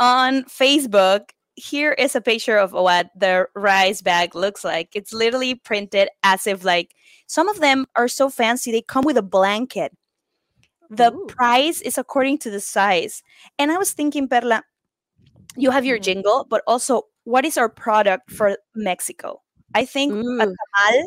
on 0.00 0.44
Facebook, 0.44 1.30
here 1.54 1.92
is 1.92 2.16
a 2.16 2.20
picture 2.20 2.56
of 2.58 2.72
what 2.72 3.10
the 3.16 3.46
rice 3.54 4.02
bag 4.02 4.34
looks 4.34 4.64
like. 4.64 4.90
It's 4.94 5.12
literally 5.12 5.54
printed 5.54 6.08
as 6.22 6.46
if 6.46 6.64
like 6.64 6.94
some 7.26 7.48
of 7.48 7.60
them 7.60 7.86
are 7.96 8.08
so 8.08 8.28
fancy 8.28 8.72
they 8.72 8.82
come 8.82 9.04
with 9.04 9.16
a 9.16 9.22
blanket. 9.22 9.92
The 10.90 11.12
Ooh. 11.12 11.26
price 11.28 11.80
is 11.80 11.98
according 11.98 12.38
to 12.38 12.50
the 12.50 12.60
size. 12.60 13.22
And 13.58 13.72
I 13.72 13.78
was 13.78 13.92
thinking, 13.92 14.28
Perla, 14.28 14.62
you 15.56 15.70
have 15.70 15.84
your 15.84 15.98
Mhm. 15.98 16.02
jingle, 16.02 16.46
but 16.48 16.62
also 16.66 17.08
what 17.24 17.44
is 17.44 17.56
our 17.56 17.68
product 17.68 18.30
for 18.30 18.58
Mexico? 18.74 19.42
I 19.74 19.84
think 19.84 20.12
a 20.12 20.46
tamal, 20.46 21.04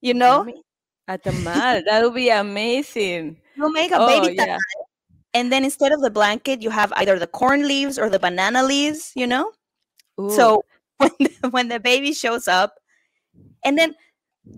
you 0.00 0.14
know. 0.14 0.46
A 1.08 1.18
tamal. 1.18 1.84
That 1.84 2.02
would 2.04 2.14
be 2.14 2.28
amazing. 2.30 3.36
you 3.56 3.72
make 3.72 3.90
a 3.92 3.98
Oh, 4.00 4.06
baby 4.06 4.36
tamal 4.36 4.46
yeah. 4.46 4.58
and 5.34 5.52
then 5.52 5.64
instead 5.64 5.92
of 5.92 6.00
the 6.00 6.10
blanket 6.10 6.62
you 6.62 6.70
have 6.70 6.92
either 6.96 7.18
the 7.18 7.26
corn 7.26 7.66
leaves 7.68 7.98
or 7.98 8.08
the 8.08 8.18
banana 8.18 8.62
leaves 8.62 9.12
you 9.16 9.26
know 9.26 9.52
Ooh. 10.20 10.30
so 10.30 10.64
when 10.98 11.10
the, 11.18 11.48
when 11.50 11.68
the 11.68 11.80
baby 11.80 12.12
shows 12.12 12.46
up 12.48 12.78
and 13.64 13.76
then 13.78 13.94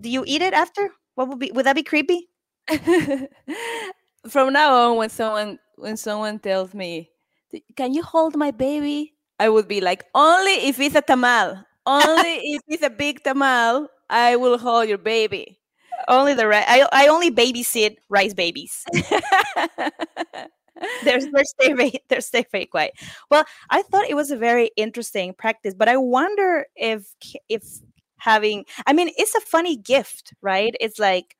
do 0.01 0.09
you 0.09 0.23
eat 0.27 0.41
it 0.41 0.53
after 0.53 0.91
what 1.15 1.27
would 1.29 1.39
be 1.39 1.51
would 1.51 1.65
that 1.65 1.75
be 1.75 1.83
creepy 1.83 2.29
from 4.27 4.53
now 4.53 4.91
on 4.91 4.97
when 4.97 5.09
someone 5.09 5.59
when 5.75 5.97
someone 5.97 6.39
tells 6.39 6.73
me 6.73 7.09
can 7.75 7.93
you 7.93 8.01
hold 8.01 8.37
my 8.37 8.51
baby? 8.51 9.13
I 9.39 9.49
would 9.49 9.67
be 9.67 9.81
like 9.81 10.05
only 10.15 10.69
if 10.69 10.79
it's 10.79 10.95
a 10.95 11.01
tamal. 11.01 11.65
Only 11.85 12.35
if 12.53 12.61
it's 12.67 12.83
a 12.83 12.89
big 12.89 13.23
tamal 13.23 13.87
i 14.09 14.35
will 14.35 14.57
hold 14.57 14.87
your 14.89 14.97
baby. 14.97 15.59
Only 16.07 16.33
the 16.33 16.47
ri- 16.47 16.65
I, 16.67 16.87
I 16.91 17.07
only 17.07 17.31
babysit 17.31 17.97
rice 18.09 18.33
babies. 18.33 18.85
They're, 21.03 21.19
they're 21.19 21.45
stay 21.45 21.73
very 21.73 21.93
they're 22.09 22.21
stay 22.21 22.43
very 22.51 22.65
quiet 22.65 22.93
well 23.29 23.45
i 23.69 23.83
thought 23.83 24.09
it 24.09 24.15
was 24.15 24.31
a 24.31 24.37
very 24.37 24.71
interesting 24.75 25.31
practice 25.31 25.75
but 25.75 25.87
i 25.87 25.95
wonder 25.95 26.65
if 26.75 27.13
if 27.49 27.63
having 28.17 28.65
i 28.87 28.93
mean 28.93 29.11
it's 29.15 29.35
a 29.35 29.41
funny 29.41 29.75
gift 29.75 30.33
right? 30.41 30.73
It's 30.79 30.97
like 30.97 31.35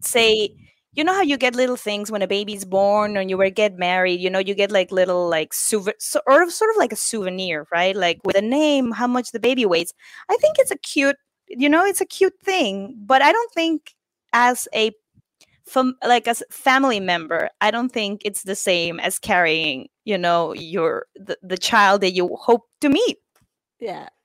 say 0.00 0.56
you 0.92 1.04
know 1.04 1.14
how 1.14 1.22
you 1.22 1.36
get 1.36 1.54
little 1.54 1.76
things 1.76 2.10
when 2.10 2.22
a 2.22 2.26
baby's 2.26 2.64
born 2.64 3.16
and 3.16 3.30
you 3.30 3.36
were 3.36 3.50
get 3.50 3.76
married 3.78 4.20
you 4.20 4.30
know 4.30 4.38
you 4.38 4.54
get 4.54 4.70
like 4.70 4.90
little 4.90 5.28
like 5.28 5.54
souvenir 5.54 5.94
so, 5.98 6.20
or 6.26 6.48
sort 6.50 6.70
of 6.70 6.76
like 6.76 6.92
a 6.92 6.96
souvenir 6.96 7.66
right? 7.72 7.96
Like 7.96 8.20
with 8.24 8.36
a 8.36 8.42
name 8.42 8.92
how 8.92 9.06
much 9.06 9.32
the 9.32 9.40
baby 9.40 9.64
weighs. 9.66 9.92
I 10.28 10.36
think 10.36 10.56
it's 10.58 10.70
a 10.70 10.78
cute 10.78 11.16
you 11.48 11.68
know 11.68 11.84
it's 11.84 12.00
a 12.00 12.06
cute 12.06 12.34
thing 12.44 12.94
but 12.96 13.22
i 13.22 13.32
don't 13.32 13.52
think 13.52 13.96
as 14.32 14.68
a 14.72 14.92
fam- 15.66 15.96
like 16.06 16.28
as 16.28 16.44
family 16.50 17.00
member 17.00 17.50
i 17.60 17.72
don't 17.72 17.90
think 17.90 18.22
it's 18.24 18.44
the 18.44 18.54
same 18.54 19.00
as 19.00 19.18
carrying 19.18 19.88
you 20.04 20.18
know 20.18 20.52
your 20.54 21.06
the, 21.16 21.36
the 21.42 21.58
child 21.58 22.00
that 22.00 22.12
you 22.12 22.36
hope 22.40 22.64
to 22.80 22.88
meet. 22.88 23.18
Yeah. 23.78 24.08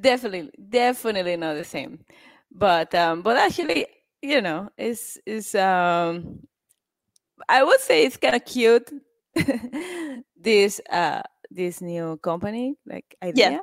Definitely 0.00 0.50
definitely 0.68 1.36
not 1.36 1.54
the 1.54 1.64
same. 1.64 2.04
But 2.52 2.94
um 2.94 3.22
but 3.22 3.36
actually 3.36 3.86
you 4.22 4.40
know 4.40 4.68
it's 4.76 5.18
it's 5.26 5.54
um 5.54 6.40
i 7.48 7.62
would 7.62 7.80
say 7.80 8.04
it's 8.04 8.16
kind 8.16 8.36
of 8.36 8.44
cute 8.44 8.90
this 10.36 10.80
uh 10.90 11.22
this 11.50 11.80
new 11.80 12.16
company 12.18 12.76
like 12.86 13.16
idea 13.22 13.60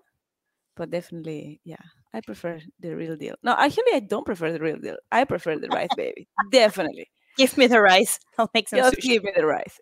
but 0.75 0.89
definitely 0.89 1.59
yeah 1.63 1.75
i 2.13 2.21
prefer 2.21 2.59
the 2.79 2.95
real 2.95 3.15
deal. 3.15 3.35
No 3.43 3.55
actually 3.57 3.93
i 3.93 3.99
don't 3.99 4.25
prefer 4.25 4.51
the 4.51 4.59
real 4.59 4.77
deal. 4.77 4.97
I 5.11 5.23
prefer 5.25 5.57
the 5.57 5.69
rice 5.69 5.89
baby 5.95 6.27
definitely. 6.51 7.09
Give 7.37 7.55
me 7.55 7.67
the 7.67 7.81
rice 7.81 8.19
i'll 8.37 8.49
make 8.53 8.69
some 8.69 8.79
just 8.79 8.95
sushi. 8.97 9.01
give 9.01 9.23
me 9.23 9.31
the 9.35 9.45
rice 9.45 9.79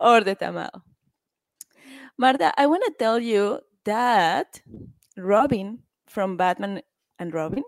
or 0.00 0.20
the 0.20 0.36
tamal. 0.36 0.82
Marta 2.18 2.52
i 2.58 2.66
want 2.66 2.84
to 2.84 2.92
tell 2.98 3.18
you 3.18 3.60
that 3.84 4.60
robin 5.16 5.80
from 6.06 6.36
batman 6.36 6.82
and 7.18 7.32
robin 7.32 7.64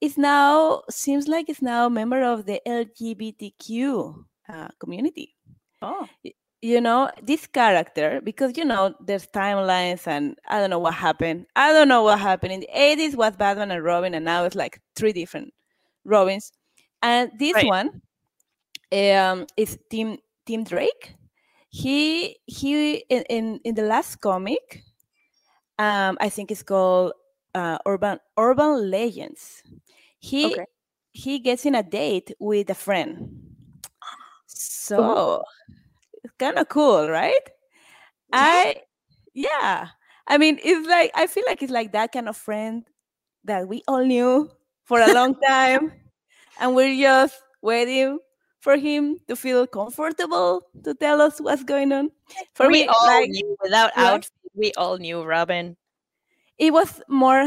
is 0.00 0.16
now 0.18 0.82
seems 0.90 1.28
like 1.28 1.48
it's 1.48 1.62
now 1.62 1.86
a 1.86 1.90
member 1.90 2.22
of 2.22 2.46
the 2.46 2.60
lgbtq 2.66 4.24
uh, 4.48 4.68
community. 4.78 5.34
Oh. 5.82 6.08
You 6.62 6.80
know 6.80 7.10
this 7.22 7.46
character 7.46 8.20
because 8.22 8.56
you 8.56 8.64
know 8.64 8.94
there's 9.00 9.26
timelines 9.28 10.06
and 10.06 10.38
i 10.48 10.58
don't 10.60 10.70
know 10.70 10.78
what 10.78 10.94
happened. 10.94 11.46
I 11.56 11.72
don't 11.72 11.88
know 11.88 12.02
what 12.02 12.18
happened. 12.20 12.52
In 12.52 12.60
the 12.60 12.68
80s 12.72 13.16
was 13.16 13.36
batman 13.36 13.70
and 13.70 13.82
robin 13.82 14.14
and 14.14 14.24
now 14.24 14.44
it's 14.44 14.54
like 14.56 14.80
three 14.94 15.12
different 15.12 15.54
robins. 16.04 16.52
And 17.02 17.30
this 17.38 17.62
Right. 17.62 17.64
one 17.64 18.02
um 18.92 19.46
is 19.56 19.78
tim 19.90 20.18
tim 20.46 20.64
drake. 20.64 21.14
He 21.70 22.38
he 22.46 22.96
in 23.08 23.24
in, 23.30 23.60
in 23.64 23.74
the 23.74 23.82
last 23.84 24.16
comic 24.20 24.82
um 25.78 26.16
i 26.20 26.28
think 26.28 26.50
it's 26.50 26.62
called 26.62 27.12
uh 27.54 27.78
urban 27.86 28.18
urban 28.38 28.90
legends 28.90 29.62
he 30.20 30.60
Okay. 30.60 30.66
he 31.12 31.40
gets 31.40 31.66
in 31.66 31.74
a 31.76 31.82
date 31.84 32.32
with 32.40 32.70
a 32.70 32.74
friend 32.76 33.56
So 34.46 35.44
it's 36.24 36.34
kind 36.38 36.58
of 36.58 36.68
cool, 36.68 37.08
right? 37.10 37.40
I 38.32 38.76
yeah. 39.34 39.88
I 40.28 40.38
mean, 40.38 40.58
it's 40.62 40.88
like 40.88 41.10
I 41.14 41.26
feel 41.26 41.44
like 41.46 41.62
it's 41.62 41.72
like 41.72 41.92
that 41.92 42.12
kind 42.12 42.28
of 42.28 42.36
friend 42.36 42.84
that 43.44 43.68
we 43.68 43.82
all 43.88 44.04
knew 44.04 44.50
for 44.84 45.00
a 45.00 45.08
long 45.10 45.36
time, 45.46 45.92
and 46.60 46.74
we're 46.74 46.96
just 47.00 47.40
waiting 47.62 48.18
for 48.60 48.76
him 48.76 49.18
to 49.28 49.36
feel 49.36 49.66
comfortable 49.66 50.62
to 50.84 50.94
tell 50.94 51.20
us 51.20 51.40
what's 51.40 51.64
going 51.64 51.92
on. 51.92 52.10
For 52.54 52.68
we 52.68 52.84
me, 52.84 52.86
all 52.86 53.06
like, 53.06 53.30
knew 53.30 53.56
without 53.62 53.92
yeah. 53.96 54.14
outfit, 54.14 54.32
we 54.54 54.72
all 54.76 54.98
knew 54.98 55.22
Robin. 55.24 55.76
it 56.58 56.72
was 56.72 57.02
more 57.08 57.42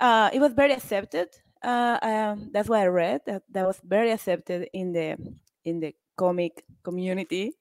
uh 0.00 0.30
it 0.32 0.40
was 0.40 0.52
very 0.52 0.72
accepted 0.72 1.28
uh 1.64 1.98
um, 2.02 2.50
that's 2.52 2.68
what 2.68 2.80
i 2.80 2.86
read 2.86 3.20
that 3.26 3.42
that 3.50 3.66
was 3.66 3.80
very 3.84 4.10
accepted 4.12 4.68
in 4.74 4.92
the 4.92 5.16
in 5.64 5.80
the 5.80 5.94
comic 6.16 6.64
community 6.84 7.54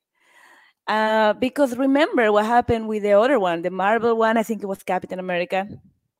uh 0.88 1.34
because 1.34 1.78
remember 1.78 2.32
what 2.32 2.46
happened 2.46 2.88
with 2.88 3.04
the 3.04 3.14
other 3.14 3.40
one 3.40 3.62
the 3.62 3.72
marvel 3.72 4.18
one 4.18 4.38
i 4.38 4.44
think 4.44 4.62
it 4.64 4.68
was 4.68 4.84
captain 4.84 5.20
america 5.20 5.68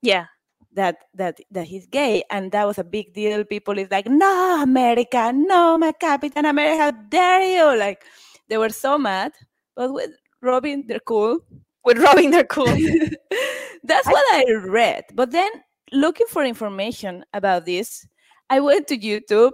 Yeah. 0.02 0.28
that 0.74 0.98
that 1.16 1.40
that 1.52 1.68
he's 1.68 1.86
gay 1.88 2.24
and 2.32 2.52
that 2.54 2.66
was 2.66 2.80
a 2.80 2.84
big 2.84 3.14
deal 3.14 3.44
people 3.46 3.78
is 3.78 3.92
like 3.92 4.08
no 4.08 4.62
america 4.64 5.32
no 5.36 5.78
my 5.78 5.92
captain 5.94 6.46
america 6.46 6.78
how 6.84 6.92
dare 6.92 7.42
you 7.44 7.78
like 7.80 8.04
they 8.50 8.58
were 8.58 8.70
so 8.70 8.98
mad 8.98 9.34
but 9.76 9.94
with 9.94 10.12
robin 10.42 10.84
they're 10.88 11.04
cool 11.08 11.40
With 11.86 12.00
Robin, 12.00 12.32
they're 12.32 12.48
cool. 12.48 12.80
that's 13.84 14.08
what 14.10 14.26
I 14.32 14.46
read. 14.66 15.04
But 15.14 15.32
then 15.32 15.52
looking 15.94 16.28
for 16.28 16.44
information 16.44 17.24
about 17.34 17.66
this, 17.66 18.06
I 18.50 18.60
went 18.60 18.88
to 18.88 18.98
YouTube 18.98 19.52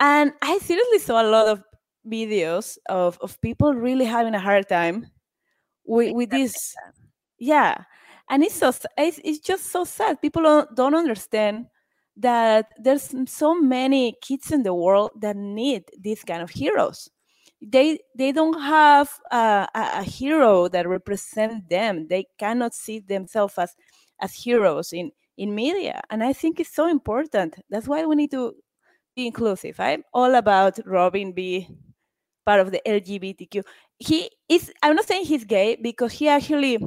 and 0.00 0.32
I 0.42 0.58
seriously 0.58 0.98
saw 0.98 1.22
a 1.22 1.30
lot 1.30 1.48
of 1.48 1.62
videos 2.06 2.76
of, 2.88 3.18
of 3.20 3.40
people 3.40 3.72
really 3.72 4.04
having 4.04 4.34
a 4.34 4.40
hard 4.40 4.68
time 4.68 5.06
with, 5.86 6.14
with 6.14 6.30
this. 6.30 6.74
Yeah. 7.38 7.84
And 8.30 8.42
it's 8.42 8.54
so 8.54 8.72
it's, 8.98 9.20
it's 9.24 9.38
just 9.38 9.70
so 9.70 9.84
sad. 9.84 10.20
People 10.20 10.42
don't, 10.42 10.74
don't 10.74 10.94
understand 10.94 11.66
that 12.16 12.68
there's 12.78 13.14
so 13.26 13.60
many 13.60 14.14
kids 14.22 14.52
in 14.52 14.62
the 14.62 14.74
world 14.74 15.10
that 15.20 15.36
need 15.36 15.84
these 16.00 16.22
kind 16.22 16.42
of 16.42 16.50
heroes 16.50 17.08
they 17.66 17.98
they 18.16 18.32
don't 18.32 18.60
have 18.60 19.10
a, 19.30 19.66
a 19.74 20.02
hero 20.02 20.68
that 20.68 20.88
represent 20.88 21.68
them 21.68 22.06
they 22.08 22.26
cannot 22.38 22.74
see 22.74 23.00
themselves 23.00 23.54
as 23.58 23.74
as 24.20 24.34
heroes 24.34 24.92
in 24.92 25.10
in 25.36 25.54
media 25.54 26.00
and 26.10 26.22
i 26.24 26.32
think 26.32 26.60
it's 26.60 26.74
so 26.74 26.88
important 26.88 27.56
that's 27.70 27.88
why 27.88 28.04
we 28.04 28.14
need 28.16 28.30
to 28.30 28.54
be 29.16 29.26
inclusive 29.26 29.78
i'm 29.80 30.04
all 30.12 30.34
about 30.34 30.78
robin 30.86 31.32
be 31.32 31.68
part 32.46 32.60
of 32.60 32.70
the 32.70 32.80
lgbtq 32.86 33.62
he 33.98 34.30
is 34.48 34.72
i'm 34.82 34.96
not 34.96 35.06
saying 35.06 35.24
he's 35.24 35.44
gay 35.44 35.76
because 35.76 36.12
he 36.12 36.28
actually 36.28 36.78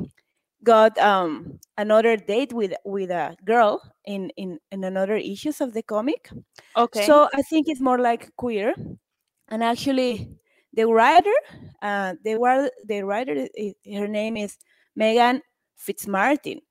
got 0.64 0.98
um 1.00 1.60
another 1.78 2.18
date 2.18 2.54
with 2.54 2.74
with 2.86 3.12
a 3.12 3.36
girl 3.46 3.82
in 4.06 4.30
in 4.38 4.60
in 4.72 4.84
another 4.84 5.16
issues 5.16 5.62
of 5.62 5.74
the 5.74 5.84
comic 5.84 6.30
Okay. 6.76 7.22
so 7.22 7.30
I 7.34 7.42
think 7.44 7.68
it's 7.70 7.82
more 7.82 8.00
like 8.00 8.36
queer. 8.38 8.76
And 9.50 9.64
actually, 9.64 10.30
the 10.74 10.86
writer, 10.86 11.34
uh, 11.82 12.16
the 12.24 12.72
the 12.86 13.04
writer, 13.04 13.48
her 13.94 14.08
name 14.08 14.38
is 14.38 14.58
Megan 14.96 15.42
Fitzmartin, 15.78 16.62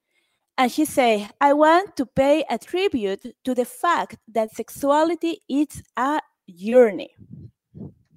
and 0.58 0.70
she 0.72 0.84
say, 0.84 1.28
"I 1.40 1.52
want 1.52 1.96
to 1.96 2.06
pay 2.06 2.44
a 2.48 2.58
tribute 2.58 3.22
to 3.44 3.54
the 3.54 3.64
fact 3.64 4.16
that 4.28 4.54
sexuality 4.54 5.42
is 5.48 5.82
a 5.96 6.20
journey." 6.48 7.14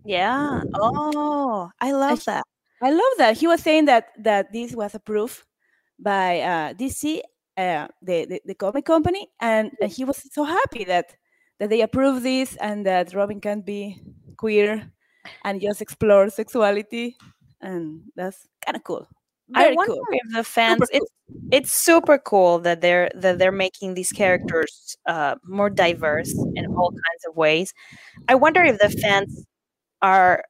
yeah. 0.05 0.61
Oh, 0.75 1.69
I 1.79 1.91
love 1.91 2.21
sh- 2.21 2.25
that. 2.25 2.43
I 2.81 2.91
love 2.91 3.13
that. 3.17 3.37
He 3.37 3.47
was 3.47 3.61
saying 3.61 3.85
that 3.85 4.09
that 4.23 4.51
this 4.53 4.73
was 4.75 4.95
approved 4.95 5.43
by 5.99 6.39
uh, 6.41 6.73
DC, 6.73 7.19
uh, 7.57 7.87
the, 8.01 8.25
the 8.25 8.41
the 8.45 8.55
comic 8.55 8.85
company, 8.85 9.27
and, 9.41 9.71
and 9.81 9.91
he 9.91 10.05
was 10.05 10.23
so 10.31 10.43
happy 10.43 10.83
that 10.85 11.15
that 11.59 11.69
they 11.69 11.81
approved 11.81 12.23
this 12.23 12.55
and 12.57 12.85
that 12.85 13.13
Robin 13.13 13.41
can 13.41 13.61
be 13.61 14.01
queer 14.37 14.91
and 15.43 15.61
just 15.61 15.81
explore 15.81 16.29
sexuality, 16.29 17.17
and 17.61 18.01
that's 18.15 18.47
kind 18.65 18.77
of 18.77 18.83
cool. 18.83 19.07
I 19.55 19.71
wonder 19.73 19.93
cool. 19.93 20.05
if 20.11 20.33
the 20.33 20.43
fans 20.43 20.79
cool. 20.79 20.87
it's 20.91 21.11
it's 21.51 21.71
super 21.71 22.17
cool 22.17 22.59
that 22.59 22.81
they're 22.81 23.09
that 23.15 23.39
they're 23.39 23.51
making 23.51 23.93
these 23.93 24.11
characters 24.11 24.97
uh, 25.07 25.35
more 25.43 25.69
diverse 25.69 26.33
in 26.55 26.65
all 26.75 26.91
kinds 26.91 27.25
of 27.27 27.35
ways. 27.35 27.73
I 28.27 28.35
wonder 28.35 28.63
if 28.63 28.79
the 28.79 28.89
fans 28.89 29.45
are 30.01 30.43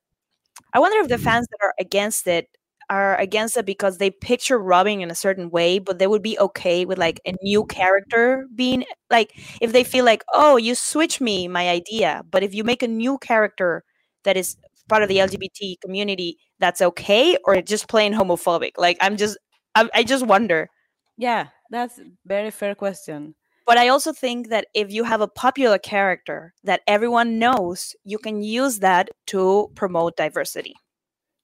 I 0.74 0.80
wonder 0.80 1.00
if 1.00 1.08
the 1.10 1.18
fans 1.18 1.48
that 1.52 1.66
are 1.66 1.74
against 1.80 2.28
it 2.28 2.48
are 2.90 3.16
against 3.18 3.56
it 3.58 3.66
because 3.66 3.98
they 3.98 4.10
picture 4.12 4.58
Robin 4.60 5.02
in 5.02 5.12
a 5.12 5.16
certain 5.16 5.50
way, 5.52 5.80
but 5.80 6.00
they 6.00 6.08
would 6.08 6.24
be 6.24 6.40
okay 6.40 6.86
with 6.86 6.98
like 6.98 7.22
a 7.26 7.34
new 7.44 7.66
character 7.66 8.48
being 8.56 8.84
like 9.12 9.32
if 9.62 9.72
they 9.72 9.84
feel 9.84 10.06
like, 10.06 10.24
oh, 10.34 10.58
you 10.58 10.76
switch 10.76 11.22
me 11.22 11.48
my 11.48 11.70
idea, 11.70 12.24
but 12.32 12.44
if 12.44 12.54
you 12.54 12.64
make 12.64 12.84
a 12.84 12.88
new 12.88 13.18
character 13.20 13.84
that 14.24 14.38
is 14.38 14.58
part 14.90 15.04
of 15.04 15.10
the 15.10 15.18
LGBT 15.18 15.80
community, 15.82 16.38
that's 16.60 16.82
okay, 16.82 17.38
or 17.46 17.62
just 17.62 17.88
plain 17.88 18.14
homophobic. 18.14 18.72
Like 18.78 18.98
I'm 19.02 19.18
just 19.18 19.38
I, 19.76 19.90
I 19.94 20.04
just 20.04 20.26
wonder. 20.26 20.70
Yeah, 21.18 21.48
that's 21.70 22.00
very 22.26 22.52
fair 22.52 22.76
question. 22.76 23.36
But 23.66 23.78
I 23.78 23.90
also 23.90 24.14
think 24.14 24.50
that 24.50 24.68
if 24.74 24.92
you 24.92 25.04
have 25.04 25.22
a 25.22 25.28
popular 25.28 25.78
character 25.78 26.54
that 26.64 26.82
everyone 26.88 27.38
knows, 27.38 27.96
you 28.04 28.18
can 28.18 28.42
use 28.42 28.80
that 28.80 29.10
to 29.28 29.70
promote 29.76 30.18
diversity. 30.18 30.74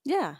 Yeah, 0.04 0.36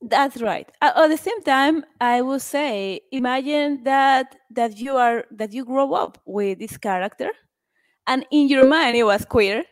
that's 0.00 0.40
right. 0.40 0.70
At 0.80 1.08
the 1.08 1.16
same 1.16 1.42
time, 1.42 1.84
I 2.00 2.22
will 2.22 2.40
say, 2.40 3.00
imagine 3.12 3.82
that 3.84 4.36
that 4.50 4.78
you 4.78 4.96
are 4.96 5.24
that 5.32 5.52
you 5.52 5.64
grow 5.64 5.92
up 5.92 6.18
with 6.24 6.58
this 6.58 6.78
character, 6.78 7.30
and 8.06 8.24
in 8.30 8.48
your 8.48 8.66
mind 8.66 8.96
it 8.96 9.04
was 9.04 9.24
queer, 9.24 9.64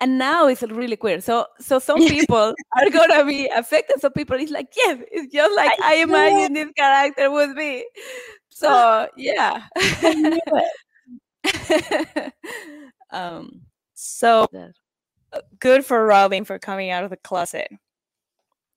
and 0.00 0.18
now 0.18 0.46
it's 0.46 0.62
really 0.62 0.96
queer. 0.96 1.20
So 1.20 1.46
so 1.58 1.78
some 1.78 1.98
people 2.08 2.54
are 2.76 2.90
gonna 2.90 3.24
be 3.24 3.46
affected. 3.48 4.00
Some 4.00 4.12
people 4.12 4.36
it's 4.38 4.50
like, 4.50 4.68
yes, 4.76 4.98
it's 5.10 5.32
just 5.32 5.54
like 5.56 5.72
I, 5.82 5.96
imagine 5.96 6.54
this 6.54 6.70
character 6.76 7.30
would 7.30 7.54
be. 7.56 7.84
So 8.50 9.08
yeah. 9.16 9.64
um. 13.10 13.62
So 13.94 14.48
good 15.58 15.84
for 15.84 16.06
Robin 16.06 16.44
for 16.44 16.58
coming 16.58 16.90
out 16.90 17.04
of 17.04 17.10
the 17.10 17.16
closet. 17.18 17.68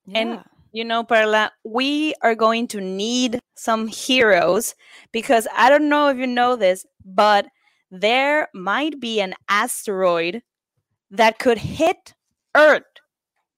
yeah. 0.06 0.18
And 0.18 0.44
You 0.72 0.84
know, 0.84 1.04
Perla, 1.04 1.52
we 1.64 2.14
are 2.20 2.34
going 2.34 2.66
to 2.68 2.80
need 2.80 3.38
some 3.54 3.86
heroes 3.86 4.74
because 5.12 5.46
I 5.56 5.70
don't 5.70 5.88
know 5.88 6.08
if 6.08 6.18
you 6.18 6.26
know 6.26 6.56
this, 6.56 6.84
but 7.04 7.46
there 7.92 8.48
might 8.52 8.98
be 8.98 9.20
an 9.20 9.34
asteroid 9.48 10.42
that 11.14 11.38
could 11.38 11.58
hit 11.58 12.14
Earth. 12.56 12.82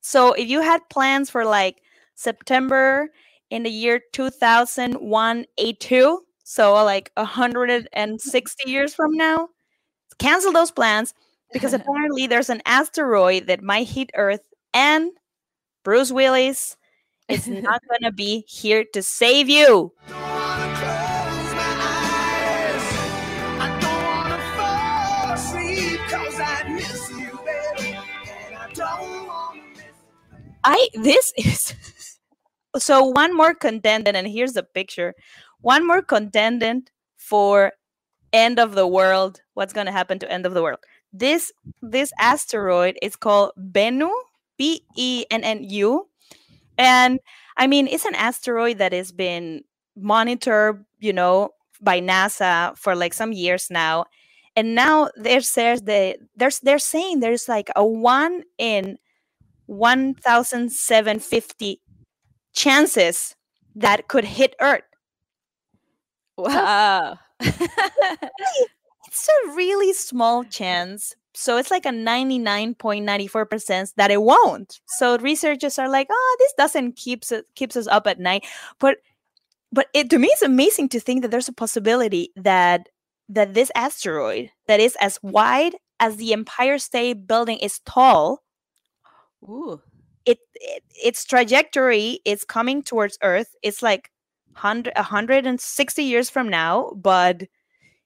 So 0.01 0.33
if 0.35 0.49
you 0.49 0.61
had 0.61 0.89
plans 0.89 1.31
for 1.31 1.45
like 1.45 1.83
September 2.15 3.09
in 3.51 3.63
the 3.63 3.71
year 3.71 4.01
2001 4.13 5.45
so 6.45 6.73
like 6.75 7.11
160 7.17 8.71
years 8.71 8.95
from 8.95 9.13
now, 9.13 9.49
cancel 10.19 10.53
those 10.53 10.71
plans 10.71 11.15
because 11.53 11.73
apparently 11.75 12.27
there's 12.27 12.51
an 12.51 12.63
asteroid 12.67 13.47
that 13.47 13.63
might 13.63 13.89
hit 13.89 14.11
Earth 14.15 14.47
and 14.73 15.11
Bruce 15.83 16.13
Willis 16.13 16.77
is 17.29 17.49
not 17.49 17.81
going 17.89 18.03
to 18.03 18.13
be 18.13 18.45
here 18.47 18.85
to 18.93 19.03
save 19.03 19.49
you. 19.49 19.93
I 30.67 30.89
this 30.95 31.33
is 31.39 31.75
so 32.77 33.05
one 33.05 33.35
more 33.35 33.55
contendant, 33.55 34.17
and 34.17 34.27
here's 34.27 34.55
the 34.55 34.65
picture. 34.65 35.15
One 35.61 35.87
more 35.87 36.03
contendant 36.03 36.91
for 37.17 37.73
end 38.33 38.59
of 38.59 38.75
the 38.75 38.87
world. 38.87 39.41
What's 39.55 39.73
gonna 39.73 39.93
happen 39.93 40.19
to 40.19 40.31
end 40.31 40.45
of 40.45 40.55
the 40.55 40.63
world? 40.63 40.81
This 41.13 41.53
this 41.81 42.13
asteroid 42.19 42.99
is 43.01 43.15
called 43.15 43.53
Bennu, 43.57 44.11
B 44.59 44.83
E 44.97 45.25
N 45.31 45.45
N 45.45 45.63
U, 45.63 46.09
and 46.77 47.21
I 47.57 47.69
mean 47.69 47.87
it's 47.87 48.05
an 48.05 48.17
asteroid 48.17 48.79
that 48.79 48.93
has 48.93 49.13
been 49.13 49.63
monitored, 49.97 50.85
you 50.99 51.13
know, 51.13 51.51
by 51.81 52.01
NASA 52.01 52.77
for 52.77 52.97
like 52.97 53.15
some 53.15 53.33
years 53.33 53.69
now, 53.71 54.07
and 54.57 54.75
now 54.75 55.11
there 55.15 55.41
says 55.43 55.83
the 55.83 56.19
there's 56.35 56.59
they're 56.59 56.81
saying 56.81 57.21
there's 57.21 57.49
like 57.49 57.71
a 57.77 57.87
one 57.87 58.43
in 58.59 58.99
1750 59.67 61.81
chances 62.55 63.35
that 63.75 64.09
could 64.09 64.25
hit 64.25 64.55
earth 64.61 64.83
Wow. 66.37 67.19
it's 67.41 69.29
a 69.29 69.55
really 69.55 69.93
small 69.93 70.43
chance. 70.45 71.15
So 71.35 71.59
it's 71.59 71.71
like 71.71 71.87
a 71.87 71.91
99.94% 71.91 73.95
that 73.97 74.11
it 74.11 74.23
won't. 74.23 74.81
So 74.87 75.19
researchers 75.19 75.79
are 75.79 75.89
like, 75.89 76.09
oh, 76.11 76.37
this 76.39 76.55
doesn't 76.57 76.97
keeps 76.97 77.33
keeps 77.55 77.77
us 77.77 77.87
up 77.87 78.07
at 78.07 78.19
night. 78.19 78.47
But 78.79 78.99
but 79.73 79.89
it 79.95 80.11
to 80.11 80.19
me 80.19 80.29
it's 80.29 80.43
amazing 80.43 80.89
to 80.91 81.01
think 81.01 81.23
that 81.23 81.31
there's 81.31 81.49
a 81.49 81.53
possibility 81.53 82.31
that 82.37 82.89
that 83.29 83.55
this 83.55 83.71
asteroid 83.75 84.51
that 84.67 84.81
is 84.81 84.97
as 85.01 85.19
wide 85.23 85.77
as 86.01 86.17
the 86.17 86.33
Empire 86.33 86.79
State 86.79 87.27
Building 87.27 87.59
is 87.59 87.81
tall, 87.81 88.43
Ooh. 89.45 89.81
it, 90.25 90.39
it 90.55 90.83
its 91.03 91.25
trajectory 91.25 92.21
is 92.25 92.45
coming 92.45 92.83
towards 92.83 93.19
Earth. 93.23 93.55
It's 93.63 93.83
like 93.83 94.11
100, 94.53 94.93
160 94.97 96.03
years 96.03 96.31
from 96.31 96.49
now, 96.49 96.93
but 96.97 97.45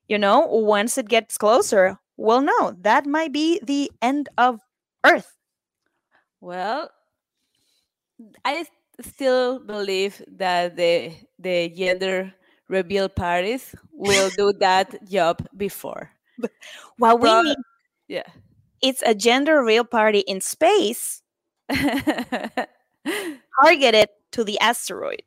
you 0.08 0.18
know, 0.18 0.40
once 0.46 0.98
it 0.98 1.08
gets 1.08 1.38
closer, 1.38 1.98
we'll 2.16 2.42
know 2.42 2.74
that 2.80 3.06
might 3.06 3.32
be 3.32 3.60
the 3.62 3.90
end 4.02 4.28
of 4.36 4.60
Earth. 5.04 5.36
Well, 6.40 6.90
I 8.44 8.66
still 9.00 9.58
believe 9.60 10.22
that 10.28 10.76
the 10.76 11.12
the 11.38 11.68
gender 11.70 12.34
reveal 12.68 13.08
parties 13.08 13.74
will 13.92 14.30
do 14.36 14.52
that 14.60 15.04
job 15.10 15.46
before. 15.56 16.10
What 16.98 17.20
we 17.20 17.28
Pro- 17.28 17.42
need 17.42 17.56
Yeah. 18.08 18.28
It's 18.82 19.02
a 19.06 19.14
gender 19.14 19.62
real 19.62 19.84
party 19.84 20.20
in 20.20 20.40
space 20.40 21.22
targeted 23.62 24.08
to 24.32 24.44
the 24.44 24.58
asteroid. 24.60 25.22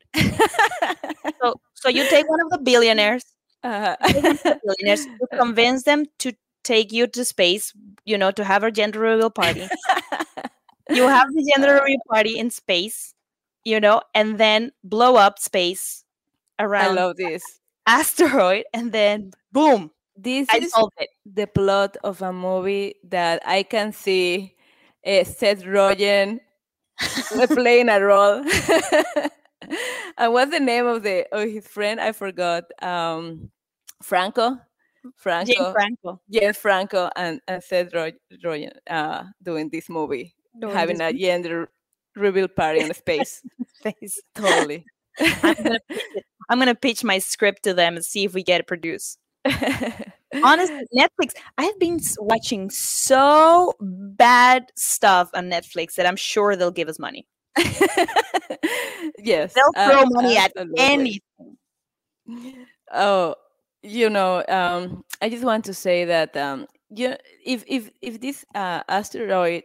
So 1.42 1.54
so 1.74 1.88
you 1.88 2.06
take 2.08 2.28
one 2.28 2.40
of 2.40 2.50
the 2.50 2.58
billionaires 2.58 3.24
Uh, 3.64 3.96
billionaires 4.62 5.06
to 5.06 5.26
convince 5.38 5.84
them 5.84 6.04
to 6.18 6.32
take 6.64 6.92
you 6.92 7.06
to 7.06 7.24
space, 7.24 7.72
you 8.04 8.18
know, 8.18 8.30
to 8.30 8.44
have 8.44 8.62
a 8.62 8.70
gender 8.70 9.00
reveal 9.00 9.30
party. 9.30 9.66
you 10.90 11.08
have 11.08 11.32
the 11.32 11.52
gender 11.54 11.74
reveal 11.80 11.98
party 12.10 12.38
in 12.38 12.50
space, 12.50 13.14
you 13.64 13.80
know, 13.80 14.02
and 14.14 14.36
then 14.36 14.70
blow 14.84 15.16
up 15.16 15.38
space 15.38 16.04
I 16.58 16.64
around 16.64 16.96
love 16.96 17.16
this. 17.16 17.42
asteroid, 17.86 18.64
and 18.74 18.92
then 18.92 19.30
boom, 19.50 19.90
This 20.16 20.46
I 20.50 20.58
is 20.58 20.72
the 21.26 21.46
plot 21.46 21.96
of 22.04 22.22
a 22.22 22.32
movie 22.32 22.94
that 23.04 23.42
I 23.44 23.64
can 23.64 23.92
see 23.92 24.54
uh, 25.04 25.24
Seth 25.24 25.64
Rogen 25.64 26.38
playing 27.48 27.88
a 27.88 28.00
role. 28.00 28.44
and 30.18 30.32
what's 30.32 30.52
the 30.52 30.60
name 30.60 30.86
of 30.86 31.02
the 31.02 31.26
of 31.32 31.48
his 31.48 31.66
friend? 31.66 32.00
I 32.00 32.12
forgot. 32.12 32.64
Um, 32.82 33.50
Franco. 34.02 34.58
Franco. 35.16 35.72
Franco 35.72 36.20
James 36.30 36.56
Franco 36.56 37.10
and, 37.14 37.40
and 37.46 37.62
Seth 37.62 37.92
Ro- 37.92 38.10
Rogen 38.42 38.72
uh, 38.88 39.24
doing 39.42 39.68
this 39.68 39.88
movie, 39.88 40.34
doing 40.58 40.74
having 40.74 40.98
this 40.98 41.14
a 41.14 41.18
gender 41.18 41.68
reveal 42.16 42.48
party 42.48 42.80
in 42.80 42.94
space. 42.94 43.42
face. 43.82 44.20
totally. 44.34 44.84
I'm 45.42 45.54
gonna. 45.54 45.78
I'm 46.50 46.58
gonna 46.58 46.74
pitch 46.74 47.04
my 47.04 47.18
script 47.18 47.62
to 47.64 47.74
them 47.74 47.96
and 47.96 48.04
see 48.04 48.24
if 48.24 48.34
we 48.34 48.42
get 48.42 48.60
it 48.60 48.66
produced. 48.66 49.18
Honestly, 50.42 50.86
Netflix. 50.96 51.32
I've 51.58 51.78
been 51.78 52.00
watching 52.18 52.70
so 52.70 53.74
bad 53.80 54.70
stuff 54.76 55.30
on 55.34 55.50
Netflix 55.50 55.94
that 55.94 56.06
I'm 56.06 56.16
sure 56.16 56.56
they'll 56.56 56.70
give 56.70 56.88
us 56.88 56.98
money. 56.98 57.26
yes. 59.18 59.54
They'll 59.54 59.88
throw 59.88 60.04
money 60.06 60.36
at 60.36 60.52
absolutely. 60.56 60.74
anything. 60.78 62.66
Oh, 62.92 63.34
you 63.82 64.10
know, 64.10 64.42
um, 64.48 65.04
I 65.20 65.28
just 65.28 65.44
want 65.44 65.66
to 65.66 65.74
say 65.74 66.06
that 66.06 66.36
um, 66.36 66.66
you, 66.90 67.14
if 67.44 67.64
if 67.66 67.90
if 68.00 68.20
this 68.20 68.44
uh, 68.54 68.82
asteroid, 68.88 69.64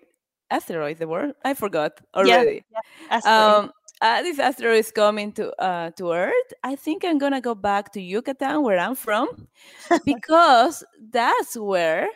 asteroid, 0.52 0.98
the 0.98 1.08
word 1.08 1.34
I 1.44 1.54
forgot 1.54 2.00
already. 2.14 2.64
Asteroid. 3.10 3.66
Um, 3.66 3.72
uh, 4.02 4.22
this 4.22 4.40
asteroid 4.40 4.80
is 4.80 4.92
coming 4.92 5.32
to 5.34 5.54
uh, 5.62 5.92
to 5.92 6.12
Earth. 6.12 6.54
I 6.64 6.76
think 6.76 7.04
I'm 7.04 7.18
gonna 7.18 7.42
go 7.42 7.56
back 7.56 7.92
to 7.94 8.02
Yucatan, 8.02 8.64
where 8.64 8.80
I'm 8.80 8.96
from, 8.96 9.48
because 10.06 10.84
that's 11.12 11.58
where 11.58 12.08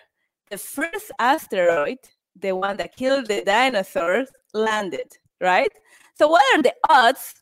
the 0.49 0.57
first 0.57 1.11
asteroid, 1.19 1.97
the 2.39 2.53
one 2.55 2.77
that 2.77 2.95
killed 2.95 3.27
the 3.27 3.43
dinosaurs, 3.43 4.29
landed. 4.53 5.11
Right. 5.41 5.71
So, 6.15 6.27
what 6.27 6.43
are 6.55 6.61
the 6.61 6.73
odds 6.89 7.34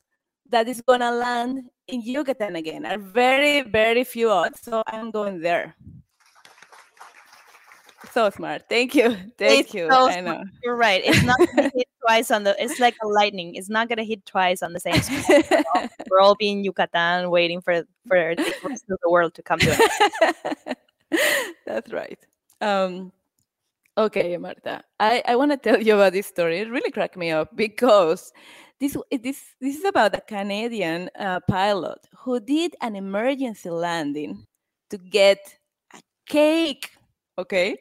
that 0.49 0.67
it's 0.67 0.81
gonna 0.81 1.11
land 1.11 1.69
in 1.87 2.01
Yucatan 2.01 2.55
again? 2.55 2.85
Are 2.85 2.97
very 2.97 3.61
very 3.61 4.03
few 4.03 4.31
odds. 4.31 4.61
So 4.61 4.81
I'm 4.87 5.11
going 5.11 5.39
there. 5.39 5.75
So 8.11 8.29
smart. 8.29 8.63
Thank 8.67 8.93
you. 8.93 9.15
Thank 9.37 9.65
It's 9.65 9.73
you. 9.73 9.87
so 9.89 10.07
I 10.07 10.21
smart. 10.21 10.39
know. 10.39 10.43
You're 10.63 10.75
right. 10.75 11.01
It's 11.05 11.23
not 11.23 11.37
gonna 11.39 11.71
hit 11.75 11.87
twice 12.05 12.29
on 12.29 12.43
the. 12.43 12.55
It's 12.61 12.79
like 12.79 12.95
a 13.03 13.07
lightning. 13.07 13.55
It's 13.55 13.69
not 13.69 13.87
gonna 13.87 14.03
hit 14.03 14.25
twice 14.25 14.61
on 14.61 14.73
the 14.73 14.79
same. 14.79 15.01
spot. 15.01 15.89
We're 16.09 16.19
all 16.19 16.35
being 16.35 16.63
Yucatan, 16.63 17.29
waiting 17.29 17.61
for 17.61 17.83
for 18.07 18.35
the 18.35 18.53
rest 18.63 18.85
of 18.89 18.99
the 19.01 19.09
world 19.09 19.33
to 19.35 19.43
come 19.43 19.59
to 19.59 19.71
us. 19.71 20.75
That's 21.65 21.91
right. 21.93 22.19
Um, 22.59 23.11
okay, 23.97 24.35
Marta. 24.37 24.83
I, 24.99 25.23
I 25.25 25.35
want 25.35 25.51
to 25.51 25.57
tell 25.57 25.81
you 25.81 25.95
about 25.95 26.13
this 26.13 26.27
story. 26.27 26.59
It 26.59 26.69
really 26.69 26.91
cracked 26.91 27.15
me 27.17 27.31
up 27.31 27.55
because 27.55 28.33
this 28.79 28.97
this 29.09 29.55
this 29.61 29.77
is 29.77 29.85
about 29.85 30.15
a 30.15 30.21
Canadian 30.21 31.09
uh, 31.17 31.39
pilot 31.47 31.99
who 32.17 32.39
did 32.41 32.75
an 32.81 32.95
emergency 32.97 33.69
landing 33.69 34.45
to 34.89 34.97
get 34.97 35.39
a 35.93 36.01
cake. 36.27 36.89
Okay. 37.37 37.77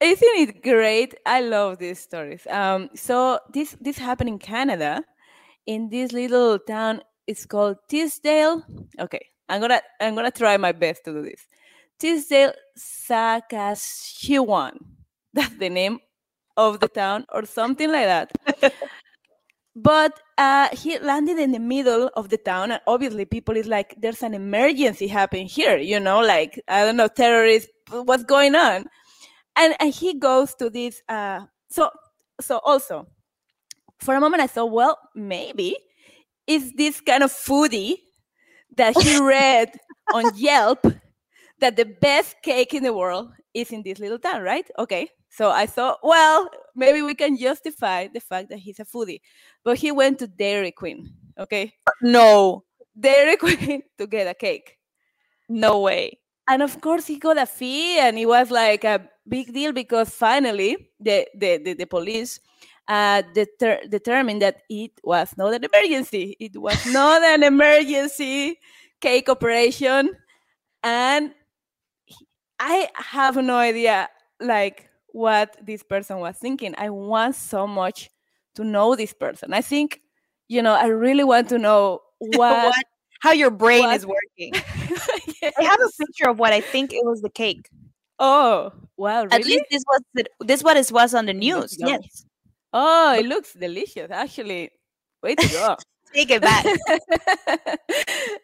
Isn't 0.00 0.36
it 0.48 0.62
great? 0.62 1.14
I 1.24 1.40
love 1.40 1.78
these 1.78 1.98
stories. 1.98 2.46
Um, 2.50 2.90
so 2.94 3.38
this 3.52 3.76
this 3.80 3.96
happened 3.98 4.28
in 4.28 4.38
Canada, 4.38 5.02
in 5.66 5.88
this 5.90 6.12
little 6.12 6.58
town. 6.58 7.00
It's 7.26 7.46
called 7.46 7.76
Tisdale. 7.88 8.62
Okay, 9.00 9.26
I'm 9.48 9.60
gonna 9.60 9.80
I'm 10.00 10.14
gonna 10.14 10.30
try 10.30 10.56
my 10.58 10.72
best 10.72 11.04
to 11.06 11.12
do 11.12 11.22
this. 11.22 11.46
Tisdale, 11.98 12.52
Saskatchewan. 12.76 14.78
That's 15.34 15.56
the 15.58 15.70
name 15.70 16.00
of 16.56 16.80
the 16.80 16.88
town, 16.88 17.26
or 17.32 17.44
something 17.46 17.90
like 17.92 18.06
that. 18.06 18.32
But 19.76 20.20
uh, 20.38 20.68
he 20.76 20.98
landed 20.98 21.38
in 21.38 21.52
the 21.52 21.58
middle 21.58 22.10
of 22.16 22.28
the 22.28 22.36
town, 22.38 22.70
and 22.72 22.80
obviously 22.86 23.24
people 23.24 23.56
is 23.56 23.66
like, 23.66 23.94
"There's 23.98 24.22
an 24.22 24.34
emergency 24.34 25.06
happening 25.08 25.46
here," 25.46 25.76
you 25.78 26.00
know, 26.00 26.20
like 26.20 26.60
I 26.68 26.84
don't 26.84 26.96
know, 26.96 27.08
terrorists. 27.08 27.70
What's 27.90 28.24
going 28.24 28.54
on? 28.54 28.86
And 29.56 29.74
and 29.80 29.92
he 29.92 30.14
goes 30.18 30.54
to 30.56 30.70
this. 30.70 31.02
Uh, 31.08 31.46
so 31.68 31.90
so 32.40 32.60
also, 32.64 33.06
for 34.00 34.14
a 34.14 34.20
moment 34.20 34.42
I 34.42 34.46
thought, 34.46 34.70
well, 34.70 34.98
maybe 35.14 35.76
is 36.46 36.72
this 36.74 37.00
kind 37.00 37.22
of 37.22 37.32
foodie 37.32 37.96
that 38.76 39.00
he 39.00 39.20
read 39.22 39.72
on 40.12 40.30
Yelp 40.36 40.86
that 41.60 41.76
the 41.76 41.84
best 41.84 42.36
cake 42.42 42.74
in 42.74 42.82
the 42.82 42.92
world 42.92 43.30
is 43.54 43.70
in 43.72 43.82
this 43.82 43.98
little 43.98 44.18
town, 44.18 44.42
right? 44.42 44.68
Okay. 44.78 45.08
So 45.34 45.50
I 45.50 45.66
thought, 45.66 45.98
well, 46.02 46.48
maybe 46.76 47.02
we 47.02 47.14
can 47.14 47.36
justify 47.36 48.06
the 48.06 48.20
fact 48.20 48.50
that 48.50 48.58
he's 48.58 48.78
a 48.78 48.84
foodie. 48.84 49.20
But 49.64 49.78
he 49.78 49.90
went 49.90 50.20
to 50.20 50.28
Dairy 50.28 50.70
Queen, 50.70 51.12
okay? 51.38 51.74
No, 52.02 52.64
Dairy 52.98 53.36
Queen 53.44 53.82
to 53.98 54.06
get 54.06 54.28
a 54.28 54.34
cake. 54.34 54.78
no 55.48 55.80
way. 55.80 56.18
And 56.46 56.62
of 56.62 56.80
course, 56.80 57.06
he 57.06 57.18
got 57.18 57.38
a 57.38 57.46
fee, 57.46 57.98
and 57.98 58.18
it 58.18 58.26
was 58.26 58.50
like 58.50 58.84
a 58.84 59.08
big 59.26 59.52
deal 59.52 59.72
because 59.72 60.10
finally 60.10 60.76
the, 61.00 61.26
the, 61.34 61.58
the, 61.58 61.72
the 61.74 61.86
police 61.86 62.38
uh, 62.88 63.22
deter- 63.34 63.80
determined 63.88 64.42
that 64.42 64.62
it 64.68 64.92
was 65.02 65.34
not 65.36 65.54
an 65.54 65.64
emergency. 65.64 66.36
It 66.38 66.56
was 66.56 66.84
not 66.92 67.22
an 67.22 67.42
emergency 67.42 68.58
cake 69.00 69.28
operation. 69.28 70.10
And 70.82 71.34
I 72.58 72.88
have 72.94 73.36
no 73.36 73.56
idea, 73.56 74.08
like, 74.40 74.90
what 75.14 75.56
this 75.64 75.82
person 75.84 76.18
was 76.18 76.36
thinking. 76.36 76.74
I 76.76 76.90
want 76.90 77.36
so 77.36 77.66
much 77.68 78.10
to 78.56 78.64
know 78.64 78.96
this 78.96 79.12
person. 79.14 79.54
I 79.54 79.60
think, 79.62 80.00
you 80.48 80.60
know, 80.60 80.74
I 80.74 80.86
really 80.86 81.22
want 81.24 81.48
to 81.50 81.58
know 81.58 82.00
what. 82.18 82.66
What? 82.66 82.84
How 83.20 83.30
your 83.32 83.50
brain 83.50 83.84
what- 83.84 83.96
is 83.96 84.04
working. 84.04 84.52
I 85.56 85.62
have 85.62 85.78
a 85.80 85.90
picture 86.04 86.28
of 86.28 86.38
what 86.38 86.52
I 86.52 86.60
think 86.60 86.92
it 86.92 87.04
was 87.04 87.22
the 87.22 87.30
cake. 87.30 87.68
Oh, 88.18 88.72
wow. 88.96 89.22
Really? 89.24 89.34
At 89.36 89.44
least 89.44 89.64
this 89.70 89.84
was 89.86 90.00
the, 90.14 90.24
this 90.40 90.62
what 90.62 90.76
it 90.76 90.90
was 90.90 91.14
on 91.14 91.26
the 91.26 91.32
news. 91.32 91.76
Yes, 91.78 92.26
Oh, 92.72 93.14
it 93.14 93.26
looks 93.26 93.52
delicious, 93.54 94.10
actually. 94.10 94.70
Way 95.22 95.36
to 95.36 95.48
go. 95.48 95.76
take 96.12 96.30
it 96.30 96.42
back. 96.42 96.64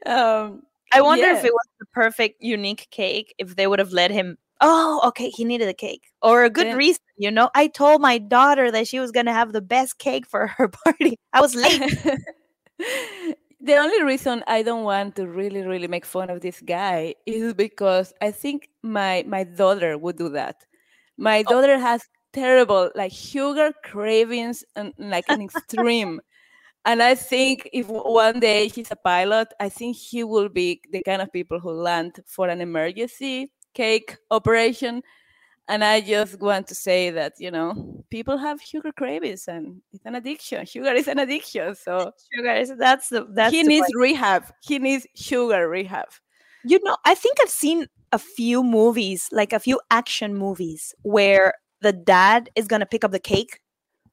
um, 0.06 0.62
I 0.92 1.00
wonder 1.02 1.26
Yeah. 1.26 1.38
if 1.38 1.44
it 1.44 1.52
was 1.52 1.66
the 1.78 1.86
perfect, 1.92 2.42
unique 2.42 2.86
cake. 2.90 3.34
If 3.38 3.56
they 3.56 3.66
would 3.66 3.78
have 3.80 3.92
let 3.92 4.10
him. 4.10 4.38
Oh, 4.61 5.00
okay, 5.08 5.30
he 5.30 5.44
needed 5.44 5.68
a 5.68 5.74
cake 5.74 6.11
or 6.22 6.44
a 6.44 6.50
good 6.50 6.66
Yeah. 6.66 6.74
reason. 6.74 7.02
You 7.16 7.30
know, 7.30 7.50
I 7.54 7.68
told 7.68 8.00
my 8.00 8.18
daughter 8.18 8.70
that 8.70 8.86
she 8.86 8.98
was 9.00 9.11
gonna 9.11 9.32
have 9.32 9.52
the 9.52 9.62
best 9.62 9.98
cake 9.98 10.26
for 10.26 10.46
her 10.46 10.68
party. 10.84 11.18
I 11.32 11.40
was 11.40 11.54
late. 11.54 11.80
the 13.61 13.76
only 13.76 14.02
reason 14.02 14.42
I 14.46 14.62
don't 14.62 14.84
want 14.84 15.16
to 15.16 15.26
really, 15.26 15.62
really 15.62 15.88
make 15.88 16.04
fun 16.04 16.30
of 16.30 16.40
this 16.40 16.61
guy 16.61 17.14
is 17.26 17.54
because 17.54 18.12
I 18.20 18.30
think 18.32 18.68
my 18.82 19.24
my 19.26 19.44
daughter 19.44 19.96
would 19.98 20.16
do 20.16 20.28
that. 20.30 20.64
My 21.16 21.40
oh. 21.46 21.50
daughter 21.50 21.78
has 21.78 22.02
terrible 22.32 22.90
like 22.94 23.12
sugar 23.12 23.72
cravings 23.84 24.64
and 24.76 24.92
like 24.98 25.24
an 25.28 25.42
extreme. 25.42 26.20
And 26.86 27.02
I 27.02 27.14
think 27.14 27.68
if 27.72 27.88
one 27.88 28.40
day 28.40 28.68
he's 28.68 28.90
a 28.90 28.96
pilot, 28.96 29.48
I 29.61 29.68
think 29.68 29.96
he 29.96 30.24
will 30.24 30.48
be 30.48 30.80
the 30.90 31.02
kind 31.02 31.20
of 31.20 31.30
people 31.32 31.61
who 31.61 31.72
land 31.72 32.20
for 32.26 32.48
an 32.48 32.61
emergency 32.62 33.52
cake 33.74 34.16
operation. 34.30 35.02
And 35.68 35.84
I 35.84 36.00
just 36.00 36.40
want 36.40 36.66
to 36.68 36.74
say 36.74 37.10
that, 37.10 37.34
you 37.38 37.50
know, 37.50 38.04
people 38.10 38.36
have 38.36 38.60
sugar 38.60 38.90
cravings 38.92 39.46
and 39.46 39.80
it's 39.92 40.04
an 40.04 40.16
addiction. 40.16 40.66
Sugar 40.66 40.90
is 40.92 41.06
an 41.06 41.20
addiction. 41.20 41.76
So 41.76 42.12
Sugar 42.34 42.52
is 42.54 42.72
that's 42.76 43.08
the 43.08 43.26
that's 43.30 43.52
he 43.52 43.62
the 43.62 43.68
needs 43.68 43.86
point. 43.86 43.94
rehab. 44.02 44.44
He 44.62 44.78
needs 44.80 45.06
sugar 45.14 45.68
rehab. 45.68 46.08
You 46.64 46.80
know, 46.82 46.96
I 47.04 47.14
think 47.14 47.36
I've 47.40 47.50
seen 47.50 47.86
a 48.12 48.18
few 48.18 48.64
movies, 48.64 49.28
like 49.30 49.52
a 49.52 49.60
few 49.60 49.80
action 49.92 50.34
movies, 50.34 50.92
where 51.02 51.54
the 51.82 51.92
dad 51.92 52.50
is 52.56 52.66
gonna 52.66 52.86
pick 52.86 53.04
up 53.04 53.12
the 53.12 53.20
cake. 53.20 53.60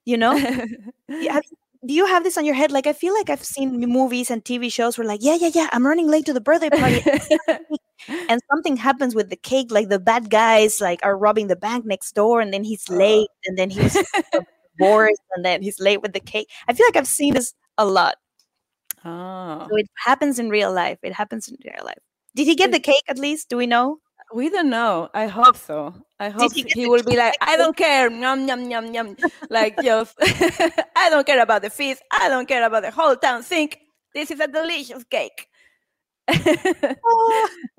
You 0.05 0.17
know, 0.17 0.33
Yeah, 1.09 1.33
have- 1.33 1.43
do 1.87 1.93
you 1.93 2.05
have 2.05 2.23
this 2.23 2.37
on 2.37 2.45
your 2.45 2.55
head? 2.55 2.71
Like, 2.71 2.87
I 2.87 2.93
feel 2.93 3.13
like 3.13 3.29
I've 3.29 3.43
seen 3.43 3.79
movies 3.79 4.29
and 4.29 4.43
TV 4.43 4.71
shows 4.71 4.97
where, 4.97 5.07
like, 5.07 5.21
yeah, 5.23 5.35
yeah, 5.35 5.49
yeah, 5.53 5.69
I'm 5.71 5.85
running 5.85 6.07
late 6.07 6.25
to 6.27 6.33
the 6.33 6.41
birthday 6.41 6.69
party, 6.69 7.01
and 8.29 8.41
something 8.51 8.77
happens 8.77 9.15
with 9.15 9.29
the 9.29 9.35
cake. 9.35 9.71
Like 9.71 9.89
the 9.89 9.99
bad 9.99 10.29
guys, 10.29 10.81
like, 10.81 10.99
are 11.03 11.17
robbing 11.17 11.47
the 11.47 11.55
bank 11.55 11.85
next 11.85 12.13
door, 12.13 12.41
and 12.41 12.53
then 12.53 12.63
he's 12.63 12.89
late, 12.89 13.29
and 13.45 13.57
then 13.57 13.69
he's 13.69 13.97
divorced, 14.77 15.21
and 15.35 15.45
then 15.45 15.61
he's 15.61 15.79
late 15.79 16.01
with 16.01 16.13
the 16.13 16.19
cake. 16.19 16.49
I 16.67 16.73
feel 16.73 16.85
like 16.87 16.97
I've 16.97 17.07
seen 17.07 17.33
this 17.33 17.53
a 17.77 17.85
lot. 17.85 18.15
oh. 19.05 19.67
So 19.69 19.77
it 19.77 19.87
happens 20.05 20.39
in 20.39 20.49
real 20.49 20.71
life. 20.71 20.99
It 21.03 21.13
happens 21.13 21.47
in 21.47 21.57
real 21.65 21.85
life. 21.85 21.99
Did 22.35 22.47
he 22.47 22.55
get 22.55 22.71
the 22.71 22.79
cake 22.79 23.03
at 23.07 23.17
least? 23.17 23.49
Do 23.49 23.57
we 23.57 23.67
know? 23.67 23.99
We 24.33 24.49
don't 24.49 24.69
know. 24.69 25.09
I 25.13 25.27
hope 25.27 25.55
so. 25.55 25.93
I 26.19 26.29
hope 26.29 26.53
he 26.53 26.65
he, 26.73 26.87
will 26.87 27.03
be 27.03 27.15
like, 27.15 27.35
I 27.39 27.55
don't 27.55 27.77
care. 27.77 28.11
Yum, 28.11 28.47
yum, 28.47 28.69
yum, 28.69 28.93
yum. 28.93 29.15
Like, 29.49 29.81
just, 29.81 30.15
I 30.21 31.09
don't 31.09 31.25
care 31.25 31.41
about 31.41 31.61
the 31.61 31.69
feast. 31.69 32.01
I 32.11 32.27
don't 32.27 32.47
care 32.47 32.65
about 32.65 32.83
the 32.83 32.91
whole 32.91 33.15
town. 33.15 33.43
Think 33.43 33.79
this 34.13 34.31
is 34.31 34.39
a 34.39 34.47
delicious 34.47 35.03
cake. 35.05 35.47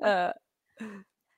uh, 0.02 0.32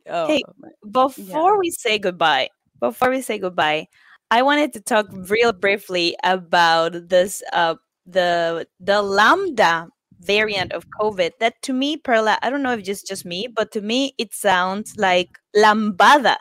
oh, 0.09 0.27
Hey, 0.27 0.43
Before 0.91 1.59
we 1.59 1.71
say 1.71 1.99
goodbye, 1.99 2.51
before 2.79 3.11
we 3.11 3.21
say 3.21 3.39
goodbye, 3.39 3.89
I 4.31 4.43
wanted 4.43 4.73
to 4.75 4.81
talk 4.81 5.07
real 5.11 5.53
briefly 5.53 6.17
about 6.23 7.09
this 7.09 7.43
uh 7.53 7.75
the 8.07 8.67
the 8.79 9.03
lambda 9.03 9.89
variant 10.21 10.73
of 10.73 10.87
COVID 11.01 11.33
that 11.41 11.61
to 11.63 11.73
me, 11.73 11.97
Perla, 11.97 12.39
I 12.43 12.51
don't 12.51 12.63
know 12.63 12.73
if 12.73 12.87
it's 12.87 13.03
just 13.03 13.25
me, 13.25 13.49
but 13.49 13.73
to 13.73 13.81
me 13.81 14.15
it 14.19 14.33
sounds 14.33 14.97
like 14.97 15.39
lambada 15.57 16.37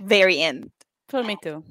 variant. 0.00 0.72
for 1.08 1.22
me 1.22 1.36
too. 1.42 1.64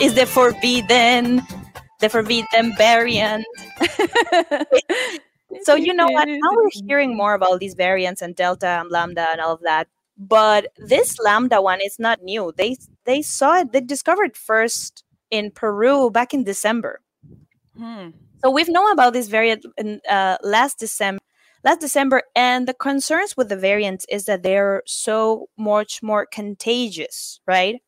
Is 0.00 0.14
the 0.14 0.24
forbidden 0.24 1.42
the 2.00 2.08
forbidden 2.08 2.74
variant. 2.76 3.44
So 5.62 5.74
you 5.74 5.92
know 5.92 6.06
what? 6.08 6.28
Now 6.28 6.52
we're 6.52 6.70
hearing 6.86 7.16
more 7.16 7.34
about 7.34 7.58
these 7.60 7.74
variants 7.74 8.22
and 8.22 8.34
delta 8.36 8.66
and 8.80 8.90
lambda 8.90 9.28
and 9.32 9.40
all 9.40 9.52
of 9.52 9.60
that. 9.62 9.88
But 10.20 10.66
this 10.76 11.18
lambda 11.18 11.62
one 11.62 11.80
is 11.80 11.98
not 11.98 12.22
new. 12.22 12.52
They 12.54 12.76
they 13.06 13.22
saw 13.22 13.60
it. 13.60 13.72
They 13.72 13.80
discovered 13.80 14.36
first 14.36 15.02
in 15.30 15.50
Peru 15.50 16.10
back 16.10 16.34
in 16.34 16.44
December. 16.44 17.00
Hmm. 17.74 18.10
So 18.44 18.50
we've 18.50 18.68
known 18.68 18.92
about 18.92 19.14
this 19.14 19.28
variant 19.28 19.64
in 19.78 20.02
uh, 20.08 20.36
last 20.42 20.78
December. 20.78 21.20
Last 21.64 21.80
December, 21.80 22.22
and 22.34 22.66
the 22.66 22.72
concerns 22.72 23.36
with 23.36 23.50
the 23.50 23.56
variants 23.56 24.06
is 24.08 24.24
that 24.24 24.42
they're 24.42 24.82
so 24.86 25.48
much 25.58 26.02
more 26.02 26.24
contagious, 26.24 27.40
right? 27.46 27.82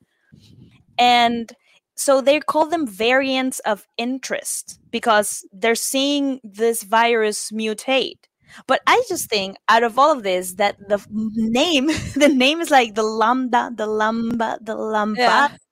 And 0.98 1.50
so 1.94 2.20
they 2.20 2.40
call 2.40 2.66
them 2.66 2.86
variants 2.86 3.60
of 3.60 3.86
interest 3.96 4.78
because 4.90 5.46
they're 5.52 5.74
seeing 5.74 6.40
this 6.44 6.82
virus 6.82 7.50
mutate. 7.50 8.18
But 8.66 8.80
I 8.86 9.02
just 9.08 9.28
think 9.30 9.56
out 9.68 9.82
of 9.82 9.98
all 9.98 10.12
of 10.12 10.22
this, 10.22 10.54
that 10.54 10.76
the 10.88 11.04
name, 11.10 11.86
the 12.16 12.28
name 12.28 12.60
is 12.60 12.70
like 12.70 12.94
the 12.94 13.02
lambda, 13.02 13.70
the 13.74 13.86
lamba, 13.86 14.58
the 14.64 14.76
lamba. 14.76 15.16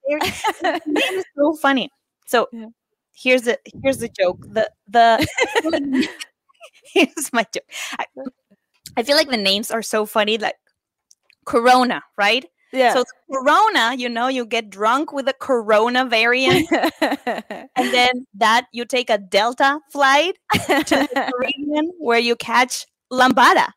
Yeah. 0.09 0.21
the 0.63 0.81
name 0.87 1.19
is 1.21 1.25
so 1.37 1.55
funny. 1.57 1.91
So 2.27 2.49
Yeah. 2.53 2.67
here's 3.15 3.43
the 3.43 3.59
here's 3.83 3.99
the 3.99 4.09
joke. 4.09 4.47
The 4.49 4.71
the 4.89 5.27
here's 6.95 7.33
my 7.33 7.47
joke. 7.53 7.65
I, 7.99 8.07
I 8.97 9.03
feel 9.03 9.17
like 9.17 9.31
the 9.31 9.37
names 9.37 9.71
are 9.71 9.83
so 9.83 10.07
funny, 10.07 10.39
like 10.39 10.57
Corona, 11.47 12.03
right? 12.17 12.45
Yeah. 12.73 12.95
So 12.95 13.05
Corona, 13.33 13.95
you 13.97 14.09
know, 14.09 14.29
you 14.29 14.47
get 14.47 14.71
drunk 14.71 15.13
with 15.13 15.29
a 15.29 15.33
Corona 15.33 16.05
variant, 16.05 16.71
and 16.71 17.67
then 17.77 18.27
that 18.35 18.67
you 18.73 18.85
take 18.85 19.11
a 19.11 19.19
Delta 19.19 19.81
flight 19.91 20.39
to 20.53 20.85
the 20.87 21.31
Caribbean 21.33 21.93
where 21.99 22.19
you 22.19 22.37
catch 22.37 22.87
lambada. 23.13 23.69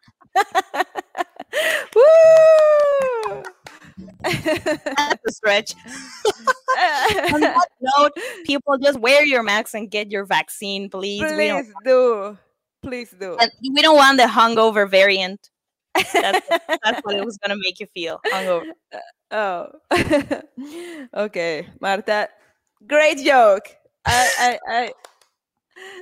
Woo! 1.96 3.44
That's 4.24 5.22
a 5.28 5.32
stretch. 5.32 5.76
On 7.34 7.42
that 7.42 7.68
note, 7.82 8.12
people 8.46 8.78
just 8.78 9.00
wear 9.00 9.26
your 9.26 9.44
masks 9.44 9.74
and 9.74 9.90
get 9.90 10.12
your 10.12 10.26
vaccine, 10.26 10.90
please. 10.90 11.22
Please 11.22 11.72
do. 11.84 12.38
Please 12.82 13.16
do. 13.18 13.38
and 13.40 13.50
we 13.62 13.82
don't 13.82 13.96
want 13.96 14.18
the 14.18 14.24
hungover 14.26 14.90
variant. 14.90 15.50
That's, 15.96 16.48
that's 16.84 17.02
what 17.04 17.16
it 17.16 17.26
was 17.26 17.38
gonna 17.38 17.58
make 17.58 17.80
you 17.80 17.88
feel 17.94 18.20
hungover. 18.32 18.72
Oh. 19.32 19.70
okay, 21.16 21.68
Marta. 21.82 22.30
Great 22.88 23.20
joke. 23.20 23.68
I 24.06 24.60
I, 24.70 24.94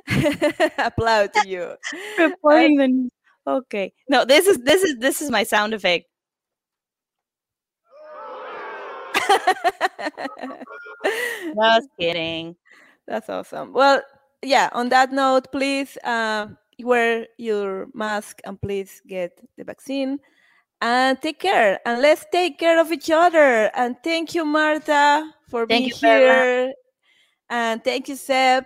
I 0.07 0.73
applaud 0.77 1.33
to 1.33 1.47
you. 1.47 1.75
Reporting 2.17 2.77
the. 2.77 3.09
Okay. 3.47 3.93
No, 4.09 4.25
this 4.25 4.47
is 4.47 4.59
this 4.59 4.83
is 4.83 4.97
this 4.99 5.21
is 5.21 5.31
my 5.31 5.43
sound 5.43 5.73
effect. 5.73 6.05
Just 11.55 11.89
kidding. 11.99 12.55
That's 13.07 13.29
awesome. 13.29 13.73
Well, 13.73 14.01
yeah, 14.43 14.69
on 14.73 14.89
that 14.89 15.11
note, 15.11 15.51
please 15.51 15.97
uh, 16.03 16.47
wear 16.83 17.27
your 17.37 17.87
mask 17.93 18.41
and 18.45 18.61
please 18.61 19.01
get 19.07 19.39
the 19.57 19.63
vaccine 19.63 20.19
and 20.81 21.21
take 21.21 21.39
care. 21.39 21.79
And 21.85 22.01
let's 22.01 22.25
take 22.31 22.57
care 22.57 22.79
of 22.79 22.91
each 22.91 23.09
other. 23.09 23.71
And 23.75 23.95
thank 24.03 24.35
you, 24.35 24.43
Marta, 24.43 25.31
for 25.49 25.67
Thank 25.67 26.01
being 26.01 26.19
here. 26.19 26.73
And 27.49 27.83
thank 27.83 28.09
you, 28.09 28.15
Seb. 28.15 28.65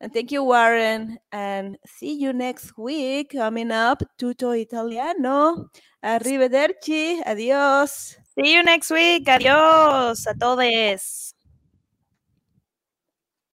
And 0.00 0.12
thank 0.12 0.30
you, 0.30 0.44
Warren. 0.44 1.18
And 1.32 1.76
see 1.86 2.14
you 2.14 2.32
next 2.32 2.76
week. 2.76 3.32
Coming 3.32 3.72
up, 3.72 4.02
Tutto 4.18 4.52
Italiano. 4.52 5.70
Arrivederci. 6.04 7.20
Adios. 7.26 8.16
See 8.34 8.54
you 8.54 8.62
next 8.62 8.90
week. 8.90 9.28
Adios 9.28 10.26
a 10.26 10.34
todos. 10.34 11.34